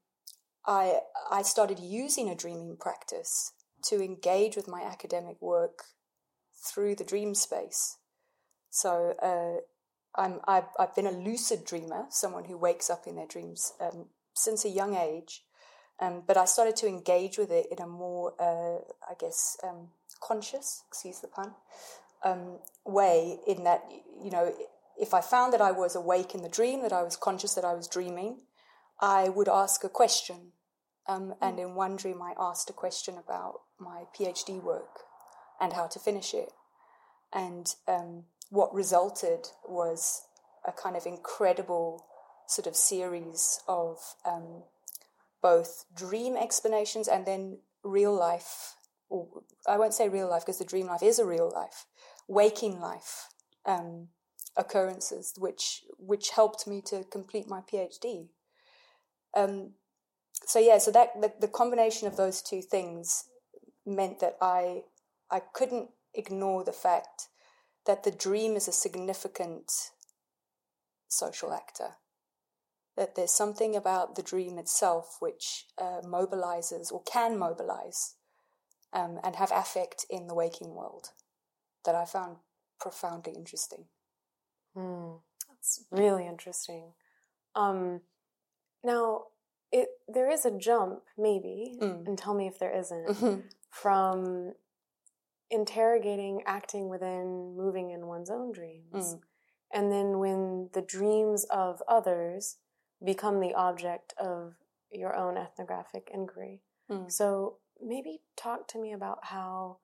I 0.66 1.00
I 1.30 1.42
started 1.42 1.80
using 1.80 2.30
a 2.30 2.36
dreaming 2.36 2.78
practice 2.80 3.54
to 3.86 4.04
engage 4.04 4.56
with 4.56 4.68
my 4.68 4.82
academic 4.82 5.42
work 5.42 5.84
through 6.54 6.96
the 6.96 7.04
dream 7.04 7.34
space. 7.36 7.98
So 8.70 9.16
uh, 9.22 10.22
I'm 10.22 10.40
I've, 10.48 10.70
I've 10.80 10.96
been 10.96 11.08
a 11.08 11.12
lucid 11.12 11.66
dreamer, 11.66 12.06
someone 12.10 12.46
who 12.46 12.58
wakes 12.58 12.90
up 12.90 13.08
in 13.08 13.16
their 13.16 13.28
dreams 13.28 13.74
um, 13.80 14.08
since 14.34 14.66
a 14.66 14.70
young 14.70 14.96
age. 14.96 15.44
Um, 16.00 16.24
but 16.26 16.36
I 16.36 16.46
started 16.46 16.76
to 16.78 16.88
engage 16.88 17.38
with 17.38 17.52
it 17.52 17.68
in 17.72 17.80
a 17.80 17.86
more, 17.86 18.34
uh, 18.40 18.82
I 19.08 19.14
guess, 19.20 19.56
um, 19.64 19.90
conscious, 20.20 20.84
excuse 20.88 21.20
the 21.20 21.28
pun, 21.28 21.54
um, 22.24 22.58
way 22.86 23.38
in 23.48 23.64
that, 23.66 23.84
you 24.24 24.32
know, 24.32 24.52
if 25.00 25.14
I 25.14 25.22
found 25.22 25.54
that 25.54 25.62
I 25.62 25.72
was 25.72 25.96
awake 25.96 26.34
in 26.34 26.42
the 26.42 26.50
dream, 26.50 26.82
that 26.82 26.94
I 26.94 27.04
was 27.04 27.16
conscious 27.16 27.54
that 27.54 27.66
I 27.66 27.74
was 27.74 27.88
dreaming, 27.88 28.38
I 29.00 29.30
would 29.30 29.48
ask 29.48 29.84
a 29.84 29.90
question. 29.90 30.54
Um, 31.08 31.36
and 31.42 31.60
in 31.60 31.76
one 31.76 31.96
dream, 31.96 32.22
I 32.22 32.34
asked 32.40 32.70
a 32.70 32.74
question 32.74 33.16
about 33.18 33.62
my 33.82 34.04
PhD 34.18 34.62
work 34.62 35.00
and 35.60 35.74
how 35.74 35.88
to 35.88 36.00
finish 36.00 36.34
it. 36.34 36.54
And 37.34 37.68
um, 37.88 38.24
what 38.50 38.74
resulted 38.74 39.48
was 39.68 40.24
a 40.66 40.72
kind 40.72 40.96
of 40.96 41.06
incredible 41.06 42.06
sort 42.48 42.68
of 42.68 42.76
series 42.76 43.62
of 43.68 43.98
um, 44.26 44.64
both 45.42 45.86
dream 45.96 46.36
explanations 46.36 47.08
and 47.08 47.26
then 47.26 47.60
real 47.84 48.14
life, 48.14 48.76
or 49.10 49.28
I 49.68 49.78
won't 49.78 49.94
say 49.94 50.10
real 50.10 50.30
life 50.30 50.44
because 50.46 50.60
the 50.60 50.66
dream 50.66 50.88
life 50.88 51.02
is 51.02 51.18
a 51.18 51.26
real 51.26 51.52
life, 51.54 51.86
waking 52.28 52.80
life 52.80 53.30
um, 53.66 54.10
occurrences, 54.58 55.34
which 55.38 55.84
which 55.98 56.32
helped 56.32 56.68
me 56.68 56.82
to 56.88 57.04
complete 57.06 57.48
my 57.48 57.62
PhD. 57.62 58.28
Um, 59.36 59.72
so 60.46 60.60
yeah, 60.60 60.78
so 60.78 60.92
that 60.92 61.22
the, 61.22 61.32
the 61.40 61.48
combination 61.48 62.08
of 62.08 62.18
those 62.18 62.42
two 62.42 62.62
things 62.62 63.26
meant 63.86 64.20
that 64.20 64.38
I 64.42 64.84
I 65.30 65.40
couldn't 65.40 65.92
ignore 66.14 66.64
the 66.64 66.74
fact 66.74 67.30
that 67.86 68.04
the 68.04 68.12
dream 68.12 68.56
is 68.56 68.68
a 68.68 68.72
significant 68.72 69.72
social 71.08 71.54
actor. 71.54 71.96
That 72.98 73.16
there's 73.16 73.32
something 73.32 73.76
about 73.76 74.16
the 74.16 74.22
dream 74.24 74.58
itself 74.58 75.18
which 75.20 75.68
uh, 75.78 76.02
mobilizes 76.04 76.92
or 76.92 77.02
can 77.04 77.38
mobilize 77.40 78.16
um, 78.94 79.20
and 79.24 79.36
have 79.38 79.52
affect 79.54 80.06
in 80.10 80.28
the 80.28 80.36
waking 80.36 80.76
world 80.76 81.12
that 81.86 81.96
I 81.96 82.06
found 82.06 82.38
profoundly 82.80 83.34
interesting. 83.34 83.86
Hmm, 84.76 85.16
that's 85.48 85.86
really 85.90 86.28
interesting. 86.28 86.94
Um, 87.56 88.02
now, 88.84 89.26
it 89.72 89.90
there 90.08 90.30
is 90.30 90.46
a 90.46 90.52
jump, 90.52 91.04
maybe, 91.18 91.78
Mm. 91.82 92.08
and 92.08 92.18
tell 92.18 92.34
me 92.34 92.48
if 92.48 92.60
there 92.60 92.76
isn't, 92.78 93.08
Mhm. 93.08 93.50
From 93.72 94.54
interrogating, 95.50 96.44
acting 96.46 96.88
within, 96.90 97.56
moving 97.56 97.90
in 97.90 98.06
one's 98.08 98.30
own 98.30 98.52
dreams, 98.52 99.16
Mm. 99.16 99.22
and 99.72 99.92
then 99.92 100.20
when 100.20 100.70
the 100.74 100.82
dreams 100.82 101.46
of 101.46 101.82
others 101.88 102.58
become 103.04 103.40
the 103.40 103.54
object 103.56 104.14
of 104.18 104.56
your 104.92 105.16
own 105.16 105.38
ethnographic 105.38 106.10
inquiry. 106.14 106.62
Mm. 106.90 107.12
So 107.12 107.58
maybe 107.82 108.22
talk 108.36 108.68
to 108.70 108.80
me 108.80 108.94
about 108.94 109.26
how 109.26 109.80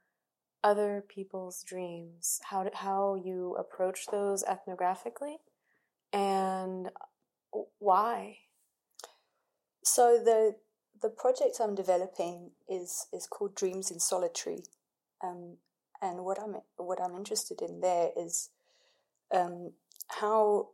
other 0.64 1.02
people's 1.08 1.64
dreams, 1.64 2.40
how 2.44 2.70
how 2.74 3.16
you 3.16 3.56
approach 3.56 4.08
those 4.08 4.44
ethnographically, 4.44 5.38
and 6.12 6.92
why. 7.80 8.40
So 9.84 10.22
the 10.22 10.58
the 11.02 11.10
project 11.10 11.58
I'm 11.62 11.76
developing 11.76 12.52
is 12.70 13.08
is 13.14 13.28
called 13.28 13.56
Dreams 13.56 13.92
in 13.92 14.00
Solitary, 14.00 14.64
um, 15.24 15.58
and 16.02 16.24
what 16.24 16.40
I'm 16.40 16.56
what 16.78 17.02
I'm 17.02 17.16
interested 17.16 17.62
in 17.62 17.82
there 17.82 18.10
is 18.18 18.50
um, 19.34 19.74
how 20.08 20.70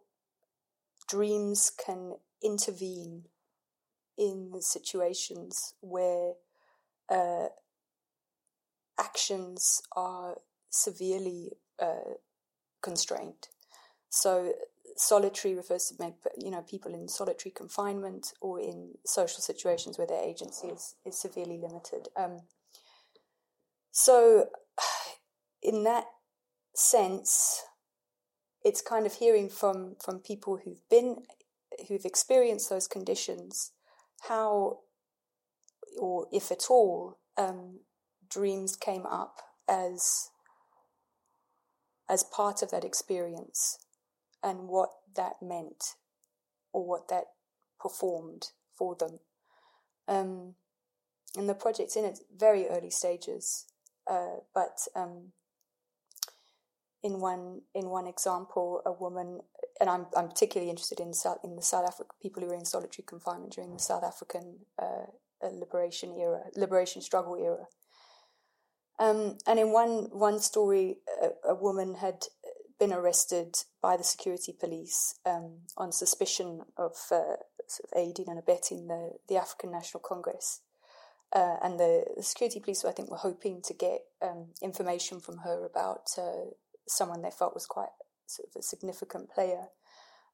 dreams 1.07 1.71
can 1.85 2.13
intervene 2.41 3.23
in 4.17 4.51
situations 4.61 5.73
where 5.81 6.33
uh, 7.09 7.47
actions 8.99 9.81
are 9.95 10.37
severely 10.69 11.51
uh, 11.81 12.15
constrained. 12.81 13.47
So 14.09 14.53
solitary 14.95 15.55
refers 15.55 15.91
to 15.91 16.13
you 16.37 16.51
know 16.51 16.61
people 16.61 16.93
in 16.93 17.07
solitary 17.07 17.51
confinement 17.51 18.33
or 18.41 18.59
in 18.59 18.93
social 19.05 19.41
situations 19.41 19.97
where 19.97 20.07
their 20.07 20.23
agency 20.23 20.67
is, 20.67 20.95
is 21.05 21.19
severely 21.19 21.57
limited. 21.57 22.07
Um, 22.15 22.41
so, 23.91 24.47
in 25.63 25.83
that 25.83 26.05
sense, 26.75 27.63
it's 28.63 28.81
kind 28.81 29.05
of 29.05 29.13
hearing 29.13 29.49
from 29.49 29.95
from 30.03 30.19
people 30.19 30.59
who've 30.63 30.87
been 30.89 31.23
who've 31.87 32.05
experienced 32.05 32.69
those 32.69 32.87
conditions 32.87 33.71
how 34.27 34.79
or 35.99 36.27
if 36.31 36.51
at 36.51 36.65
all 36.69 37.17
um, 37.37 37.79
dreams 38.29 38.75
came 38.75 39.05
up 39.05 39.41
as 39.67 40.29
as 42.09 42.23
part 42.23 42.61
of 42.61 42.71
that 42.71 42.83
experience 42.83 43.79
and 44.43 44.67
what 44.67 44.89
that 45.15 45.41
meant 45.41 45.95
or 46.73 46.85
what 46.85 47.07
that 47.07 47.25
performed 47.79 48.49
for 48.75 48.95
them. 48.95 49.19
Um, 50.07 50.55
and 51.35 51.49
the 51.49 51.53
project's 51.53 51.95
in 51.95 52.05
its 52.05 52.21
very 52.35 52.67
early 52.67 52.89
stages, 52.89 53.65
uh, 54.09 54.37
but 54.53 54.79
um, 54.95 55.31
in 57.01 57.19
one 57.19 57.61
in 57.73 57.89
one 57.89 58.07
example, 58.07 58.81
a 58.85 58.91
woman, 58.91 59.39
and 59.79 59.89
I'm 59.89 60.05
I'm 60.15 60.29
particularly 60.29 60.69
interested 60.69 60.99
in 60.99 61.13
South 61.13 61.39
in 61.43 61.55
the 61.55 61.61
South 61.61 61.87
African 61.87 62.15
people 62.21 62.43
who 62.43 62.49
were 62.49 62.55
in 62.55 62.65
solitary 62.65 63.05
confinement 63.07 63.53
during 63.53 63.73
the 63.73 63.79
South 63.79 64.03
African 64.03 64.59
uh, 64.81 65.05
liberation 65.51 66.15
era, 66.17 66.43
liberation 66.55 67.01
struggle 67.01 67.35
era. 67.35 67.65
Um, 68.99 69.37
and 69.47 69.59
in 69.59 69.71
one 69.71 70.09
one 70.11 70.39
story, 70.39 70.97
a, 71.21 71.49
a, 71.49 71.55
woman 71.55 71.95
had 71.95 72.25
been 72.79 72.93
arrested 72.93 73.55
by 73.81 73.97
the 73.97 74.03
security 74.03 74.53
police 74.57 75.15
um, 75.25 75.59
on 75.77 75.91
suspicion 75.91 76.61
of, 76.77 76.93
uh, 77.11 77.37
sort 77.67 77.91
of 77.91 77.97
aiding 77.97 78.29
and 78.29 78.39
abetting 78.39 78.87
the, 78.87 79.11
the 79.27 79.37
African 79.37 79.71
National 79.71 80.01
Congress. 80.01 80.61
Uh, 81.33 81.57
and 81.63 81.79
the, 81.79 82.05
the, 82.15 82.23
security 82.23 82.59
police, 82.59 82.85
I 82.85 82.91
think, 82.91 83.09
were 83.09 83.17
hoping 83.17 83.61
to 83.63 83.73
get 83.73 84.01
um, 84.21 84.47
information 84.61 85.19
from 85.19 85.37
her 85.39 85.65
about 85.65 86.09
uh, 86.17 86.51
someone 86.87 87.21
they 87.21 87.31
felt 87.31 87.55
was 87.55 87.65
quite 87.65 87.89
sort 88.27 88.49
of 88.49 88.59
a 88.59 88.63
significant 88.63 89.31
player. 89.31 89.65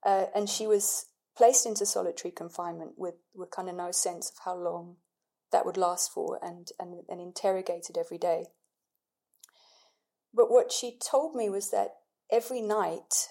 Uh, 0.05 0.25
and 0.35 0.49
she 0.49 0.67
was 0.67 1.05
placed 1.37 1.65
into 1.65 1.85
solitary 1.85 2.31
confinement 2.31 2.93
with, 2.97 3.15
with 3.33 3.49
kind 3.51 3.69
of 3.69 3.75
no 3.75 3.91
sense 3.91 4.29
of 4.29 4.35
how 4.43 4.55
long 4.55 4.97
that 5.51 5.65
would 5.65 5.77
last 5.77 6.11
for 6.11 6.37
and, 6.43 6.69
and, 6.79 7.03
and 7.07 7.21
interrogated 7.21 7.97
every 7.97 8.17
day. 8.17 8.47
But 10.33 10.51
what 10.51 10.71
she 10.71 10.97
told 10.99 11.35
me 11.35 11.49
was 11.49 11.71
that 11.71 11.95
every 12.31 12.61
night 12.61 13.29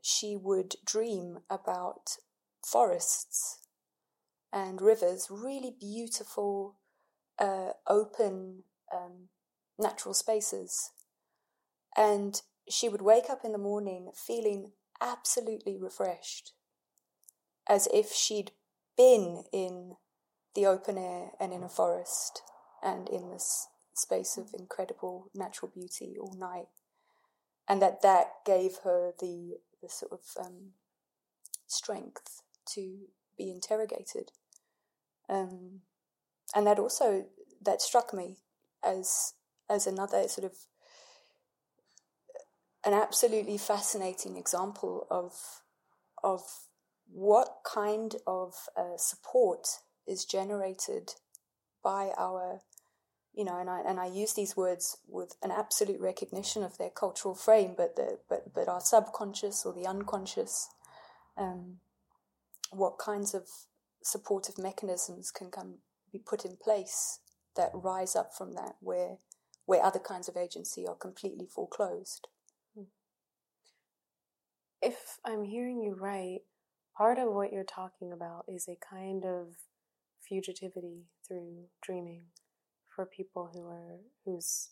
she 0.00 0.36
would 0.36 0.76
dream 0.84 1.40
about 1.50 2.16
forests 2.64 3.58
and 4.52 4.80
rivers, 4.80 5.28
really 5.30 5.74
beautiful, 5.78 6.76
uh, 7.38 7.70
open, 7.86 8.64
um, 8.94 9.28
natural 9.78 10.14
spaces. 10.14 10.90
And 11.96 12.40
she 12.68 12.88
would 12.88 13.02
wake 13.02 13.30
up 13.30 13.44
in 13.44 13.52
the 13.52 13.58
morning 13.58 14.10
feeling 14.14 14.72
absolutely 15.00 15.76
refreshed, 15.76 16.52
as 17.68 17.88
if 17.92 18.12
she'd 18.12 18.52
been 18.96 19.44
in 19.52 19.96
the 20.54 20.66
open 20.66 20.98
air 20.98 21.30
and 21.38 21.52
in 21.52 21.62
a 21.62 21.68
forest 21.68 22.42
and 22.82 23.08
in 23.08 23.30
this 23.30 23.68
space 23.94 24.36
of 24.36 24.54
incredible 24.58 25.30
natural 25.34 25.70
beauty 25.72 26.16
all 26.20 26.34
night. 26.38 26.66
And 27.70 27.80
that 27.80 28.02
that 28.02 28.26
gave 28.44 28.78
her 28.82 29.12
the, 29.20 29.58
the 29.80 29.88
sort 29.88 30.10
of 30.10 30.44
um, 30.44 30.72
strength 31.68 32.42
to 32.74 33.06
be 33.38 33.48
interrogated. 33.48 34.32
Um, 35.28 35.82
and 36.52 36.66
that 36.66 36.80
also, 36.80 37.26
that 37.62 37.80
struck 37.80 38.12
me 38.12 38.38
as, 38.84 39.34
as 39.68 39.86
another 39.86 40.26
sort 40.26 40.46
of 40.50 40.56
an 42.84 42.92
absolutely 42.92 43.58
fascinating 43.58 44.36
example 44.36 45.06
of 45.10 45.62
of 46.22 46.42
what 47.12 47.58
kind 47.64 48.16
of 48.26 48.54
uh, 48.76 48.96
support 48.96 49.66
is 50.06 50.24
generated 50.24 51.14
by 51.82 52.10
our 52.16 52.60
you 53.34 53.44
know 53.44 53.58
and 53.58 53.70
I 53.70 53.80
and 53.86 54.00
I 54.00 54.06
use 54.06 54.34
these 54.34 54.56
words 54.56 54.98
with 55.06 55.36
an 55.42 55.50
absolute 55.50 56.00
recognition 56.00 56.62
of 56.62 56.78
their 56.78 56.90
cultural 56.90 57.34
frame 57.34 57.74
but 57.76 57.96
the 57.96 58.18
but 58.28 58.52
but 58.54 58.68
our 58.68 58.80
subconscious 58.80 59.64
or 59.64 59.72
the 59.72 59.86
unconscious 59.86 60.68
um, 61.36 61.76
what 62.70 62.98
kinds 62.98 63.34
of 63.34 63.48
supportive 64.02 64.58
mechanisms 64.58 65.30
can 65.30 65.50
come 65.50 65.76
be 66.12 66.18
put 66.18 66.44
in 66.44 66.56
place 66.56 67.20
that 67.56 67.70
rise 67.74 68.16
up 68.16 68.32
from 68.36 68.54
that 68.54 68.74
where 68.80 69.18
where 69.66 69.84
other 69.84 70.00
kinds 70.00 70.28
of 70.28 70.36
agency 70.36 70.84
are 70.84 70.96
completely 70.96 71.46
foreclosed. 71.46 72.26
If 74.82 75.18
I'm 75.24 75.44
hearing 75.44 75.80
you 75.80 75.94
right, 75.94 76.40
part 76.96 77.20
of 77.20 77.32
what 77.32 77.52
you're 77.52 77.62
talking 77.62 78.12
about 78.12 78.46
is 78.48 78.66
a 78.66 78.76
kind 78.76 79.24
of 79.24 79.54
fugitivity 80.28 81.02
through 81.24 81.66
dreaming 81.80 82.22
for 83.00 83.06
people 83.06 83.50
who 83.54 83.66
are 83.66 83.96
whose 84.26 84.68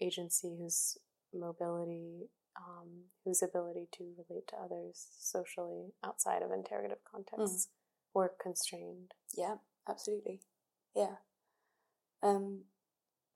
agency, 0.00 0.56
whose 0.58 0.96
mobility, 1.34 2.30
um, 2.56 2.88
whose 3.26 3.42
ability 3.42 3.88
to 3.92 4.04
relate 4.16 4.48
to 4.48 4.56
others 4.56 5.06
socially 5.18 5.92
outside 6.02 6.40
of 6.40 6.50
interrogative 6.50 7.04
contexts 7.04 7.66
mm. 7.66 7.70
were 8.14 8.32
constrained. 8.42 9.12
Yeah, 9.36 9.56
absolutely. 9.86 10.40
Yeah. 10.96 11.16
Um, 12.22 12.62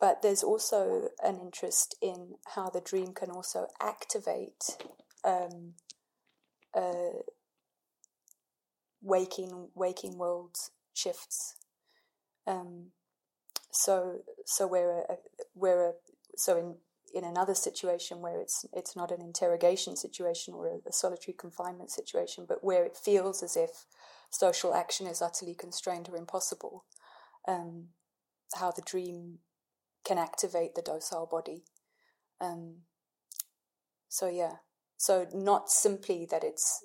but 0.01 0.22
there's 0.22 0.43
also 0.43 1.11
an 1.22 1.39
interest 1.39 1.95
in 2.01 2.37
how 2.55 2.70
the 2.70 2.80
dream 2.80 3.12
can 3.12 3.30
also 3.30 3.66
activate 3.83 4.78
um, 5.24 5.74
uh, 6.74 7.20
waking 9.03 9.68
waking 9.74 10.16
world 10.16 10.57
shifts. 10.95 11.57
Um, 12.47 12.93
so 13.73 14.20
so 14.45 14.66
we're 14.66 15.01
a, 15.01 15.16
we're 15.55 15.89
a, 15.89 15.93
so 16.37 16.59
in 16.59 16.75
in 17.14 17.25
another 17.25 17.55
situation 17.55 18.20
where 18.20 18.41
it's 18.41 18.64
it's 18.73 18.97
not 18.97 19.11
an 19.11 19.20
interrogation 19.20 19.97
situation 19.97 20.55
or 20.55 20.68
a, 20.68 20.89
a, 20.89 20.93
solitary 20.93 21.35
confinement 21.35 21.91
situation, 21.91 22.45
but 22.49 22.62
where 22.62 22.85
it 22.85 22.97
feels 22.97 23.43
as 23.43 23.57
if 23.57 23.85
social 24.31 24.75
action 24.75 25.07
is 25.07 25.20
utterly 25.20 25.55
constrained 25.55 26.09
or 26.09 26.16
impossible. 26.16 26.85
Um, 27.47 27.89
how 28.55 28.70
the 28.70 28.83
dream 28.83 29.39
can 30.05 30.18
activate 30.18 30.75
the 30.75 30.83
docile 30.83 31.27
body. 31.31 31.64
Um, 32.41 32.83
so 34.09 34.29
yeah, 34.29 34.57
so 34.97 35.27
not 35.33 35.70
simply 35.70 36.27
that 36.31 36.45
it's 36.45 36.85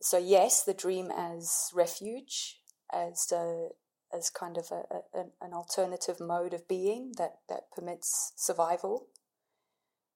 so 0.00 0.18
yes, 0.18 0.62
the 0.62 0.74
dream 0.74 1.10
as 1.10 1.70
refuge, 1.74 2.60
as 2.92 3.32
a, 3.32 3.70
as 4.12 4.30
kind 4.30 4.56
of 4.56 4.70
a, 4.70 5.18
a, 5.18 5.24
an 5.40 5.52
alternative 5.52 6.18
mode 6.20 6.54
of 6.54 6.68
being 6.68 7.12
that 7.18 7.38
that 7.48 7.70
permits 7.74 8.32
survival, 8.36 9.06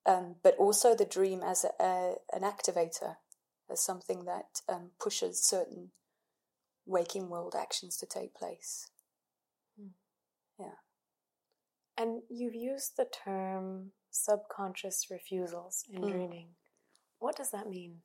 um, 0.05 0.35
but 0.43 0.55
also 0.57 0.95
the 0.95 1.05
dream 1.05 1.41
as 1.43 1.65
a, 1.79 2.15
an 2.33 2.41
activator, 2.41 3.17
as 3.71 3.83
something 3.83 4.25
that 4.25 4.61
um, 4.67 4.91
pushes 4.99 5.43
certain 5.43 5.91
waking 6.85 7.29
world 7.29 7.55
actions 7.57 7.97
to 7.97 8.05
take 8.05 8.33
place. 8.33 8.89
Hmm. 9.79 9.89
Yeah. 10.59 10.75
And 11.97 12.23
you've 12.29 12.55
used 12.55 12.97
the 12.97 13.05
term 13.05 13.91
subconscious 14.11 15.07
refusals 15.09 15.83
in 15.91 16.01
mm. 16.01 16.11
dreaming. 16.11 16.47
What 17.19 17.35
does 17.35 17.51
that 17.51 17.69
mean? 17.69 17.97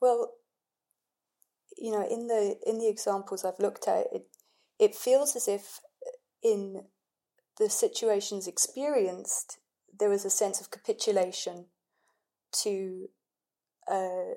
Well, 0.00 0.32
you 1.76 1.90
know, 1.90 2.06
in 2.06 2.26
the 2.26 2.58
in 2.66 2.78
the 2.78 2.88
examples 2.88 3.44
I've 3.44 3.58
looked 3.58 3.88
at, 3.88 4.06
it 4.12 4.26
it 4.82 4.96
feels 4.96 5.36
as 5.36 5.46
if 5.46 5.78
in 6.42 6.82
the 7.58 7.70
situations 7.70 8.48
experienced, 8.48 9.58
there 9.96 10.08
was 10.08 10.24
a 10.24 10.30
sense 10.30 10.60
of 10.60 10.72
capitulation 10.72 11.66
to 12.62 13.08
uh, 13.88 14.34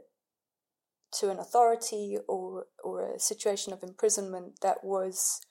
to 1.14 1.32
an 1.32 1.40
authority 1.40 2.18
or 2.28 2.68
or 2.84 3.16
a 3.16 3.20
situation 3.20 3.74
of 3.74 3.82
imprisonment 3.82 4.60
that 4.62 4.84
was 4.84 5.42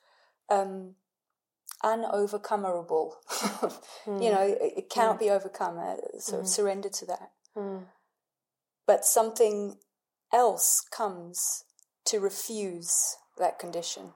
um, 0.49 0.95
mm. 4.07 4.22
You 4.22 4.30
know, 4.30 4.42
it, 4.42 4.74
it 4.76 4.90
cannot 4.90 5.16
mm. 5.16 5.20
be 5.20 5.30
overcome. 5.30 5.78
Uh, 5.78 5.97
sort 6.20 6.42
mm. 6.45 6.49
surrender 6.49 6.88
to 6.88 7.07
that. 7.07 7.30
Mm. 7.57 7.84
but 8.84 9.05
something 9.05 9.78
else 10.32 10.84
comes 10.90 11.64
to 12.05 12.18
refuse 12.18 13.16
that 13.38 13.61
condition. 13.61 14.12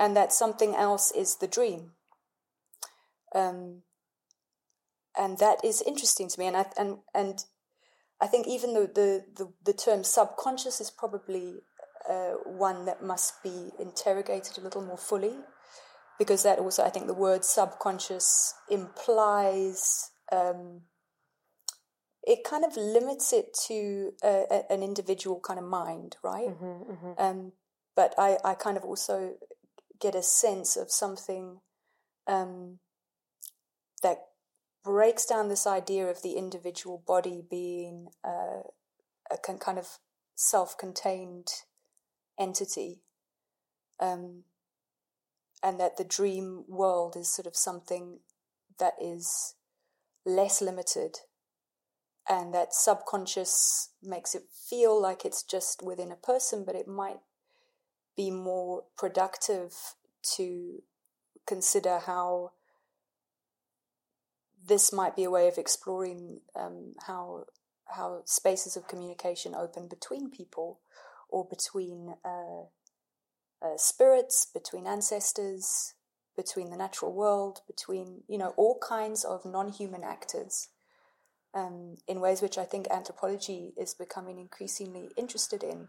And 0.00 0.16
that 0.16 0.32
something 0.32 0.74
else 0.74 1.12
is 1.12 1.36
the 1.36 1.46
dream. 1.46 1.92
Um, 3.34 3.82
and 5.16 5.38
that 5.38 5.62
is 5.62 5.82
interesting 5.86 6.28
to 6.28 6.40
me. 6.40 6.46
And 6.46 6.56
I, 6.56 6.66
and, 6.78 6.98
and 7.14 7.44
I 8.20 8.26
think 8.26 8.48
even 8.48 8.74
though 8.74 8.86
the, 8.86 9.26
the, 9.36 9.52
the 9.62 9.72
term 9.72 10.02
subconscious 10.02 10.80
is 10.80 10.90
probably 10.90 11.56
uh, 12.08 12.34
one 12.46 12.86
that 12.86 13.04
must 13.04 13.42
be 13.42 13.70
interrogated 13.78 14.58
a 14.58 14.62
little 14.62 14.82
more 14.82 14.98
fully, 14.98 15.36
because 16.18 16.42
that 16.44 16.58
also, 16.58 16.82
I 16.82 16.90
think 16.90 17.06
the 17.06 17.14
word 17.14 17.44
subconscious 17.44 18.54
implies 18.70 20.10
um, 20.32 20.82
it 22.22 22.44
kind 22.44 22.64
of 22.64 22.76
limits 22.76 23.32
it 23.32 23.54
to 23.66 24.12
a, 24.22 24.44
a, 24.50 24.72
an 24.72 24.82
individual 24.82 25.40
kind 25.40 25.58
of 25.58 25.64
mind, 25.64 26.16
right? 26.22 26.48
Mm-hmm, 26.48 26.92
mm-hmm. 26.92 27.12
Um, 27.18 27.52
but 27.96 28.14
I, 28.18 28.38
I 28.44 28.54
kind 28.54 28.76
of 28.76 28.84
also 28.84 29.34
get 30.00 30.14
a 30.14 30.22
sense 30.22 30.76
of 30.76 30.90
something 30.90 31.60
um, 32.26 32.78
that 34.02 34.18
breaks 34.82 35.26
down 35.26 35.48
this 35.48 35.66
idea 35.66 36.06
of 36.06 36.22
the 36.22 36.32
individual 36.32 37.02
body 37.06 37.42
being 37.48 38.08
uh, 38.24 38.62
a 39.30 39.56
kind 39.58 39.78
of 39.78 39.98
self-contained 40.34 41.48
entity, 42.38 43.02
um, 44.00 44.44
and 45.62 45.78
that 45.78 45.98
the 45.98 46.04
dream 46.04 46.64
world 46.66 47.14
is 47.16 47.32
sort 47.32 47.46
of 47.46 47.54
something 47.54 48.20
that 48.78 48.94
is 49.00 49.54
less 50.24 50.62
limited, 50.62 51.18
and 52.26 52.54
that 52.54 52.72
subconscious 52.72 53.90
makes 54.02 54.34
it 54.34 54.44
feel 54.68 55.00
like 55.00 55.24
it's 55.24 55.42
just 55.42 55.82
within 55.82 56.10
a 56.10 56.16
person, 56.16 56.64
but 56.64 56.74
it 56.74 56.88
might 56.88 57.18
be 58.16 58.30
more 58.30 58.84
productive 58.96 59.74
to 60.36 60.82
consider 61.46 61.98
how 61.98 62.52
this 64.66 64.92
might 64.92 65.16
be 65.16 65.24
a 65.24 65.30
way 65.30 65.48
of 65.48 65.58
exploring 65.58 66.40
um, 66.54 66.94
how 67.06 67.44
how 67.86 68.22
spaces 68.24 68.76
of 68.76 68.86
communication 68.86 69.54
open 69.54 69.88
between 69.88 70.30
people 70.30 70.80
or 71.28 71.44
between 71.44 72.14
uh, 72.24 72.62
uh, 73.62 73.76
spirits, 73.76 74.46
between 74.52 74.86
ancestors, 74.86 75.94
between 76.36 76.70
the 76.70 76.76
natural 76.76 77.12
world, 77.12 77.60
between 77.66 78.22
you 78.28 78.38
know 78.38 78.54
all 78.56 78.78
kinds 78.78 79.24
of 79.24 79.44
non-human 79.44 80.04
actors, 80.04 80.68
um, 81.54 81.96
in 82.06 82.20
ways 82.20 82.42
which 82.42 82.58
I 82.58 82.64
think 82.64 82.86
anthropology 82.90 83.72
is 83.76 83.94
becoming 83.94 84.38
increasingly 84.38 85.10
interested 85.16 85.62
in 85.62 85.88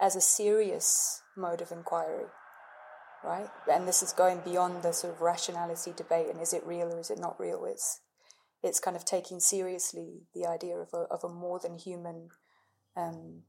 as 0.00 0.16
a 0.16 0.20
serious 0.20 1.22
mode 1.36 1.60
of 1.60 1.70
inquiry, 1.70 2.26
right? 3.22 3.48
And 3.70 3.86
this 3.86 4.02
is 4.02 4.12
going 4.12 4.40
beyond 4.40 4.82
the 4.82 4.92
sort 4.92 5.14
of 5.14 5.20
rationality 5.20 5.92
debate 5.94 6.28
and 6.30 6.40
is 6.40 6.52
it 6.52 6.66
real 6.66 6.92
or 6.92 7.00
is 7.00 7.10
it 7.10 7.18
not 7.18 7.38
real? 7.38 7.64
It's 7.64 8.00
it's 8.62 8.80
kind 8.80 8.96
of 8.96 9.04
taking 9.04 9.40
seriously 9.40 10.22
the 10.34 10.46
idea 10.46 10.76
of 10.76 10.88
a 10.92 11.06
of 11.10 11.24
a 11.24 11.28
more 11.28 11.58
than 11.58 11.78
human. 11.78 12.28
Um, 12.96 13.42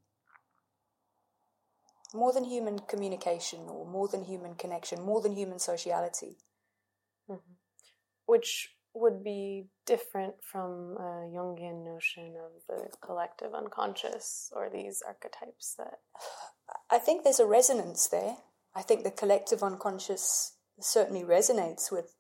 more 2.14 2.34
than 2.34 2.43
human 2.43 2.80
communication 2.80 3.62
or 3.70 3.86
more 3.86 4.10
than 4.10 4.26
human 4.26 4.56
connection, 4.56 5.02
more 5.02 5.22
than 5.22 5.32
human 5.32 5.60
sociality. 5.60 6.38
Mm-hmm. 7.30 7.54
Which 8.26 8.72
would 8.94 9.24
be 9.24 9.68
different 9.86 10.36
from 10.44 10.98
a 10.98 11.30
Jungian 11.34 11.86
notion 11.86 12.34
of 12.36 12.52
the 12.68 12.89
collective 13.00 13.54
unconscious 13.54 14.52
or 14.56 14.70
these 14.70 15.02
archetypes 15.06 15.76
that. 15.78 16.00
I 16.89 17.00
think 17.00 17.24
there's 17.24 17.39
a 17.39 17.46
resonance 17.46 18.08
there. 18.08 18.38
I 18.76 18.82
think 18.82 19.04
the 19.04 19.12
collective 19.12 19.64
unconscious 19.64 20.54
certainly 20.80 21.24
resonates 21.24 21.92
with 21.92 22.14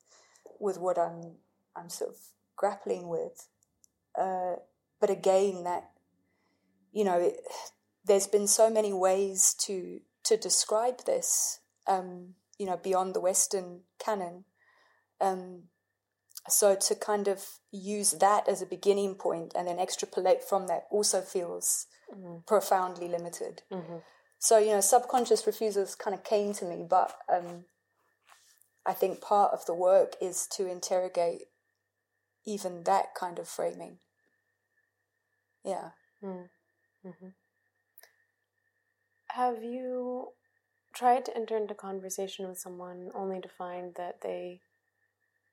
with 0.59 0.77
what 0.77 0.97
I'm 0.97 1.37
I'm 1.75 1.89
sort 1.89 2.11
of 2.11 2.17
grappling 2.55 3.07
with. 3.07 3.47
Uh, 4.17 4.55
but 4.99 5.09
again, 5.09 5.63
that 5.63 5.91
you 6.91 7.03
know, 7.03 7.19
it, 7.19 7.37
there's 8.05 8.27
been 8.27 8.47
so 8.47 8.69
many 8.69 8.93
ways 8.93 9.55
to 9.65 9.99
to 10.23 10.37
describe 10.37 11.05
this. 11.05 11.59
Um, 11.87 12.35
you 12.57 12.67
know, 12.67 12.77
beyond 12.77 13.15
the 13.15 13.21
Western 13.21 13.81
canon. 13.97 14.45
Um, 15.19 15.63
so 16.49 16.75
to 16.75 16.95
kind 16.95 17.27
of 17.27 17.45
use 17.71 18.11
that 18.11 18.47
as 18.47 18.61
a 18.61 18.65
beginning 18.65 19.15
point 19.15 19.53
and 19.55 19.67
then 19.67 19.79
extrapolate 19.79 20.43
from 20.43 20.67
that 20.67 20.85
also 20.89 21.21
feels 21.21 21.87
mm-hmm. 22.13 22.39
profoundly 22.47 23.07
limited. 23.07 23.61
Mm-hmm. 23.71 23.97
So 24.39 24.57
you 24.57 24.71
know, 24.71 24.81
subconscious 24.81 25.45
refusals 25.45 25.95
kind 25.95 26.15
of 26.15 26.23
came 26.23 26.53
to 26.53 26.65
me, 26.65 26.85
but 26.89 27.15
um, 27.31 27.65
I 28.85 28.93
think 28.93 29.21
part 29.21 29.53
of 29.53 29.65
the 29.65 29.75
work 29.75 30.15
is 30.19 30.47
to 30.53 30.69
interrogate 30.69 31.43
even 32.45 32.83
that 32.83 33.13
kind 33.15 33.37
of 33.37 33.47
framing. 33.47 33.99
Yeah. 35.63 35.91
Mm-hmm. 36.23 37.27
Have 39.27 39.63
you 39.63 40.29
tried 40.93 41.25
to 41.25 41.37
enter 41.37 41.55
into 41.55 41.73
conversation 41.73 42.47
with 42.47 42.57
someone 42.57 43.11
only 43.15 43.39
to 43.41 43.47
find 43.47 43.95
that 43.95 44.21
they 44.21 44.61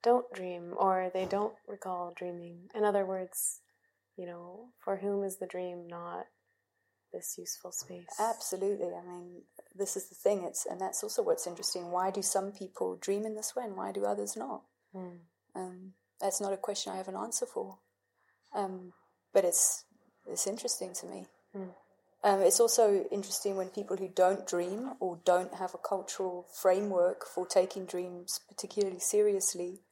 don't 0.02 0.32
dream 0.32 0.74
or 0.76 1.10
they 1.12 1.24
don't 1.24 1.54
recall 1.66 2.12
dreaming? 2.16 2.68
In 2.74 2.84
other 2.84 3.04
words, 3.04 3.60
you 4.16 4.26
know, 4.26 4.68
for 4.78 4.96
whom 4.96 5.24
is 5.24 5.38
the 5.38 5.46
dream 5.46 5.86
not 5.88 6.26
this 7.12 7.36
useful 7.38 7.72
space? 7.72 8.06
Absolutely. 8.18 8.88
I 8.94 9.02
mean, 9.06 9.42
this 9.74 9.96
is 9.96 10.08
the 10.08 10.14
thing. 10.14 10.44
It's 10.44 10.66
and 10.66 10.80
that's 10.80 11.02
also 11.02 11.22
what's 11.22 11.46
interesting. 11.46 11.90
Why 11.90 12.10
do 12.10 12.22
some 12.22 12.52
people 12.52 12.96
dream 12.96 13.24
in 13.24 13.34
this 13.34 13.54
way, 13.56 13.64
and 13.64 13.76
why 13.76 13.92
do 13.92 14.04
others 14.04 14.36
not? 14.36 14.62
Mm. 14.94 15.18
Um, 15.54 15.92
that's 16.20 16.40
not 16.40 16.52
a 16.52 16.56
question 16.58 16.92
I 16.92 16.96
have 16.96 17.08
an 17.08 17.16
answer 17.16 17.46
for, 17.46 17.78
um, 18.54 18.92
but 19.32 19.44
it's 19.44 19.84
it's 20.26 20.46
interesting 20.46 20.92
to 20.94 21.06
me. 21.06 21.26
Mm. 21.56 21.68
Um, 22.24 22.40
it's 22.40 22.58
also 22.58 23.04
interesting 23.12 23.56
when 23.56 23.68
people 23.68 23.96
who 23.96 24.08
don't 24.08 24.46
dream 24.46 24.94
or 24.98 25.20
don't 25.24 25.54
have 25.54 25.74
a 25.74 25.78
cultural 25.78 26.46
framework 26.52 27.24
for 27.24 27.46
taking 27.46 27.86
dreams 27.86 28.40
particularly 28.48 28.98
seriously 28.98 29.82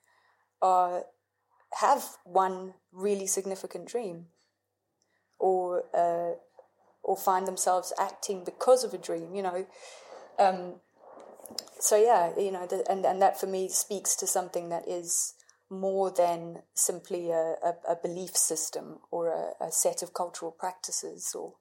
are 0.62 1.04
have 1.80 2.04
one 2.24 2.74
really 2.92 3.26
significant 3.26 3.86
dream, 3.86 4.26
or 5.38 5.84
uh, 5.94 6.36
or 7.02 7.16
find 7.16 7.46
themselves 7.46 7.92
acting 7.98 8.44
because 8.44 8.84
of 8.84 8.94
a 8.94 8.98
dream. 8.98 9.34
You 9.34 9.42
know. 9.42 9.66
Um, 10.38 10.74
so 11.78 11.96
yeah, 11.96 12.32
you 12.38 12.50
know, 12.50 12.66
the, 12.66 12.84
and 12.90 13.04
and 13.06 13.22
that 13.22 13.38
for 13.38 13.46
me 13.46 13.68
speaks 13.68 14.16
to 14.16 14.26
something 14.26 14.68
that 14.70 14.88
is 14.88 15.34
more 15.70 16.10
than 16.10 16.62
simply 16.74 17.30
a, 17.30 17.54
a, 17.62 17.74
a 17.90 17.96
belief 18.00 18.36
system 18.36 18.98
or 19.10 19.28
a, 19.28 19.64
a, 19.64 19.72
set 19.72 20.02
of 20.02 20.14
cultural 20.14 20.52
practices 20.52 21.34
or, 21.34 21.54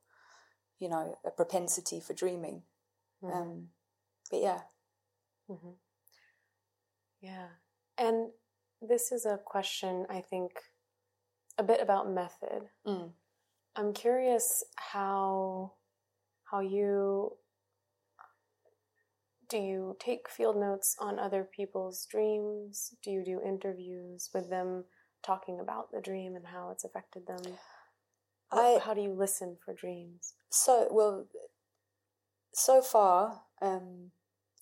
you 0.80 0.88
know, 0.88 1.18
a 1.26 1.32
propensity 1.32 2.00
for 2.00 2.14
dreaming. 2.14 2.62
Mm-hmm. 3.24 3.36
Um, 3.36 3.68
but 4.30 4.42
yeah. 4.42 4.60
Mm-hmm. 5.50 5.72
Yeah. 7.22 7.48
And 7.98 8.30
this 8.82 9.12
is 9.12 9.26
a 9.26 9.40
question, 9.44 10.06
I 10.10 10.22
think, 10.22 10.52
a 11.58 11.64
bit 11.64 11.82
about 11.82 12.12
method. 12.12 12.70
Mm. 12.86 13.12
I'm 13.76 13.94
curious 13.94 14.64
how 14.76 15.74
how 16.52 16.60
you 16.60 17.34
do 19.50 19.58
you 19.58 19.96
take 20.00 20.30
field 20.30 20.58
notes 20.58 20.96
on 21.00 21.20
other 21.20 21.44
people's 21.44 22.06
dreams? 22.10 22.96
Do 23.04 23.12
you 23.12 23.24
do 23.24 23.42
interviews 23.46 24.30
with 24.34 24.50
them 24.50 24.86
talking 25.24 25.60
about 25.60 25.92
the 25.92 26.02
dream 26.02 26.36
and 26.36 26.48
how 26.48 26.70
it's 26.72 26.84
affected 26.84 27.28
them? 27.28 27.58
I, 28.52 28.80
how 28.84 28.94
do 28.94 29.02
you 29.02 29.14
listen 29.14 29.58
for 29.64 29.74
dreams? 29.74 30.34
So, 30.50 30.88
well, 30.92 31.28
so 32.54 32.82
far, 32.82 33.42
um, 33.62 34.12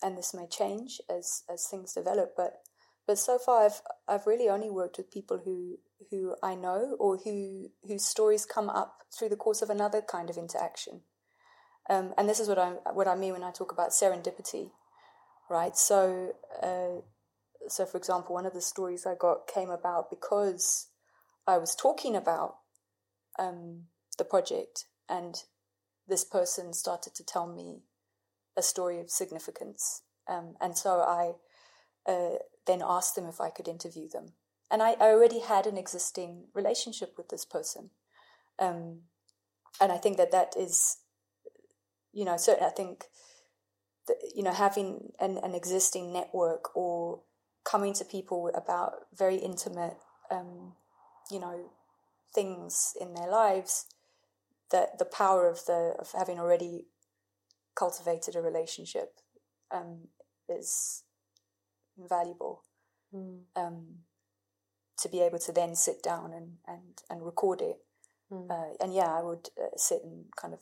and 0.01 0.17
this 0.17 0.33
may 0.33 0.47
change 0.47 0.99
as, 1.09 1.43
as 1.51 1.67
things 1.67 1.93
develop, 1.93 2.33
but 2.35 2.63
but 3.07 3.17
so 3.17 3.37
far 3.37 3.65
I've 3.65 3.81
I've 4.07 4.27
really 4.27 4.49
only 4.49 4.69
worked 4.69 4.97
with 4.97 5.11
people 5.11 5.41
who 5.43 5.77
who 6.09 6.35
I 6.43 6.55
know 6.55 6.95
or 6.99 7.17
who 7.17 7.69
whose 7.87 8.05
stories 8.05 8.45
come 8.45 8.69
up 8.69 9.03
through 9.17 9.29
the 9.29 9.35
course 9.35 9.61
of 9.61 9.69
another 9.69 10.01
kind 10.01 10.29
of 10.29 10.37
interaction. 10.37 11.01
Um, 11.89 12.13
and 12.17 12.29
this 12.29 12.39
is 12.39 12.47
what 12.47 12.59
I 12.59 12.69
what 12.93 13.07
I 13.07 13.15
mean 13.15 13.33
when 13.33 13.43
I 13.43 13.51
talk 13.51 13.71
about 13.71 13.89
serendipity, 13.89 14.71
right? 15.49 15.75
So, 15.75 16.33
uh, 16.61 17.01
so 17.67 17.85
for 17.85 17.97
example, 17.97 18.35
one 18.35 18.45
of 18.45 18.53
the 18.53 18.61
stories 18.61 19.05
I 19.05 19.15
got 19.15 19.47
came 19.47 19.69
about 19.69 20.09
because 20.09 20.87
I 21.45 21.57
was 21.57 21.75
talking 21.75 22.15
about 22.15 22.55
um, 23.37 23.83
the 24.17 24.23
project, 24.23 24.85
and 25.09 25.35
this 26.07 26.23
person 26.23 26.73
started 26.73 27.15
to 27.15 27.25
tell 27.25 27.47
me 27.47 27.81
a 28.55 28.61
story 28.61 28.99
of 29.01 29.09
significance, 29.09 30.03
um, 30.29 30.55
and 30.61 30.77
so 30.77 31.01
I 31.01 31.33
uh, 32.07 32.37
then 32.65 32.81
asked 32.83 33.15
them 33.15 33.25
if 33.25 33.41
I 33.41 33.49
could 33.49 33.67
interview 33.67 34.07
them, 34.09 34.33
and 34.71 34.81
I, 34.81 34.91
I 34.91 35.11
already 35.11 35.39
had 35.39 35.67
an 35.67 35.77
existing 35.77 36.45
relationship 36.53 37.13
with 37.17 37.29
this 37.29 37.45
person. 37.45 37.89
Um, 38.59 39.01
and 39.81 39.91
I 39.91 39.97
think 39.97 40.17
that 40.17 40.31
that 40.31 40.53
is, 40.57 40.97
you 42.11 42.25
know, 42.25 42.37
certainly 42.37 42.69
I 42.69 42.73
think 42.73 43.05
that, 44.07 44.17
you 44.35 44.43
know, 44.43 44.53
having 44.53 45.11
an, 45.19 45.39
an 45.43 45.55
existing 45.55 46.13
network 46.13 46.75
or 46.75 47.21
coming 47.63 47.93
to 47.93 48.05
people 48.05 48.51
about 48.53 48.93
very 49.17 49.37
intimate, 49.37 49.97
um, 50.29 50.73
you 51.31 51.39
know, 51.39 51.71
things 52.35 52.93
in 52.99 53.13
their 53.13 53.29
lives, 53.29 53.85
that 54.71 54.99
the 54.99 55.05
power 55.05 55.47
of 55.47 55.65
the 55.65 55.95
of 55.99 56.11
having 56.17 56.39
already 56.39 56.85
cultivated 57.75 58.35
a 58.35 58.41
relationship 58.41 59.19
um, 59.71 60.07
is 60.49 61.02
invaluable. 61.97 62.63
Mm. 63.13 63.41
Um, 63.55 63.85
to 64.97 65.09
be 65.09 65.21
able 65.21 65.39
to 65.39 65.51
then 65.51 65.75
sit 65.75 66.03
down 66.03 66.33
and 66.33 66.57
and 66.67 67.01
and 67.09 67.25
record 67.25 67.61
it, 67.61 67.77
Mm. 68.31 68.49
uh, 68.49 68.73
and 68.79 68.93
yeah, 68.93 69.13
I 69.13 69.21
would 69.21 69.49
uh, 69.61 69.75
sit 69.75 70.03
and 70.03 70.25
kind 70.35 70.53
of 70.53 70.61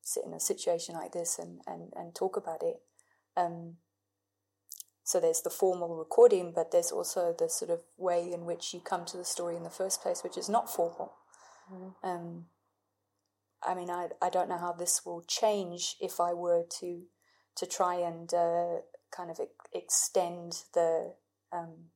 sit 0.00 0.24
in 0.24 0.32
a 0.32 0.40
situation 0.40 0.94
like 0.94 1.12
this 1.12 1.38
and 1.38 1.60
and 1.66 1.92
and 1.96 2.14
talk 2.14 2.36
about 2.36 2.62
it. 2.62 2.82
Um, 3.36 3.76
so 5.04 5.20
there's 5.20 5.42
the 5.42 5.50
formal 5.50 5.96
recording, 5.96 6.52
but 6.52 6.70
there's 6.70 6.92
also 6.92 7.32
the 7.32 7.48
sort 7.48 7.70
of 7.70 7.80
way 7.96 8.32
in 8.32 8.44
which 8.44 8.74
you 8.74 8.80
come 8.80 9.04
to 9.06 9.16
the 9.16 9.24
story 9.24 9.56
in 9.56 9.62
the 9.62 9.70
first 9.70 10.02
place, 10.02 10.22
which 10.22 10.36
is 10.36 10.48
not 10.48 10.68
formal. 10.70 11.14
Mhm. 11.70 11.94
Um, 12.02 12.48
I 13.62 13.74
mean, 13.74 13.90
I 13.90 14.10
I 14.20 14.30
don't 14.30 14.48
know 14.48 14.58
how 14.58 14.72
this 14.72 15.04
will 15.04 15.22
change 15.22 15.96
if 16.00 16.20
I 16.20 16.32
were 16.32 16.64
to 16.80 17.06
to 17.56 17.66
try 17.66 17.94
and 17.96 18.32
uh, 18.34 18.82
kind 19.10 19.30
of 19.30 19.40
extend 19.72 20.64
the 20.74 21.14
um, 21.52 21.90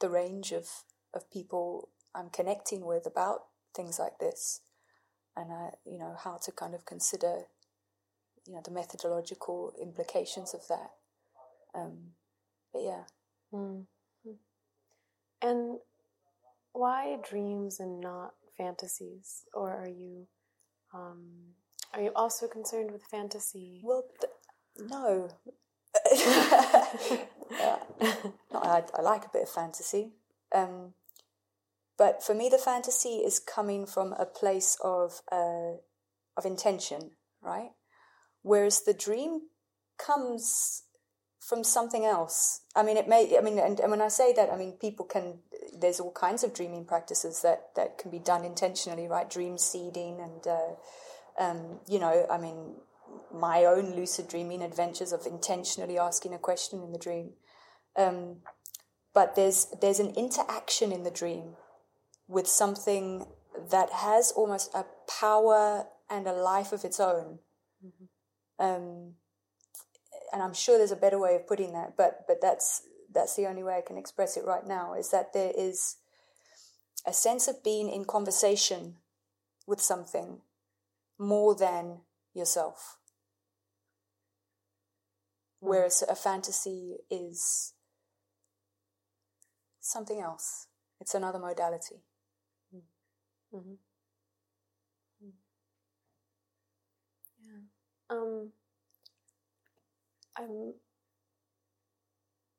the 0.00 0.08
range 0.08 0.52
of 0.52 0.68
of 1.14 1.30
people 1.30 1.90
I'm 2.14 2.30
connecting 2.30 2.84
with 2.84 3.06
about 3.06 3.46
things 3.74 3.98
like 3.98 4.18
this, 4.18 4.60
and 5.36 5.50
uh, 5.50 5.70
you 5.84 5.98
know 5.98 6.16
how 6.22 6.38
to 6.44 6.52
kind 6.52 6.74
of 6.74 6.84
consider 6.84 7.44
you 8.46 8.54
know 8.54 8.62
the 8.64 8.70
methodological 8.70 9.74
implications 9.80 10.54
of 10.54 10.66
that. 10.68 10.90
Um, 11.74 12.12
but 12.72 12.82
yeah. 12.82 13.04
Mm. 13.52 13.84
And 15.40 15.78
why 16.72 17.18
dreams 17.28 17.80
and 17.80 18.00
not 18.00 18.34
fantasies? 18.56 19.44
Or 19.54 19.70
are 19.70 19.88
you 19.88 20.26
um, 20.92 21.54
are 21.94 22.02
you 22.02 22.12
also 22.14 22.48
concerned 22.48 22.90
with 22.90 23.02
fantasy? 23.04 23.80
well, 23.82 24.04
th- 24.20 24.88
no. 24.90 25.28
Yeah. 27.50 27.78
No, 28.52 28.60
I, 28.60 28.82
I 28.94 29.02
like 29.02 29.24
a 29.24 29.30
bit 29.32 29.44
of 29.44 29.48
fantasy. 29.48 30.12
Um, 30.54 30.92
but 31.96 32.22
for 32.22 32.34
me, 32.34 32.48
the 32.48 32.58
fantasy 32.58 33.16
is 33.16 33.38
coming 33.40 33.86
from 33.86 34.12
a 34.12 34.26
place 34.26 34.76
of 34.84 35.20
uh, 35.32 35.78
of 36.36 36.44
intention, 36.44 37.12
right? 37.42 37.70
Whereas 38.42 38.82
the 38.84 38.94
dream 38.94 39.48
comes 39.98 40.84
from 41.40 41.64
something 41.64 42.04
else. 42.04 42.60
I 42.76 42.82
mean, 42.82 42.96
it 42.96 43.08
may. 43.08 43.36
I 43.36 43.40
mean, 43.40 43.58
and, 43.58 43.80
and 43.80 43.90
when 43.90 44.02
I 44.02 44.08
say 44.08 44.32
that, 44.34 44.50
I 44.52 44.56
mean 44.56 44.72
people 44.72 45.04
can. 45.04 45.38
There's 45.76 46.00
all 46.00 46.12
kinds 46.12 46.44
of 46.44 46.54
dreaming 46.54 46.84
practices 46.84 47.42
that 47.42 47.70
that 47.76 47.98
can 47.98 48.10
be 48.10 48.18
done 48.18 48.44
intentionally, 48.44 49.08
right? 49.08 49.28
Dream 49.28 49.58
seeding 49.58 50.20
and. 50.20 50.46
Uh, 50.46 50.74
um, 51.38 51.78
you 51.86 52.00
know, 52.00 52.26
I 52.28 52.36
mean, 52.36 52.74
my 53.32 53.64
own 53.64 53.94
lucid 53.94 54.28
dreaming 54.28 54.62
adventures 54.62 55.12
of 55.12 55.26
intentionally 55.26 55.98
asking 55.98 56.34
a 56.34 56.38
question 56.38 56.82
in 56.82 56.92
the 56.92 56.98
dream. 56.98 57.32
Um, 57.96 58.38
but 59.14 59.34
there's 59.34 59.66
there's 59.80 60.00
an 60.00 60.14
interaction 60.14 60.92
in 60.92 61.02
the 61.02 61.10
dream 61.10 61.56
with 62.28 62.46
something 62.46 63.26
that 63.70 63.90
has 63.90 64.32
almost 64.32 64.74
a 64.74 64.84
power 65.20 65.86
and 66.10 66.26
a 66.26 66.32
life 66.32 66.72
of 66.72 66.84
its 66.84 67.00
own. 67.00 67.38
Um, 68.58 69.14
and 70.32 70.42
I'm 70.42 70.54
sure 70.54 70.78
there's 70.78 70.92
a 70.92 70.96
better 70.96 71.18
way 71.18 71.34
of 71.36 71.46
putting 71.46 71.72
that, 71.72 71.96
but 71.96 72.24
but 72.26 72.40
that's 72.40 72.82
that's 73.12 73.36
the 73.36 73.46
only 73.46 73.62
way 73.62 73.76
I 73.76 73.86
can 73.86 73.96
express 73.96 74.36
it 74.36 74.44
right 74.44 74.66
now. 74.66 74.94
Is 74.94 75.10
that 75.10 75.32
there 75.32 75.52
is 75.56 75.96
a 77.06 77.12
sense 77.12 77.48
of 77.48 77.64
being 77.64 77.88
in 77.88 78.04
conversation 78.04 78.96
with 79.66 79.80
something 79.80 80.40
more 81.18 81.54
than 81.54 82.00
yourself. 82.34 82.97
Whereas 85.60 86.04
a 86.08 86.14
fantasy 86.14 86.98
is 87.10 87.74
something 89.80 90.20
else. 90.20 90.68
It's 91.00 91.14
another 91.14 91.38
modality. 91.38 92.02
Mm-hmm. 93.54 93.74
Yeah. 97.42 97.60
Um. 98.10 98.52
I'm. 100.36 100.74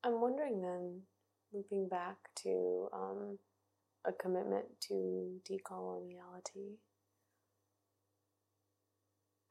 I'm 0.03 0.21
wondering 0.21 0.61
then, 0.61 1.01
looping 1.53 1.89
back 1.89 2.17
to 2.43 2.89
um, 2.93 3.37
a 4.05 4.11
commitment 4.13 4.65
to 4.87 5.41
decoloniality. 5.49 6.77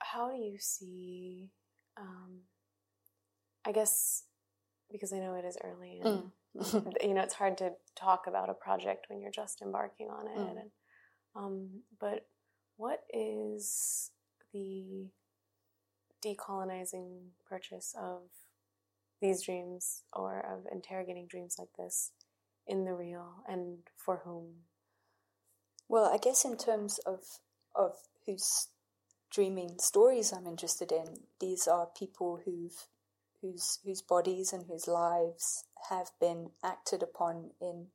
How 0.00 0.30
do 0.30 0.36
you 0.36 0.58
see? 0.58 1.50
Um, 1.96 2.40
I 3.68 3.72
guess 3.72 4.24
because 4.90 5.12
I 5.12 5.18
know 5.18 5.34
it 5.34 5.44
is 5.44 5.58
early 5.62 6.00
and 6.02 6.30
you 7.02 7.12
know 7.14 7.20
it's 7.20 7.34
hard 7.34 7.58
to 7.58 7.72
talk 7.94 8.26
about 8.26 8.48
a 8.48 8.54
project 8.54 9.06
when 9.08 9.20
you're 9.20 9.30
just 9.30 9.60
embarking 9.60 10.08
on 10.08 10.26
it 10.26 10.38
Mm. 10.38 10.60
and 10.60 10.70
um, 11.36 11.68
but 12.00 12.26
what 12.76 13.00
is 13.12 14.10
the 14.52 15.10
decolonizing 16.24 17.28
purchase 17.48 17.94
of 17.96 18.22
these 19.20 19.42
dreams 19.42 20.02
or 20.12 20.40
of 20.40 20.66
interrogating 20.72 21.26
dreams 21.26 21.56
like 21.58 21.68
this 21.78 22.12
in 22.66 22.84
the 22.84 22.94
real 22.94 23.44
and 23.46 23.78
for 23.96 24.22
whom 24.24 24.64
Well, 25.88 26.10
I 26.12 26.18
guess 26.18 26.44
in 26.44 26.56
terms 26.56 26.98
of 27.00 27.20
of 27.74 27.96
whose 28.26 28.68
dreaming 29.30 29.76
stories 29.78 30.32
I'm 30.32 30.46
interested 30.46 30.90
in, 30.90 31.06
these 31.40 31.68
are 31.68 31.86
people 31.98 32.40
who've 32.44 32.86
whose 33.42 33.78
whose 33.84 34.02
bodies 34.02 34.52
and 34.52 34.66
whose 34.66 34.88
lives 34.88 35.64
have 35.90 36.10
been 36.20 36.50
acted 36.64 37.02
upon 37.02 37.50
in 37.60 37.86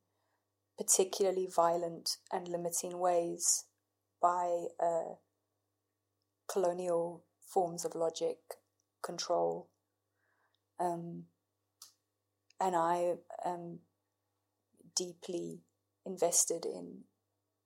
particularly 0.78 1.48
violent 1.54 2.18
and 2.32 2.48
limiting 2.48 2.98
ways 2.98 3.66
by 4.22 4.66
uh, 4.82 5.16
colonial 6.48 7.24
forms 7.46 7.86
of 7.86 7.94
logic, 7.94 8.38
control, 9.04 9.70
um, 10.80 11.26
and 12.60 12.76
I 12.76 13.16
am 13.46 13.80
deeply 14.96 15.62
invested 16.06 16.66
in 16.66 17.04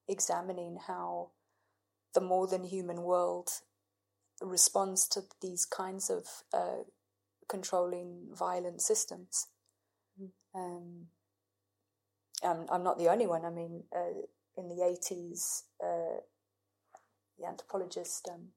examining 0.08 0.78
how 0.86 1.30
the 2.14 2.20
more 2.20 2.46
than 2.46 2.64
human 2.64 3.02
world 3.02 3.48
responds 4.40 5.06
to 5.08 5.22
these 5.40 5.64
kinds 5.64 6.10
of 6.10 6.24
uh, 6.52 6.84
controlling 7.48 8.28
violent 8.32 8.80
systems. 8.80 9.48
Um, 10.54 11.06
I'm, 12.42 12.66
I'm 12.70 12.82
not 12.82 12.98
the 12.98 13.08
only 13.08 13.26
one. 13.26 13.44
I 13.44 13.50
mean, 13.50 13.84
uh, 13.94 14.22
in 14.56 14.68
the 14.68 14.76
80s, 14.76 15.62
uh, 15.82 16.20
the 17.38 17.46
anthropologist 17.46 18.28
um, 18.32 18.48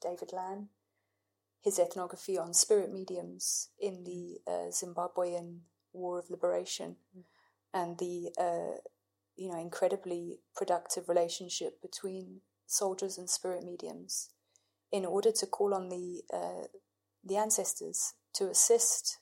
David 0.00 0.32
Lan, 0.32 0.68
his 1.62 1.78
ethnography 1.78 2.38
on 2.38 2.54
spirit 2.54 2.92
mediums 2.92 3.68
in 3.80 4.04
the 4.04 4.38
uh, 4.46 4.70
Zimbabwean 4.70 5.60
War 5.92 6.18
of 6.18 6.30
Liberation 6.30 6.96
and 7.74 7.98
the 7.98 8.30
uh, 8.38 8.78
you 9.36 9.48
know 9.48 9.58
incredibly 9.58 10.38
productive 10.54 11.08
relationship 11.08 11.80
between 11.82 12.40
soldiers 12.66 13.18
and 13.18 13.28
spirit 13.28 13.64
mediums 13.64 14.30
in 14.92 15.04
order 15.04 15.30
to 15.32 15.46
call 15.46 15.74
on 15.74 15.88
the 15.88 16.22
uh, 16.32 16.66
the 17.24 17.36
ancestors 17.36 18.14
to 18.34 18.48
assist 18.48 19.18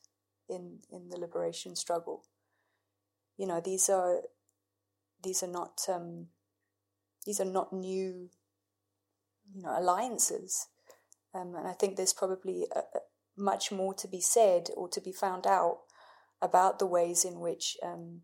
in 0.48 0.80
in 0.90 1.08
the 1.08 1.18
liberation 1.18 1.76
struggle. 1.76 2.24
You 3.36 3.46
know 3.46 3.60
these 3.60 3.88
are 3.88 4.22
these 5.22 5.42
are 5.42 5.48
not 5.48 5.80
um, 5.88 6.28
these 7.24 7.40
are 7.40 7.44
not 7.44 7.72
new 7.72 8.30
you 9.54 9.62
know 9.62 9.74
alliances, 9.78 10.68
um, 11.34 11.54
and 11.54 11.66
I 11.66 11.72
think 11.72 11.96
there's 11.96 12.14
probably 12.14 12.66
a, 12.74 12.78
a 12.78 13.00
much 13.36 13.70
more 13.70 13.92
to 13.94 14.08
be 14.08 14.20
said 14.20 14.68
or 14.76 14.88
to 14.88 15.00
be 15.00 15.12
found 15.12 15.46
out 15.46 15.80
about 16.40 16.78
the 16.78 16.86
ways 16.86 17.24
in 17.24 17.40
which 17.40 17.76
um, 17.82 18.22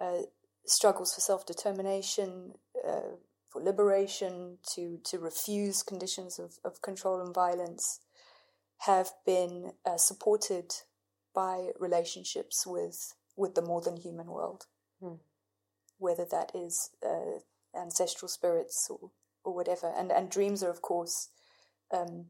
uh, 0.00 0.22
struggles 0.66 1.14
for 1.14 1.20
self 1.20 1.46
determination, 1.46 2.54
uh, 2.86 3.16
for 3.48 3.62
liberation, 3.62 4.58
to, 4.74 4.98
to 5.04 5.18
refuse 5.18 5.82
conditions 5.82 6.38
of, 6.38 6.58
of 6.64 6.82
control 6.82 7.20
and 7.20 7.34
violence 7.34 8.00
have 8.86 9.12
been 9.24 9.72
uh, 9.86 9.96
supported 9.96 10.74
by 11.34 11.70
relationships 11.78 12.66
with, 12.66 13.14
with 13.36 13.54
the 13.54 13.62
more 13.62 13.80
than 13.80 13.96
human 13.96 14.26
world. 14.26 14.66
Hmm. 15.00 15.14
Whether 15.98 16.26
that 16.30 16.52
is 16.54 16.90
uh, 17.04 17.38
ancestral 17.78 18.28
spirits 18.28 18.88
or 18.90 19.10
or 19.44 19.54
whatever. 19.54 19.92
And 19.96 20.10
and 20.10 20.30
dreams 20.30 20.62
are 20.62 20.70
of 20.70 20.82
course 20.82 21.28
um, 21.92 22.26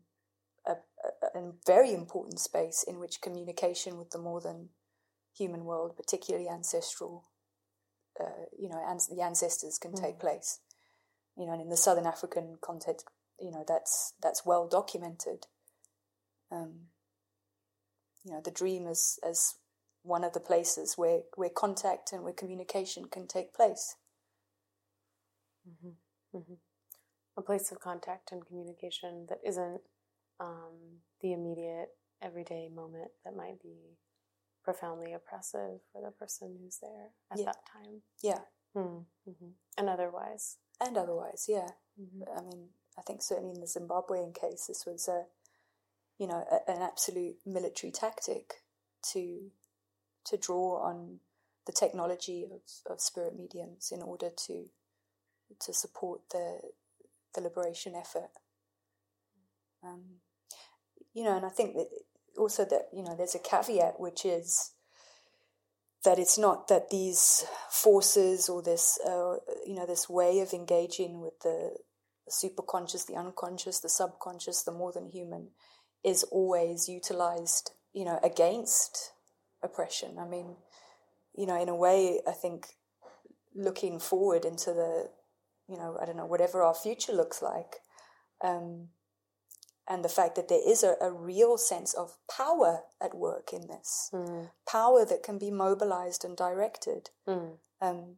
a, 0.67 0.73
a, 0.73 1.39
a 1.39 1.53
very 1.65 1.95
important 1.95 2.41
space 2.41 2.85
in 2.87 2.99
which 2.99 3.21
communication 3.21 3.97
with 3.97 4.11
the 4.11 4.19
more 4.19 4.41
than 4.41 4.71
human 5.37 5.65
world, 5.65 5.97
particularly 5.97 6.49
ancestral, 6.49 7.25
uh, 8.21 8.47
you 8.59 8.69
know, 8.69 8.83
ans- 8.89 9.09
the 9.09 9.23
ancestors 9.23 9.79
can 9.79 9.95
take 9.95 10.19
place. 10.19 10.61
You 11.37 11.47
know, 11.47 11.53
and 11.53 11.63
in 11.63 11.69
the 11.69 11.77
Southern 11.77 12.07
African 12.07 12.59
context, 12.61 13.07
you 13.41 13.51
know, 13.51 13.65
that's 13.67 14.15
that's 14.23 14.45
well 14.45 14.69
documented. 14.69 15.47
Um, 16.51 16.89
you 18.25 18.33
know, 18.33 18.41
the 18.43 18.51
dream 18.51 18.87
as 18.87 19.19
as 19.29 19.55
one 20.03 20.25
of 20.25 20.33
the 20.33 20.41
places 20.41 20.95
where 20.97 21.21
where 21.37 21.51
contact 21.51 22.13
and 22.13 22.23
where 22.23 22.33
communication 22.33 23.07
can 23.07 23.27
take 23.27 23.55
place. 23.55 23.97
Mm-hmm. 25.69 26.37
Mm-hmm. 26.39 26.55
A 27.37 27.43
place 27.43 27.73
of 27.73 27.81
contact 27.81 28.31
and 28.33 28.47
communication 28.47 29.27
that 29.29 29.39
isn't 29.45 29.81
um, 30.41 31.01
the 31.21 31.33
immediate 31.33 31.89
everyday 32.23 32.69
moment 32.69 33.11
that 33.25 33.35
might 33.37 33.61
be 33.63 33.97
profoundly 34.63 35.13
oppressive 35.13 35.81
for 35.93 36.01
the 36.03 36.11
person 36.11 36.57
who's 36.63 36.79
there 36.81 37.11
at 37.31 37.39
Yeah. 37.39 37.45
that 37.47 37.67
time. 37.73 38.03
Yeah, 38.23 38.41
Mm-hmm. 38.77 39.49
And 39.79 39.89
otherwise. 39.89 40.57
and 40.81 40.97
otherwise, 40.97 41.47
yeah. 41.49 41.71
Mm-hmm. 42.01 42.23
I 42.37 42.43
mean, 42.43 42.69
I 42.99 43.03
think 43.03 43.23
certainly 43.23 43.55
in 43.55 43.61
the 43.61 43.67
Zimbabwean 43.67 44.35
case, 44.35 44.67
this 44.67 44.85
was 44.87 45.07
a, 45.09 45.25
you 46.19 46.27
know, 46.27 46.45
a, 46.51 46.71
an 46.71 46.83
absolute 46.83 47.37
military 47.47 47.91
tactic 47.91 48.55
to 49.13 49.51
to 50.27 50.37
draw 50.37 50.81
on 50.83 51.19
the 51.67 51.73
technology 51.73 52.45
of, 52.45 52.93
of 52.93 53.01
spirit 53.01 53.37
mediums 53.37 53.91
in 53.93 54.03
order 54.03 54.31
to 54.47 54.67
to 55.61 55.73
support 55.73 56.21
the 56.31 56.61
the 57.35 57.41
liberation 57.41 57.95
effort. 57.95 58.31
Um, 59.83 60.21
you 61.13 61.25
know, 61.25 61.37
and 61.37 61.45
I 61.45 61.51
think 61.51 61.75
that 61.75 61.89
also 62.39 62.65
that 62.65 62.89
you 62.93 63.03
know 63.03 63.15
there's 63.17 63.35
a 63.35 63.39
caveat 63.39 63.99
which 63.99 64.25
is 64.25 64.73
that 66.05 66.19
it's 66.19 66.39
not 66.39 66.69
that 66.69 66.91
these 66.91 67.45
forces 67.71 68.49
or 68.49 68.63
this 68.63 68.99
uh, 69.07 69.37
you 69.67 69.75
know 69.75 69.87
this 69.87 70.09
way 70.09 70.41
of 70.41 70.53
engaging 70.53 71.21
with 71.21 71.41
the 71.41 71.77
superconscious, 72.29 73.07
the 73.07 73.17
unconscious, 73.17 73.81
the 73.81 73.89
subconscious, 73.89 74.63
the 74.63 74.73
more 74.73 74.93
than 74.93 75.09
human 75.09 75.49
is 76.05 76.23
always 76.25 76.89
utilized 76.89 77.73
you 77.93 78.05
know 78.05 78.19
against 78.23 79.13
oppression. 79.63 80.19
I 80.19 80.27
mean, 80.27 80.57
you 81.37 81.47
know, 81.47 81.61
in 81.61 81.69
a 81.69 81.75
way, 81.77 82.21
I 82.29 82.33
think 82.33 82.67
looking 83.55 83.99
forward 84.01 84.45
into 84.45 84.73
the 84.73 85.11
you 85.69 85.77
know 85.79 85.97
I 86.01 86.05
don't 86.05 86.17
know 86.17 86.27
whatever 86.27 86.63
our 86.63 86.75
future 86.75 87.13
looks 87.13 87.41
like. 87.43 87.77
Um, 88.43 88.89
and 89.87 90.03
the 90.03 90.09
fact 90.09 90.35
that 90.37 90.49
there 90.49 90.67
is 90.67 90.83
a, 90.83 90.95
a 91.01 91.13
real 91.13 91.59
sense 91.59 91.93
of 91.93 92.17
power 92.27 92.85
at 93.03 93.15
work 93.15 93.53
in 93.53 93.67
this, 93.69 94.09
Mm. 94.15 94.51
power 94.67 95.05
that 95.05 95.23
can 95.23 95.39
be 95.39 95.51
mobilized 95.51 96.25
and 96.25 96.37
directed. 96.37 97.11
Mm. 97.29 97.59
Um, 97.83 98.17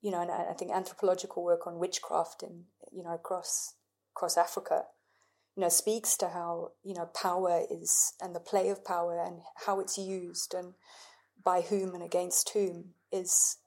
you 0.00 0.10
know, 0.10 0.22
and 0.22 0.30
I, 0.30 0.50
I 0.50 0.54
think 0.54 0.70
anthropological 0.72 1.44
work 1.44 1.66
on 1.66 1.78
witchcraft 1.78 2.42
in 2.42 2.64
you 2.90 3.02
know 3.02 3.14
across 3.14 3.74
across 4.16 4.36
Africa, 4.38 4.84
you 5.56 5.62
know, 5.62 5.68
speaks 5.68 6.16
to 6.18 6.28
how 6.28 6.72
you 6.82 6.94
know 6.94 7.06
power 7.06 7.62
is 7.70 8.14
and 8.20 8.34
the 8.34 8.40
play 8.40 8.68
of 8.68 8.84
power 8.84 9.22
and 9.24 9.40
how 9.66 9.80
it's 9.80 9.98
used 9.98 10.54
and 10.54 10.74
by 11.44 11.60
whom 11.60 11.94
and 11.94 12.02
against 12.02 12.50
whom 12.50 12.94
is 13.12 13.58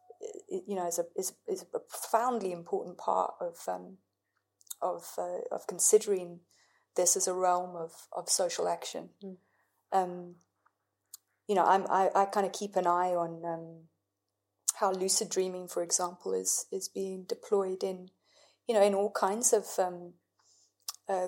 you 0.50 0.76
know 0.76 0.88
is 0.88 1.00
a 1.00 1.06
is, 1.16 1.34
is 1.48 1.66
a 1.74 1.80
profoundly 1.80 2.52
important 2.52 2.98
part 2.98 3.34
of 3.40 3.58
um, 3.68 3.98
of 4.82 5.06
uh, 5.18 5.40
of 5.52 5.68
considering 5.68 6.42
this 6.98 7.16
as 7.16 7.28
a 7.28 7.34
realm 7.34 7.78
of, 7.78 7.94
of 8.12 8.28
social 8.30 8.68
action. 8.68 9.10
Mm. 9.24 9.38
Um, 9.94 10.36
you 11.48 11.56
know, 11.56 11.64
I'm, 11.64 11.86
I, 11.90 12.10
I 12.14 12.26
kind 12.26 12.46
of 12.46 12.52
keep 12.52 12.76
an 12.76 12.88
eye 12.88 13.16
on 13.16 13.46
um, 13.46 13.84
how 14.76 14.92
lucid 14.92 15.30
dreaming, 15.30 15.70
for 15.70 15.82
example, 15.82 16.34
is 16.34 16.66
is 16.72 16.90
being 16.90 17.24
deployed 17.24 17.84
in, 17.84 18.10
you 18.68 18.76
know, 18.76 18.84
in 18.84 18.94
all 18.94 19.12
kinds 19.12 19.54
of 19.54 19.66
um, 19.80 20.14
uh, 21.08 21.28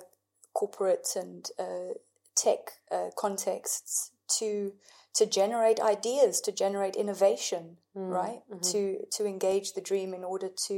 corporate 0.52 1.08
and 1.16 1.48
uh, 1.58 1.94
tech 2.34 2.80
uh, 2.90 3.10
contexts 3.16 4.12
to 4.38 4.72
to 5.12 5.26
generate 5.26 5.80
ideas, 5.80 6.40
to 6.40 6.52
generate 6.52 6.94
innovation, 6.96 7.78
Mm. 7.96 8.10
right? 8.10 8.42
Mhm. 8.48 8.62
To 8.72 9.06
to 9.16 9.26
engage 9.26 9.72
the 9.72 9.80
dream 9.80 10.14
in 10.14 10.24
order 10.24 10.48
to, 10.68 10.74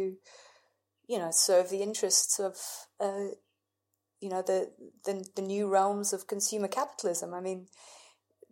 you 1.07 1.19
know, 1.19 1.31
serve 1.31 1.69
the 1.69 1.83
interests 1.83 2.39
of, 2.41 2.57
uh, 3.01 3.29
you 4.21 4.29
know, 4.31 4.43
the, 4.43 4.73
the 5.05 5.25
the 5.35 5.43
new 5.43 5.69
realms 5.69 6.13
of 6.13 6.27
consumer 6.27 6.69
capitalism. 6.69 7.35
I 7.35 7.41
mean, 7.41 7.69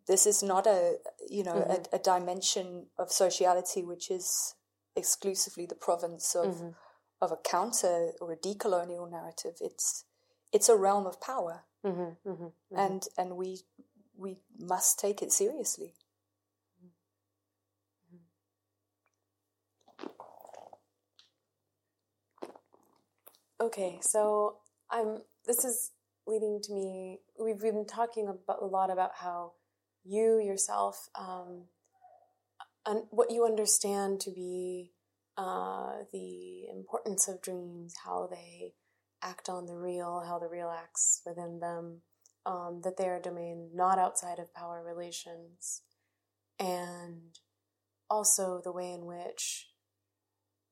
this 0.06 0.26
is 0.26 0.42
not 0.42 0.66
a 0.66 0.98
you 1.28 1.44
know 1.44 1.54
Mhm. 1.54 1.88
a, 1.92 1.96
a 1.96 1.98
dimension 1.98 2.90
of 2.98 3.10
sociality 3.12 3.82
which 3.82 4.10
is 4.10 4.54
exclusively 4.96 5.66
the 5.66 5.74
province 5.86 6.34
of 6.34 6.46
Mhm. 6.46 6.74
of 7.20 7.32
a 7.32 7.36
counter 7.36 8.12
or 8.20 8.32
a 8.32 8.36
decolonial 8.36 9.08
narrative. 9.10 9.56
It's 9.60 10.04
it's 10.52 10.68
a 10.68 10.76
realm 10.76 11.06
of 11.06 11.20
power, 11.20 11.64
Mhm. 11.84 12.16
Mhm. 12.24 12.52
Mhm. 12.72 12.78
and 12.78 13.08
and 13.16 13.36
we 13.36 13.62
we 14.16 14.38
must 14.58 14.98
take 14.98 15.22
it 15.22 15.32
seriously. 15.32 15.94
Okay, 23.60 23.98
so 24.02 24.58
I'm. 24.90 25.22
This 25.46 25.64
is 25.64 25.92
leading 26.26 26.60
to 26.62 26.72
me. 26.72 27.20
We've 27.38 27.60
been 27.60 27.86
talking 27.86 28.26
about, 28.28 28.62
a 28.62 28.66
lot 28.66 28.90
about 28.90 29.16
how 29.16 29.52
you 30.04 30.38
yourself, 30.38 31.08
um, 31.14 31.68
and 32.86 33.04
what 33.10 33.30
you 33.30 33.44
understand 33.44 34.20
to 34.22 34.30
be 34.30 34.92
uh, 35.36 36.04
the 36.12 36.68
importance 36.68 37.28
of 37.28 37.42
dreams, 37.42 37.94
how 38.04 38.28
they 38.30 38.74
act 39.22 39.48
on 39.48 39.66
the 39.66 39.76
real, 39.76 40.24
how 40.26 40.38
the 40.38 40.48
real 40.48 40.68
acts 40.68 41.22
within 41.26 41.60
them, 41.60 42.02
um, 42.46 42.80
that 42.84 42.96
they 42.96 43.06
are 43.06 43.16
a 43.16 43.22
domain 43.22 43.70
not 43.74 43.98
outside 43.98 44.38
of 44.38 44.54
power 44.54 44.82
relations, 44.84 45.82
and 46.58 47.38
also 48.08 48.60
the 48.62 48.72
way 48.72 48.92
in 48.92 49.06
which 49.06 49.68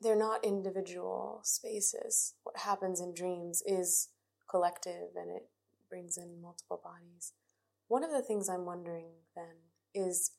they're 0.01 0.17
not 0.17 0.45
individual 0.45 1.41
spaces. 1.45 2.35
What 2.45 2.59
happens 2.59 3.01
in 3.01 3.15
dreams 3.15 3.63
is 3.67 4.09
collective 4.49 5.17
and 5.17 5.31
it 5.31 5.49
brings 5.89 6.17
in 6.17 6.41
multiple 6.41 6.81
bodies. 6.83 7.33
One 7.89 8.05
of 8.05 8.11
the 8.11 8.23
things 8.23 8.49
I'm 8.49 8.65
wondering 8.65 9.07
then 9.35 9.57
is 9.95 10.33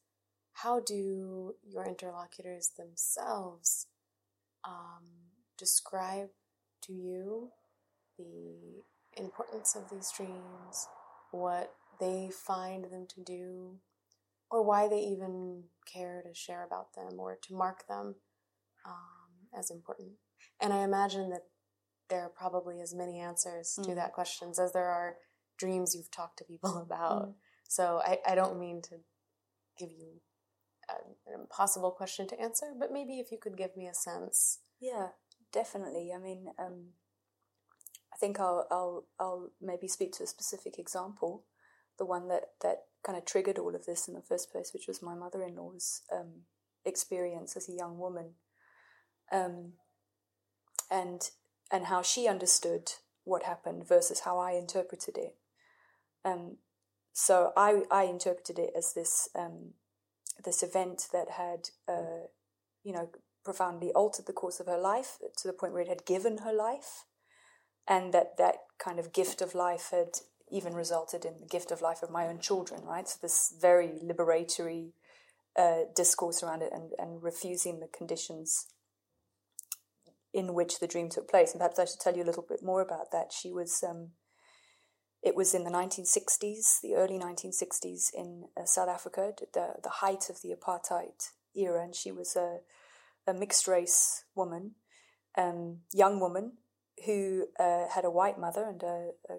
how 0.53 0.79
do 0.79 1.55
your 1.63 1.85
interlocutors 1.85 2.71
themselves 2.77 3.87
um, 4.63 5.05
describe 5.57 6.29
to 6.83 6.93
you 6.93 7.49
the 8.19 8.83
importance 9.19 9.75
of 9.75 9.89
these 9.89 10.11
dreams, 10.11 10.87
what 11.31 11.73
they 11.99 12.29
find 12.31 12.85
them 12.85 13.07
to 13.15 13.23
do, 13.23 13.79
or 14.51 14.63
why 14.63 14.87
they 14.87 14.99
even 14.99 15.63
care 15.91 16.21
to 16.27 16.33
share 16.33 16.63
about 16.63 16.93
them 16.93 17.19
or 17.19 17.37
to 17.41 17.53
mark 17.55 17.87
them? 17.87 18.15
Um, 18.85 19.29
as 19.57 19.71
important. 19.71 20.11
And 20.61 20.73
I 20.73 20.83
imagine 20.83 21.29
that 21.31 21.43
there 22.09 22.21
are 22.21 22.29
probably 22.29 22.81
as 22.81 22.93
many 22.93 23.19
answers 23.19 23.75
to 23.83 23.91
Mm. 23.91 23.95
that 23.95 24.13
questions 24.13 24.59
as 24.59 24.73
there 24.73 24.89
are 24.89 25.17
dreams 25.57 25.95
you've 25.95 26.11
talked 26.11 26.37
to 26.37 26.43
people 26.43 26.77
about. 26.87 27.29
Mm. 27.29 27.35
So 27.67 28.01
I, 28.03 28.19
I 28.25 28.35
don't 28.35 28.59
mean 28.59 28.81
to 28.83 29.03
give 29.77 29.91
you 29.91 30.21
a, 30.89 30.93
an 31.27 31.39
impossible 31.41 31.91
question 31.91 32.27
to 32.27 32.39
answer, 32.39 32.73
but 32.77 32.91
maybe 32.91 33.19
if 33.19 33.31
you 33.31 33.37
could 33.37 33.57
give 33.57 33.75
me 33.77 33.87
a 33.87 33.93
sense. 33.93 34.59
Yeah, 34.79 35.09
definitely. 35.51 36.11
I 36.15 36.19
mean, 36.19 36.47
um, 36.57 36.93
think 38.19 38.39
I'll, 38.39 38.67
I'll 38.69 39.05
I'll 39.19 39.51
maybe 39.61 39.87
speak 39.87 40.11
to 40.13 40.23
a 40.23 40.27
specific 40.27 40.77
example, 40.77 41.45
the 41.97 42.05
one 42.05 42.27
that 42.27 42.51
that 42.61 42.83
kind 43.03 43.17
of 43.17 43.25
triggered 43.25 43.57
all 43.57 43.75
of 43.75 43.85
this 43.85 44.07
in 44.07 44.13
the 44.13 44.21
first 44.21 44.51
place, 44.51 44.71
which 44.73 44.87
was 44.87 45.01
my 45.01 45.15
mother-in-law's 45.15 46.01
um, 46.13 46.43
experience 46.85 47.55
as 47.55 47.69
a 47.69 47.73
young 47.73 47.97
woman, 47.97 48.31
um, 49.31 49.73
and 50.91 51.31
and 51.71 51.85
how 51.85 52.01
she 52.01 52.27
understood 52.27 52.93
what 53.23 53.43
happened 53.43 53.87
versus 53.87 54.21
how 54.21 54.37
I 54.37 54.51
interpreted 54.53 55.17
it. 55.17 55.35
Um, 56.25 56.57
so 57.13 57.53
I 57.55 57.83
I 57.91 58.03
interpreted 58.03 58.59
it 58.59 58.71
as 58.77 58.93
this 58.93 59.29
um, 59.35 59.73
this 60.43 60.63
event 60.63 61.07
that 61.13 61.31
had 61.31 61.69
uh, 61.87 62.27
you 62.83 62.93
know 62.93 63.09
profoundly 63.43 63.91
altered 63.93 64.25
the 64.25 64.33
course 64.33 64.59
of 64.59 64.67
her 64.67 64.77
life 64.77 65.17
to 65.37 65.47
the 65.47 65.53
point 65.53 65.73
where 65.73 65.81
it 65.81 65.87
had 65.87 66.05
given 66.05 66.39
her 66.39 66.53
life, 66.53 67.05
and 67.89 68.13
that 68.13 68.37
that 68.37 68.55
kind 68.77 68.99
of 68.99 69.11
gift 69.11 69.41
of 69.41 69.55
life 69.55 69.89
had 69.91 70.19
even 70.51 70.73
resulted 70.73 71.25
in 71.25 71.39
the 71.41 71.47
gift 71.47 71.71
of 71.71 71.81
life 71.81 72.01
of 72.01 72.09
my 72.09 72.27
own 72.27 72.39
children. 72.39 72.85
Right, 72.85 73.07
so 73.07 73.17
this 73.21 73.53
very 73.59 73.99
liberatory 74.03 74.91
uh, 75.57 75.81
discourse 75.95 76.41
around 76.43 76.61
it 76.61 76.71
and, 76.71 76.91
and 76.97 77.21
refusing 77.21 77.79
the 77.79 77.87
conditions 77.87 78.67
in 80.33 80.53
which 80.53 80.79
the 80.79 80.87
dream 80.87 81.09
took 81.09 81.29
place. 81.29 81.51
And 81.51 81.59
perhaps 81.59 81.79
I 81.79 81.85
should 81.85 81.99
tell 81.99 82.15
you 82.15 82.23
a 82.23 82.29
little 82.29 82.45
bit 82.47 82.63
more 82.63 82.81
about 82.81 83.11
that. 83.11 83.33
She 83.33 83.51
was, 83.51 83.83
um, 83.83 84.09
it 85.23 85.35
was 85.35 85.53
in 85.53 85.63
the 85.63 85.71
1960s, 85.71 86.81
the 86.81 86.95
early 86.95 87.17
1960s 87.17 88.13
in 88.15 88.45
uh, 88.55 88.65
South 88.65 88.89
Africa, 88.89 89.33
the, 89.53 89.73
the 89.83 89.89
height 89.89 90.29
of 90.29 90.41
the 90.41 90.53
apartheid 90.53 91.29
era. 91.55 91.83
And 91.83 91.95
she 91.95 92.11
was 92.11 92.35
a, 92.35 92.59
a 93.27 93.33
mixed 93.33 93.67
race 93.67 94.23
woman, 94.35 94.75
um, 95.35 95.79
young 95.91 96.19
woman, 96.19 96.53
who 97.05 97.47
uh, 97.59 97.87
had 97.93 98.05
a 98.05 98.09
white 98.09 98.39
mother 98.39 98.65
and 98.65 98.83
a, 98.83 99.11
a 99.29 99.37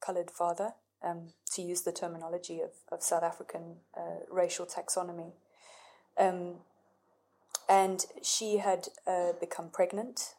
coloured 0.00 0.30
father, 0.30 0.72
um, 1.04 1.28
to 1.52 1.62
use 1.62 1.82
the 1.82 1.92
terminology 1.92 2.60
of, 2.60 2.70
of 2.90 3.02
South 3.02 3.22
African 3.22 3.76
uh, 3.96 4.24
racial 4.30 4.66
taxonomy. 4.66 5.32
Um, 6.18 6.56
and 7.68 8.04
she 8.22 8.58
had 8.58 8.88
uh, 9.06 9.32
become 9.40 9.70
pregnant 9.70 10.34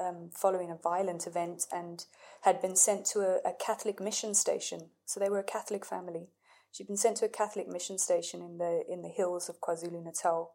um, 0.00 0.30
following 0.32 0.70
a 0.70 0.76
violent 0.76 1.26
event 1.26 1.66
and 1.72 2.04
had 2.42 2.60
been 2.60 2.76
sent 2.76 3.04
to 3.06 3.20
a, 3.20 3.36
a, 3.48 3.52
Catholic 3.58 4.00
mission 4.00 4.34
station. 4.34 4.90
So 5.06 5.18
they 5.18 5.28
were 5.28 5.40
a 5.40 5.44
Catholic 5.44 5.84
family. 5.84 6.28
She'd 6.70 6.86
been 6.86 6.96
sent 6.96 7.16
to 7.18 7.24
a 7.24 7.30
Catholic 7.30 7.68
mission 7.68 7.98
station 7.98 8.40
in 8.42 8.58
the 8.58 8.84
in 8.88 9.02
the 9.02 9.08
hills 9.08 9.48
of 9.48 9.60
KwaZulu 9.60 10.04
Natal, 10.04 10.52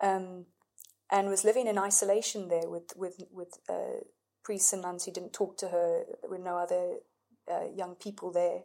um, 0.00 0.46
and 1.10 1.28
was 1.28 1.44
living 1.44 1.66
in 1.66 1.78
isolation 1.78 2.48
there 2.48 2.68
with 2.68 2.92
with 2.96 3.24
with 3.30 3.60
uh, 3.68 4.02
priests 4.46 4.72
and 4.72 4.82
nuns 4.82 5.04
who 5.04 5.10
didn't 5.10 5.32
talk 5.32 5.58
to 5.58 5.68
her. 5.68 6.04
There 6.22 6.30
were 6.30 6.38
no 6.38 6.56
other 6.56 6.98
uh, 7.50 7.66
young 7.74 7.96
people 7.96 8.30
there, 8.32 8.60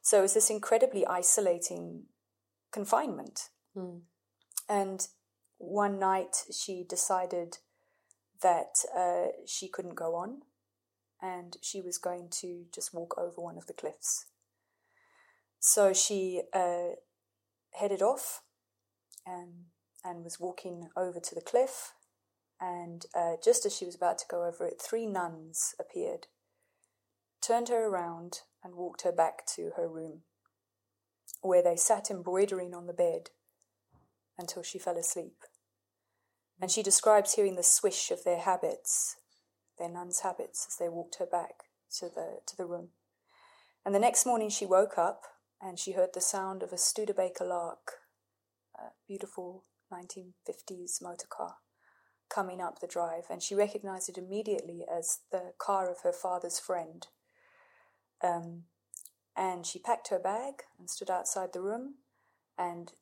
so 0.00 0.20
it 0.20 0.22
was 0.22 0.34
this 0.34 0.48
incredibly 0.48 1.04
isolating 1.04 2.04
confinement. 2.70 3.48
Mm. 3.76 4.02
And 4.68 5.08
one 5.58 5.98
night 5.98 6.44
she 6.52 6.84
decided 6.88 7.58
that 8.42 8.84
uh, 8.96 9.32
she 9.44 9.68
couldn't 9.68 9.96
go 9.96 10.14
on 10.14 10.42
and 11.20 11.56
she 11.60 11.80
was 11.80 11.98
going 11.98 12.28
to 12.30 12.66
just 12.72 12.94
walk 12.94 13.18
over 13.18 13.40
one 13.40 13.58
of 13.58 13.66
the 13.66 13.72
cliffs. 13.72 14.26
So 15.58 15.92
she 15.92 16.42
uh, 16.52 16.90
headed 17.72 18.02
off 18.02 18.42
and, 19.26 19.64
and 20.04 20.22
was 20.22 20.38
walking 20.38 20.90
over 20.96 21.18
to 21.18 21.34
the 21.34 21.40
cliff. 21.40 21.92
And 22.60 23.06
uh, 23.14 23.34
just 23.42 23.64
as 23.64 23.76
she 23.76 23.84
was 23.84 23.94
about 23.94 24.18
to 24.18 24.26
go 24.28 24.44
over 24.44 24.66
it, 24.66 24.80
three 24.80 25.06
nuns 25.06 25.74
appeared, 25.78 26.26
turned 27.40 27.68
her 27.68 27.86
around, 27.86 28.40
and 28.64 28.74
walked 28.74 29.02
her 29.02 29.12
back 29.12 29.46
to 29.54 29.70
her 29.76 29.88
room, 29.88 30.22
where 31.40 31.62
they 31.62 31.76
sat 31.76 32.10
embroidering 32.10 32.74
on 32.74 32.86
the 32.86 32.92
bed 32.92 33.30
until 34.36 34.62
she 34.62 34.78
fell 34.78 34.96
asleep. 34.96 35.44
And 36.60 36.70
she 36.70 36.82
describes 36.82 37.34
hearing 37.34 37.54
the 37.54 37.62
swish 37.62 38.10
of 38.10 38.24
their 38.24 38.40
habits, 38.40 39.16
their 39.78 39.88
nuns' 39.88 40.20
habits, 40.20 40.66
as 40.68 40.76
they 40.76 40.88
walked 40.88 41.16
her 41.20 41.26
back 41.26 41.64
to 41.98 42.06
the, 42.06 42.40
to 42.46 42.56
the 42.56 42.66
room. 42.66 42.88
And 43.84 43.94
the 43.94 44.00
next 44.00 44.26
morning 44.26 44.50
she 44.50 44.66
woke 44.66 44.98
up 44.98 45.22
and 45.62 45.78
she 45.78 45.92
heard 45.92 46.10
the 46.14 46.20
sound 46.20 46.62
of 46.62 46.72
a 46.72 46.78
Studebaker 46.78 47.44
Lark, 47.44 47.92
a 48.76 48.90
beautiful 49.06 49.64
1950s 49.92 51.00
motor 51.00 51.26
car, 51.28 51.56
coming 52.28 52.60
up 52.60 52.80
the 52.80 52.86
drive. 52.86 53.24
And 53.30 53.42
she 53.42 53.54
recognized 53.54 54.08
it 54.08 54.18
immediately 54.18 54.84
as 54.90 55.20
the 55.30 55.52
car 55.58 55.90
of 55.90 56.02
her 56.02 56.12
father's 56.12 56.58
friend. 56.58 57.06
Um, 58.22 58.64
and 59.36 59.64
she 59.64 59.78
packed 59.78 60.08
her 60.08 60.18
bag 60.18 60.64
and 60.78 60.90
stood 60.90 61.10
outside 61.10 61.52
the 61.52 61.60
room 61.60 61.94
and 62.58 62.92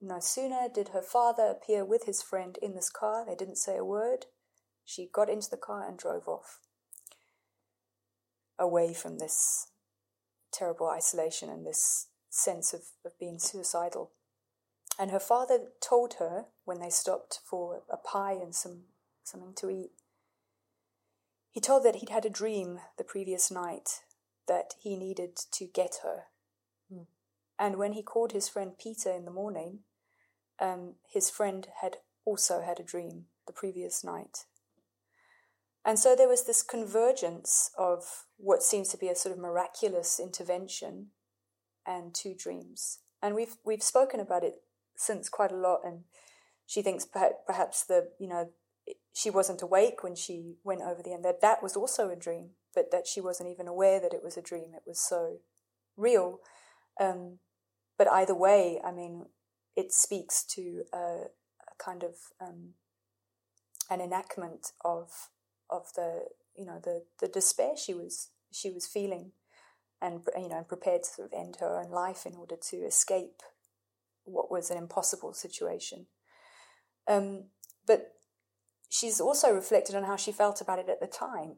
no 0.00 0.18
sooner 0.18 0.68
did 0.72 0.88
her 0.88 1.02
father 1.02 1.44
appear 1.44 1.84
with 1.84 2.04
his 2.06 2.22
friend 2.22 2.58
in 2.62 2.74
this 2.74 2.88
car, 2.88 3.26
they 3.26 3.34
didn't 3.34 3.58
say 3.58 3.76
a 3.76 3.84
word. 3.84 4.26
She 4.84 5.10
got 5.12 5.28
into 5.28 5.50
the 5.50 5.58
car 5.58 5.86
and 5.86 5.98
drove 5.98 6.26
off, 6.26 6.60
away 8.58 8.94
from 8.94 9.18
this 9.18 9.68
terrible 10.50 10.88
isolation 10.88 11.50
and 11.50 11.66
this 11.66 12.08
sense 12.30 12.72
of, 12.72 12.80
of 13.04 13.18
being 13.18 13.38
suicidal. 13.38 14.12
And 15.00 15.10
her 15.12 15.18
father 15.18 15.60
told 15.80 16.16
her 16.18 16.44
when 16.66 16.78
they 16.78 16.90
stopped 16.90 17.40
for 17.42 17.84
a 17.90 17.96
pie 17.96 18.34
and 18.34 18.54
some 18.54 18.82
something 19.24 19.54
to 19.54 19.70
eat. 19.70 19.92
He 21.50 21.60
told 21.60 21.84
that 21.84 21.96
he'd 21.96 22.10
had 22.10 22.26
a 22.26 22.30
dream 22.30 22.80
the 22.98 23.04
previous 23.04 23.50
night 23.50 24.02
that 24.46 24.74
he 24.78 24.96
needed 24.96 25.36
to 25.52 25.64
get 25.64 26.00
her. 26.02 26.24
Mm. 26.92 27.06
And 27.58 27.76
when 27.76 27.94
he 27.94 28.02
called 28.02 28.32
his 28.32 28.50
friend 28.50 28.72
Peter 28.78 29.10
in 29.10 29.24
the 29.24 29.30
morning, 29.30 29.78
um, 30.60 30.96
his 31.08 31.30
friend 31.30 31.68
had 31.80 31.96
also 32.26 32.60
had 32.60 32.78
a 32.78 32.84
dream 32.84 33.24
the 33.46 33.54
previous 33.54 34.04
night. 34.04 34.44
And 35.82 35.98
so 35.98 36.14
there 36.14 36.28
was 36.28 36.44
this 36.44 36.62
convergence 36.62 37.70
of 37.78 38.26
what 38.36 38.62
seems 38.62 38.88
to 38.88 38.98
be 38.98 39.08
a 39.08 39.16
sort 39.16 39.34
of 39.34 39.40
miraculous 39.40 40.20
intervention 40.20 41.06
and 41.86 42.14
two 42.14 42.34
dreams. 42.34 42.98
And 43.22 43.34
we've 43.34 43.56
we've 43.64 43.82
spoken 43.82 44.20
about 44.20 44.44
it 44.44 44.56
since 44.96 45.28
quite 45.28 45.52
a 45.52 45.56
lot. 45.56 45.80
And 45.84 46.04
she 46.66 46.82
thinks 46.82 47.06
perhaps 47.06 47.84
the 47.84 48.10
you 48.18 48.28
know 48.28 48.50
she 49.12 49.30
wasn't 49.30 49.62
awake 49.62 50.02
when 50.02 50.14
she 50.14 50.56
went 50.64 50.82
over 50.82 51.02
the 51.02 51.12
end. 51.12 51.24
That 51.24 51.40
that 51.40 51.62
was 51.62 51.76
also 51.76 52.10
a 52.10 52.16
dream, 52.16 52.50
but 52.74 52.90
that 52.90 53.06
she 53.06 53.20
wasn't 53.20 53.50
even 53.50 53.68
aware 53.68 54.00
that 54.00 54.14
it 54.14 54.22
was 54.22 54.36
a 54.36 54.42
dream. 54.42 54.72
It 54.74 54.82
was 54.86 55.00
so 55.00 55.38
real. 55.96 56.40
Um, 57.00 57.38
but 57.98 58.08
either 58.08 58.34
way, 58.34 58.80
I 58.84 58.92
mean, 58.92 59.26
it 59.76 59.92
speaks 59.92 60.44
to 60.54 60.84
a, 60.92 60.96
a 60.96 61.84
kind 61.84 62.02
of 62.02 62.14
um, 62.40 62.74
an 63.90 64.00
enactment 64.00 64.72
of 64.84 65.28
of 65.68 65.92
the 65.96 66.24
you 66.56 66.64
know 66.64 66.80
the 66.82 67.04
the 67.20 67.28
despair 67.28 67.76
she 67.76 67.94
was 67.94 68.28
she 68.52 68.70
was 68.70 68.86
feeling, 68.86 69.32
and 70.00 70.22
you 70.36 70.48
know 70.48 70.58
and 70.58 70.68
prepared 70.68 71.02
to 71.04 71.10
sort 71.10 71.32
of 71.32 71.38
end 71.38 71.56
her 71.60 71.80
own 71.80 71.90
life 71.90 72.26
in 72.26 72.34
order 72.34 72.56
to 72.70 72.76
escape 72.78 73.42
what 74.30 74.50
was 74.50 74.70
an 74.70 74.78
impossible 74.78 75.32
situation. 75.32 76.06
Um, 77.08 77.44
but 77.86 78.14
she's 78.88 79.20
also 79.20 79.52
reflected 79.52 79.94
on 79.94 80.04
how 80.04 80.16
she 80.16 80.32
felt 80.32 80.60
about 80.60 80.78
it 80.78 80.88
at 80.88 81.00
the 81.00 81.06
time, 81.06 81.56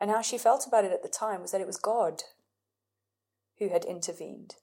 and 0.00 0.10
how 0.10 0.22
she 0.22 0.38
felt 0.38 0.66
about 0.66 0.84
it 0.84 0.92
at 0.92 1.02
the 1.02 1.08
time 1.08 1.40
was 1.40 1.52
that 1.52 1.60
it 1.60 1.66
was 1.66 1.78
God 1.78 2.22
who 3.58 3.68
had 3.70 3.84
intervened 3.84 4.56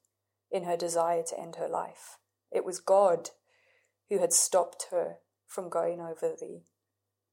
in 0.51 0.65
her 0.65 0.77
desire 0.77 1.23
to 1.27 1.39
end 1.39 1.55
her 1.55 1.67
life. 1.67 2.19
It 2.51 2.63
was 2.63 2.79
God 2.79 3.29
who 4.09 4.19
had 4.19 4.31
stopped 4.31 4.87
her 4.91 5.17
from 5.47 5.69
going 5.69 5.99
over 5.99 6.35
the, 6.39 6.61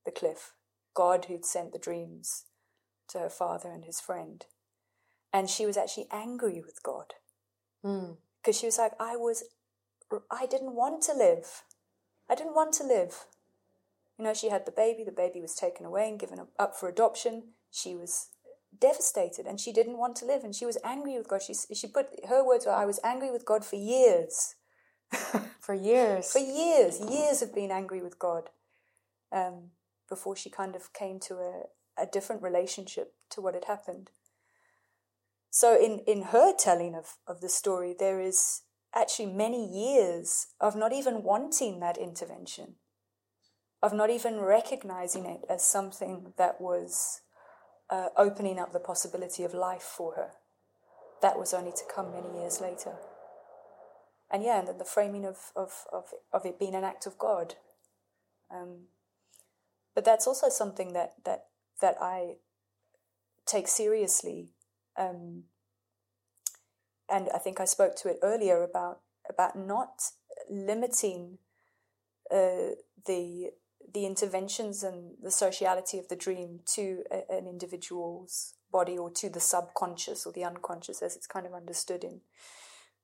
the 0.06 0.10
cliff. 0.10 0.54
God 0.94 1.26
who'd 1.26 1.44
sent 1.44 1.72
the 1.72 1.78
dreams 1.78 2.46
to 3.08 3.18
her 3.18 3.28
father 3.28 3.70
and 3.70 3.84
his 3.84 4.00
friend. 4.00 4.46
And 5.32 5.50
she 5.50 5.66
was 5.66 5.76
actually 5.76 6.06
angry 6.10 6.62
with 6.64 6.82
God. 6.82 7.14
Because 7.82 8.56
mm. 8.56 8.60
she 8.60 8.66
was 8.66 8.78
like, 8.78 8.92
I 8.98 9.16
was, 9.16 9.44
I 10.30 10.46
didn't 10.46 10.74
want 10.74 11.02
to 11.02 11.12
live. 11.12 11.62
I 12.28 12.34
didn't 12.34 12.54
want 12.54 12.72
to 12.74 12.84
live. 12.84 13.26
You 14.18 14.24
know, 14.24 14.34
she 14.34 14.50
had 14.50 14.66
the 14.66 14.72
baby, 14.72 15.04
the 15.04 15.12
baby 15.12 15.40
was 15.40 15.54
taken 15.54 15.86
away 15.86 16.08
and 16.08 16.18
given 16.18 16.40
up 16.58 16.76
for 16.76 16.88
adoption. 16.88 17.54
She 17.70 17.94
was 17.94 18.28
devastated 18.78 19.46
and 19.46 19.58
she 19.58 19.72
didn't 19.72 19.98
want 19.98 20.16
to 20.16 20.26
live 20.26 20.44
and 20.44 20.54
she 20.54 20.66
was 20.66 20.78
angry 20.84 21.16
with 21.16 21.28
God. 21.28 21.42
She, 21.42 21.54
she 21.54 21.86
put 21.86 22.08
her 22.28 22.44
words 22.44 22.66
were, 22.66 22.72
I 22.72 22.86
was 22.86 23.00
angry 23.02 23.30
with 23.30 23.44
God 23.44 23.64
for 23.64 23.76
years. 23.76 24.56
for 25.60 25.74
years. 25.74 26.32
For 26.32 26.38
years, 26.38 27.00
years 27.00 27.42
of 27.42 27.54
being 27.54 27.70
angry 27.70 28.02
with 28.02 28.18
God 28.18 28.50
um, 29.32 29.70
before 30.08 30.36
she 30.36 30.50
kind 30.50 30.76
of 30.76 30.92
came 30.92 31.18
to 31.20 31.34
a, 31.34 31.62
a 31.98 32.06
different 32.06 32.42
relationship 32.42 33.14
to 33.30 33.40
what 33.40 33.54
had 33.54 33.64
happened. 33.64 34.10
So, 35.52 35.76
in, 35.76 36.00
in 36.06 36.26
her 36.26 36.52
telling 36.56 36.94
of, 36.94 37.16
of 37.26 37.40
the 37.40 37.48
story, 37.48 37.94
there 37.98 38.20
is 38.20 38.62
actually 38.94 39.32
many 39.32 39.66
years 39.66 40.48
of 40.60 40.76
not 40.76 40.92
even 40.92 41.22
wanting 41.22 41.80
that 41.80 41.96
intervention, 41.96 42.74
of 43.82 43.92
not 43.92 44.10
even 44.10 44.40
recognizing 44.40 45.26
it 45.26 45.40
as 45.48 45.62
something 45.62 46.32
that 46.36 46.60
was 46.60 47.20
uh, 47.88 48.08
opening 48.16 48.58
up 48.58 48.72
the 48.72 48.80
possibility 48.80 49.44
of 49.44 49.54
life 49.54 49.82
for 49.82 50.14
her. 50.14 50.30
That 51.22 51.38
was 51.38 51.52
only 51.52 51.72
to 51.72 51.82
come 51.94 52.12
many 52.12 52.40
years 52.40 52.60
later 52.60 52.94
and 54.30 54.44
yeah, 54.44 54.60
and 54.60 54.68
then 54.68 54.78
the 54.78 54.84
framing 54.84 55.24
of, 55.24 55.50
of, 55.56 55.86
of, 55.92 56.04
of 56.32 56.46
it 56.46 56.58
being 56.58 56.74
an 56.74 56.84
act 56.84 57.06
of 57.06 57.18
God. 57.18 57.56
Um, 58.50 58.84
but 59.94 60.04
that's 60.04 60.26
also 60.26 60.48
something 60.48 60.92
that, 60.92 61.14
that, 61.24 61.46
that 61.80 61.96
I 62.00 62.36
take 63.44 63.66
seriously. 63.66 64.50
Um, 64.96 65.44
and 67.10 67.28
I 67.34 67.38
think 67.38 67.60
I 67.60 67.64
spoke 67.64 67.96
to 67.96 68.08
it 68.08 68.18
earlier 68.22 68.62
about, 68.62 69.00
about 69.28 69.56
not 69.56 70.02
limiting 70.48 71.38
uh, 72.30 72.76
the, 73.06 73.50
the 73.92 74.06
interventions 74.06 74.82
and 74.82 75.14
the 75.22 75.30
sociality 75.30 75.98
of 75.98 76.08
the 76.08 76.16
dream 76.16 76.60
to 76.74 77.02
a, 77.10 77.32
an 77.32 77.46
individual's 77.46 78.54
body 78.70 78.96
or 78.96 79.10
to 79.10 79.28
the 79.28 79.40
subconscious 79.40 80.26
or 80.26 80.32
the 80.32 80.44
unconscious 80.44 81.02
as 81.02 81.16
it's 81.16 81.26
kind 81.26 81.46
of 81.46 81.54
understood 81.54 82.04
in 82.04 82.20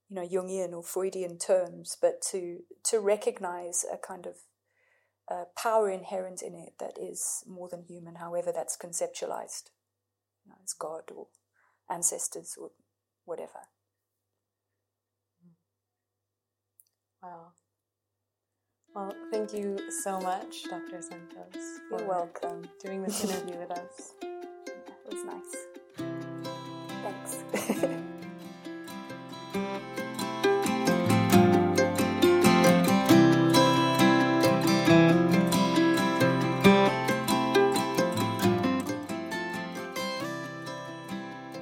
you 0.08 0.14
know 0.14 0.26
Jungian 0.26 0.72
or 0.72 0.82
Freudian 0.82 1.38
terms, 1.38 1.96
but 2.00 2.22
to 2.30 2.60
to 2.84 3.00
recognize 3.00 3.84
a 3.92 3.96
kind 3.96 4.26
of 4.26 4.36
uh, 5.28 5.44
power 5.56 5.90
inherent 5.90 6.42
in 6.42 6.54
it 6.54 6.74
that 6.78 6.96
is 7.00 7.42
more 7.48 7.68
than 7.68 7.82
human, 7.82 8.16
however 8.16 8.52
that's 8.54 8.76
conceptualized, 8.76 9.70
you 10.44 10.50
know, 10.50 10.56
as 10.62 10.72
God 10.72 11.10
or 11.14 11.26
ancestors 11.90 12.56
or 12.60 12.70
whatever. 13.24 13.66
Wow. 17.26 17.48
Well, 18.94 19.12
thank 19.32 19.52
you 19.52 19.90
so 19.90 20.20
much, 20.20 20.62
Dr. 20.70 21.02
Santos. 21.02 21.80
You're 21.90 21.98
for 21.98 22.04
welcome. 22.06 22.68
Doing 22.80 23.02
this 23.02 23.24
interview 23.24 23.56
with 23.58 23.72
us. 23.72 24.12
That 24.20 25.12
was 25.12 25.24
nice. 25.24 25.56
Thanks. 27.02 27.42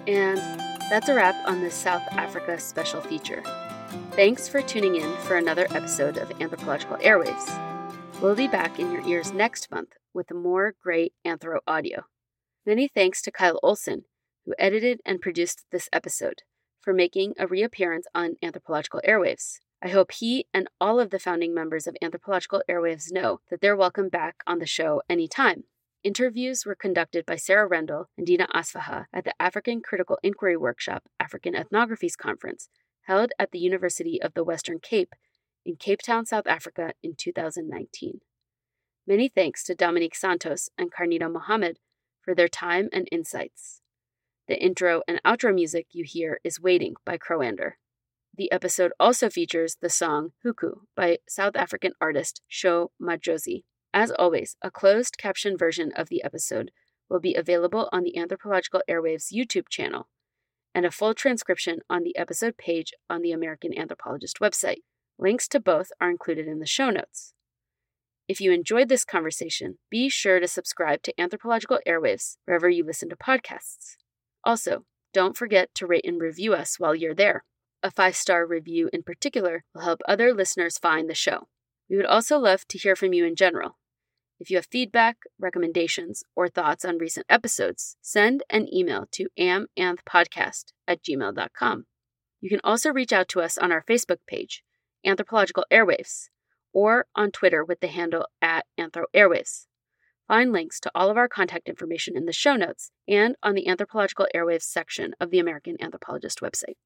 And 0.06 0.38
that's 0.90 1.08
a 1.08 1.14
wrap 1.14 1.36
on 1.46 1.62
this 1.62 1.74
South 1.74 2.02
Africa 2.12 2.60
special 2.60 3.00
feature. 3.00 3.42
Thanks 4.16 4.46
for 4.46 4.62
tuning 4.62 4.94
in 4.94 5.12
for 5.22 5.34
another 5.34 5.66
episode 5.70 6.18
of 6.18 6.30
Anthropological 6.40 6.98
Airwaves. 6.98 7.50
We'll 8.22 8.36
be 8.36 8.46
back 8.46 8.78
in 8.78 8.92
your 8.92 9.04
ears 9.08 9.32
next 9.32 9.72
month 9.72 9.96
with 10.12 10.32
more 10.32 10.72
great 10.80 11.14
anthro 11.26 11.58
audio. 11.66 12.04
Many 12.64 12.86
thanks 12.86 13.20
to 13.22 13.32
Kyle 13.32 13.58
Olson, 13.60 14.04
who 14.46 14.54
edited 14.56 15.00
and 15.04 15.20
produced 15.20 15.64
this 15.72 15.88
episode, 15.92 16.42
for 16.80 16.92
making 16.92 17.34
a 17.40 17.48
reappearance 17.48 18.06
on 18.14 18.36
Anthropological 18.40 19.00
Airwaves. 19.04 19.58
I 19.82 19.88
hope 19.88 20.12
he 20.12 20.46
and 20.54 20.68
all 20.80 21.00
of 21.00 21.10
the 21.10 21.18
founding 21.18 21.52
members 21.52 21.88
of 21.88 21.96
Anthropological 22.00 22.62
Airwaves 22.70 23.10
know 23.10 23.40
that 23.50 23.60
they're 23.60 23.74
welcome 23.74 24.10
back 24.10 24.36
on 24.46 24.60
the 24.60 24.64
show 24.64 25.02
anytime. 25.08 25.64
Interviews 26.04 26.64
were 26.64 26.76
conducted 26.76 27.26
by 27.26 27.34
Sarah 27.34 27.66
Rendell 27.66 28.10
and 28.16 28.28
Dina 28.28 28.46
Asfaha 28.54 29.06
at 29.12 29.24
the 29.24 29.34
African 29.42 29.80
Critical 29.80 30.20
Inquiry 30.22 30.56
Workshop 30.56 31.08
African 31.18 31.54
Ethnographies 31.54 32.16
Conference 32.16 32.68
held 33.06 33.32
at 33.39 33.51
the 33.51 33.59
University 33.59 34.20
of 34.20 34.35
the 34.35 34.44
Western 34.44 34.78
Cape 34.78 35.14
in 35.64 35.76
Cape 35.76 36.02
Town, 36.02 36.26
South 36.26 36.47
Africa 36.47 36.93
in 37.02 37.14
2019. 37.16 38.20
Many 39.06 39.28
thanks 39.28 39.64
to 39.64 39.74
Dominique 39.74 40.14
Santos 40.14 40.70
and 40.78 40.93
Kharnita 40.93 41.31
Mohamed 41.31 41.78
for 42.22 42.35
their 42.35 42.48
time 42.48 42.89
and 42.93 43.09
insights. 43.12 43.82
The 44.48 44.62
intro 44.62 45.02
and 45.09 45.20
outro 45.24 45.55
music 45.55 45.86
you 45.93 46.05
hear 46.05 46.39
is 46.44 46.60
Waiting 46.60 46.94
by 47.05 47.16
Croander. 47.16 47.78
The 48.36 48.51
episode 48.51 48.93
also 48.98 49.31
features 49.31 49.76
the 49.81 49.89
song 49.89 50.32
Huku 50.44 50.81
by 50.97 51.18
South 51.28 51.56
African 51.56 51.93
artist 52.01 52.43
Sho 52.48 52.90
Madjozi. 53.01 53.64
As 53.93 54.10
always, 54.10 54.56
a 54.60 54.70
closed 54.70 55.16
caption 55.18 55.56
version 55.56 55.93
of 55.94 56.09
the 56.09 56.22
episode 56.24 56.72
will 57.09 57.20
be 57.20 57.35
available 57.35 57.89
on 57.93 58.02
the 58.02 58.16
Anthropological 58.18 58.82
Airwaves 58.89 59.32
YouTube 59.32 59.68
channel, 59.68 60.09
and 60.74 60.84
a 60.84 60.90
full 60.90 61.14
transcription 61.14 61.80
on 61.88 62.02
the 62.02 62.16
episode 62.16 62.56
page 62.56 62.92
on 63.09 63.22
the 63.22 63.32
American 63.32 63.76
Anthropologist 63.76 64.38
website. 64.40 64.82
Links 65.18 65.46
to 65.48 65.60
both 65.60 65.88
are 66.01 66.10
included 66.10 66.48
in 66.48 66.59
the 66.59 66.66
show 66.66 66.90
notes. 66.90 67.34
If 68.26 68.40
you 68.40 68.52
enjoyed 68.52 68.88
this 68.88 69.05
conversation, 69.05 69.78
be 69.90 70.09
sure 70.09 70.40
to 70.40 70.48
subscribe 70.48 71.02
to 71.02 71.20
Anthropological 71.20 71.78
Airwaves 71.86 72.36
wherever 72.46 72.68
you 72.68 72.84
listen 72.84 73.10
to 73.10 73.16
podcasts. 73.16 73.96
Also, 74.42 74.84
don't 75.12 75.36
forget 75.36 75.74
to 75.74 75.86
rate 75.86 76.06
and 76.06 76.20
review 76.20 76.55
us 76.55 76.78
while 76.78 76.94
you're 76.94 77.14
there. 77.14 77.44
A 77.82 77.90
five 77.90 78.16
star 78.16 78.46
review 78.46 78.88
in 78.92 79.02
particular 79.02 79.64
will 79.74 79.82
help 79.82 80.01
other 80.09 80.32
listeners 80.32 80.78
find 80.78 81.09
the 81.09 81.14
show. 81.14 81.48
We 81.88 81.96
would 81.96 82.06
also 82.06 82.38
love 82.38 82.66
to 82.68 82.78
hear 82.78 82.96
from 82.96 83.12
you 83.12 83.26
in 83.26 83.36
general. 83.36 83.76
If 84.40 84.51
you 84.51 84.56
have 84.56 84.66
feedback, 84.66 85.19
recommendations, 85.39 86.24
or 86.35 86.48
thoughts 86.48 86.85
on 86.85 86.98
recent 86.98 87.27
episodes, 87.28 87.97
send 88.02 88.43
an 88.51 88.73
email 88.73 89.06
to 89.12 89.28
amanthpodcast 89.39 90.73
at 90.89 91.02
gmail.com. 91.02 91.86
You 92.40 92.51
can 92.51 92.61
also 92.65 92.93
reach 92.93 93.12
out 93.12 93.28
to 93.28 93.40
us 93.40 93.56
on 93.56 93.73
our 93.73 93.82
Facebook 93.82 94.19
page, 94.27 94.62
Anthropological 95.05 95.65
Airwaves, 95.73 96.28
or 96.73 97.06
on 97.15 97.31
Twitter 97.31 97.65
with 97.65 97.81
the 97.81 97.86
handle 97.86 98.27
at 98.43 98.66
Anthro 98.78 99.05
Airwaves. 99.15 99.66
Find 100.27 100.52
links 100.52 100.81
to 100.81 100.90
all 100.94 101.11
of 101.11 101.16
our 101.16 101.28
contact 101.28 101.69
information 101.69 102.16
in 102.16 102.24
the 102.24 102.32
show 102.32 102.56
notes 102.56 102.90
and 103.06 103.36
on 103.43 103.55
the 103.55 103.69
Anthropological 103.69 104.27
Airwaves 104.35 104.62
section 104.62 105.15
of 105.20 105.31
the 105.31 105.39
American 105.39 105.77
Anthropologist 105.81 106.40
website. 106.40 106.77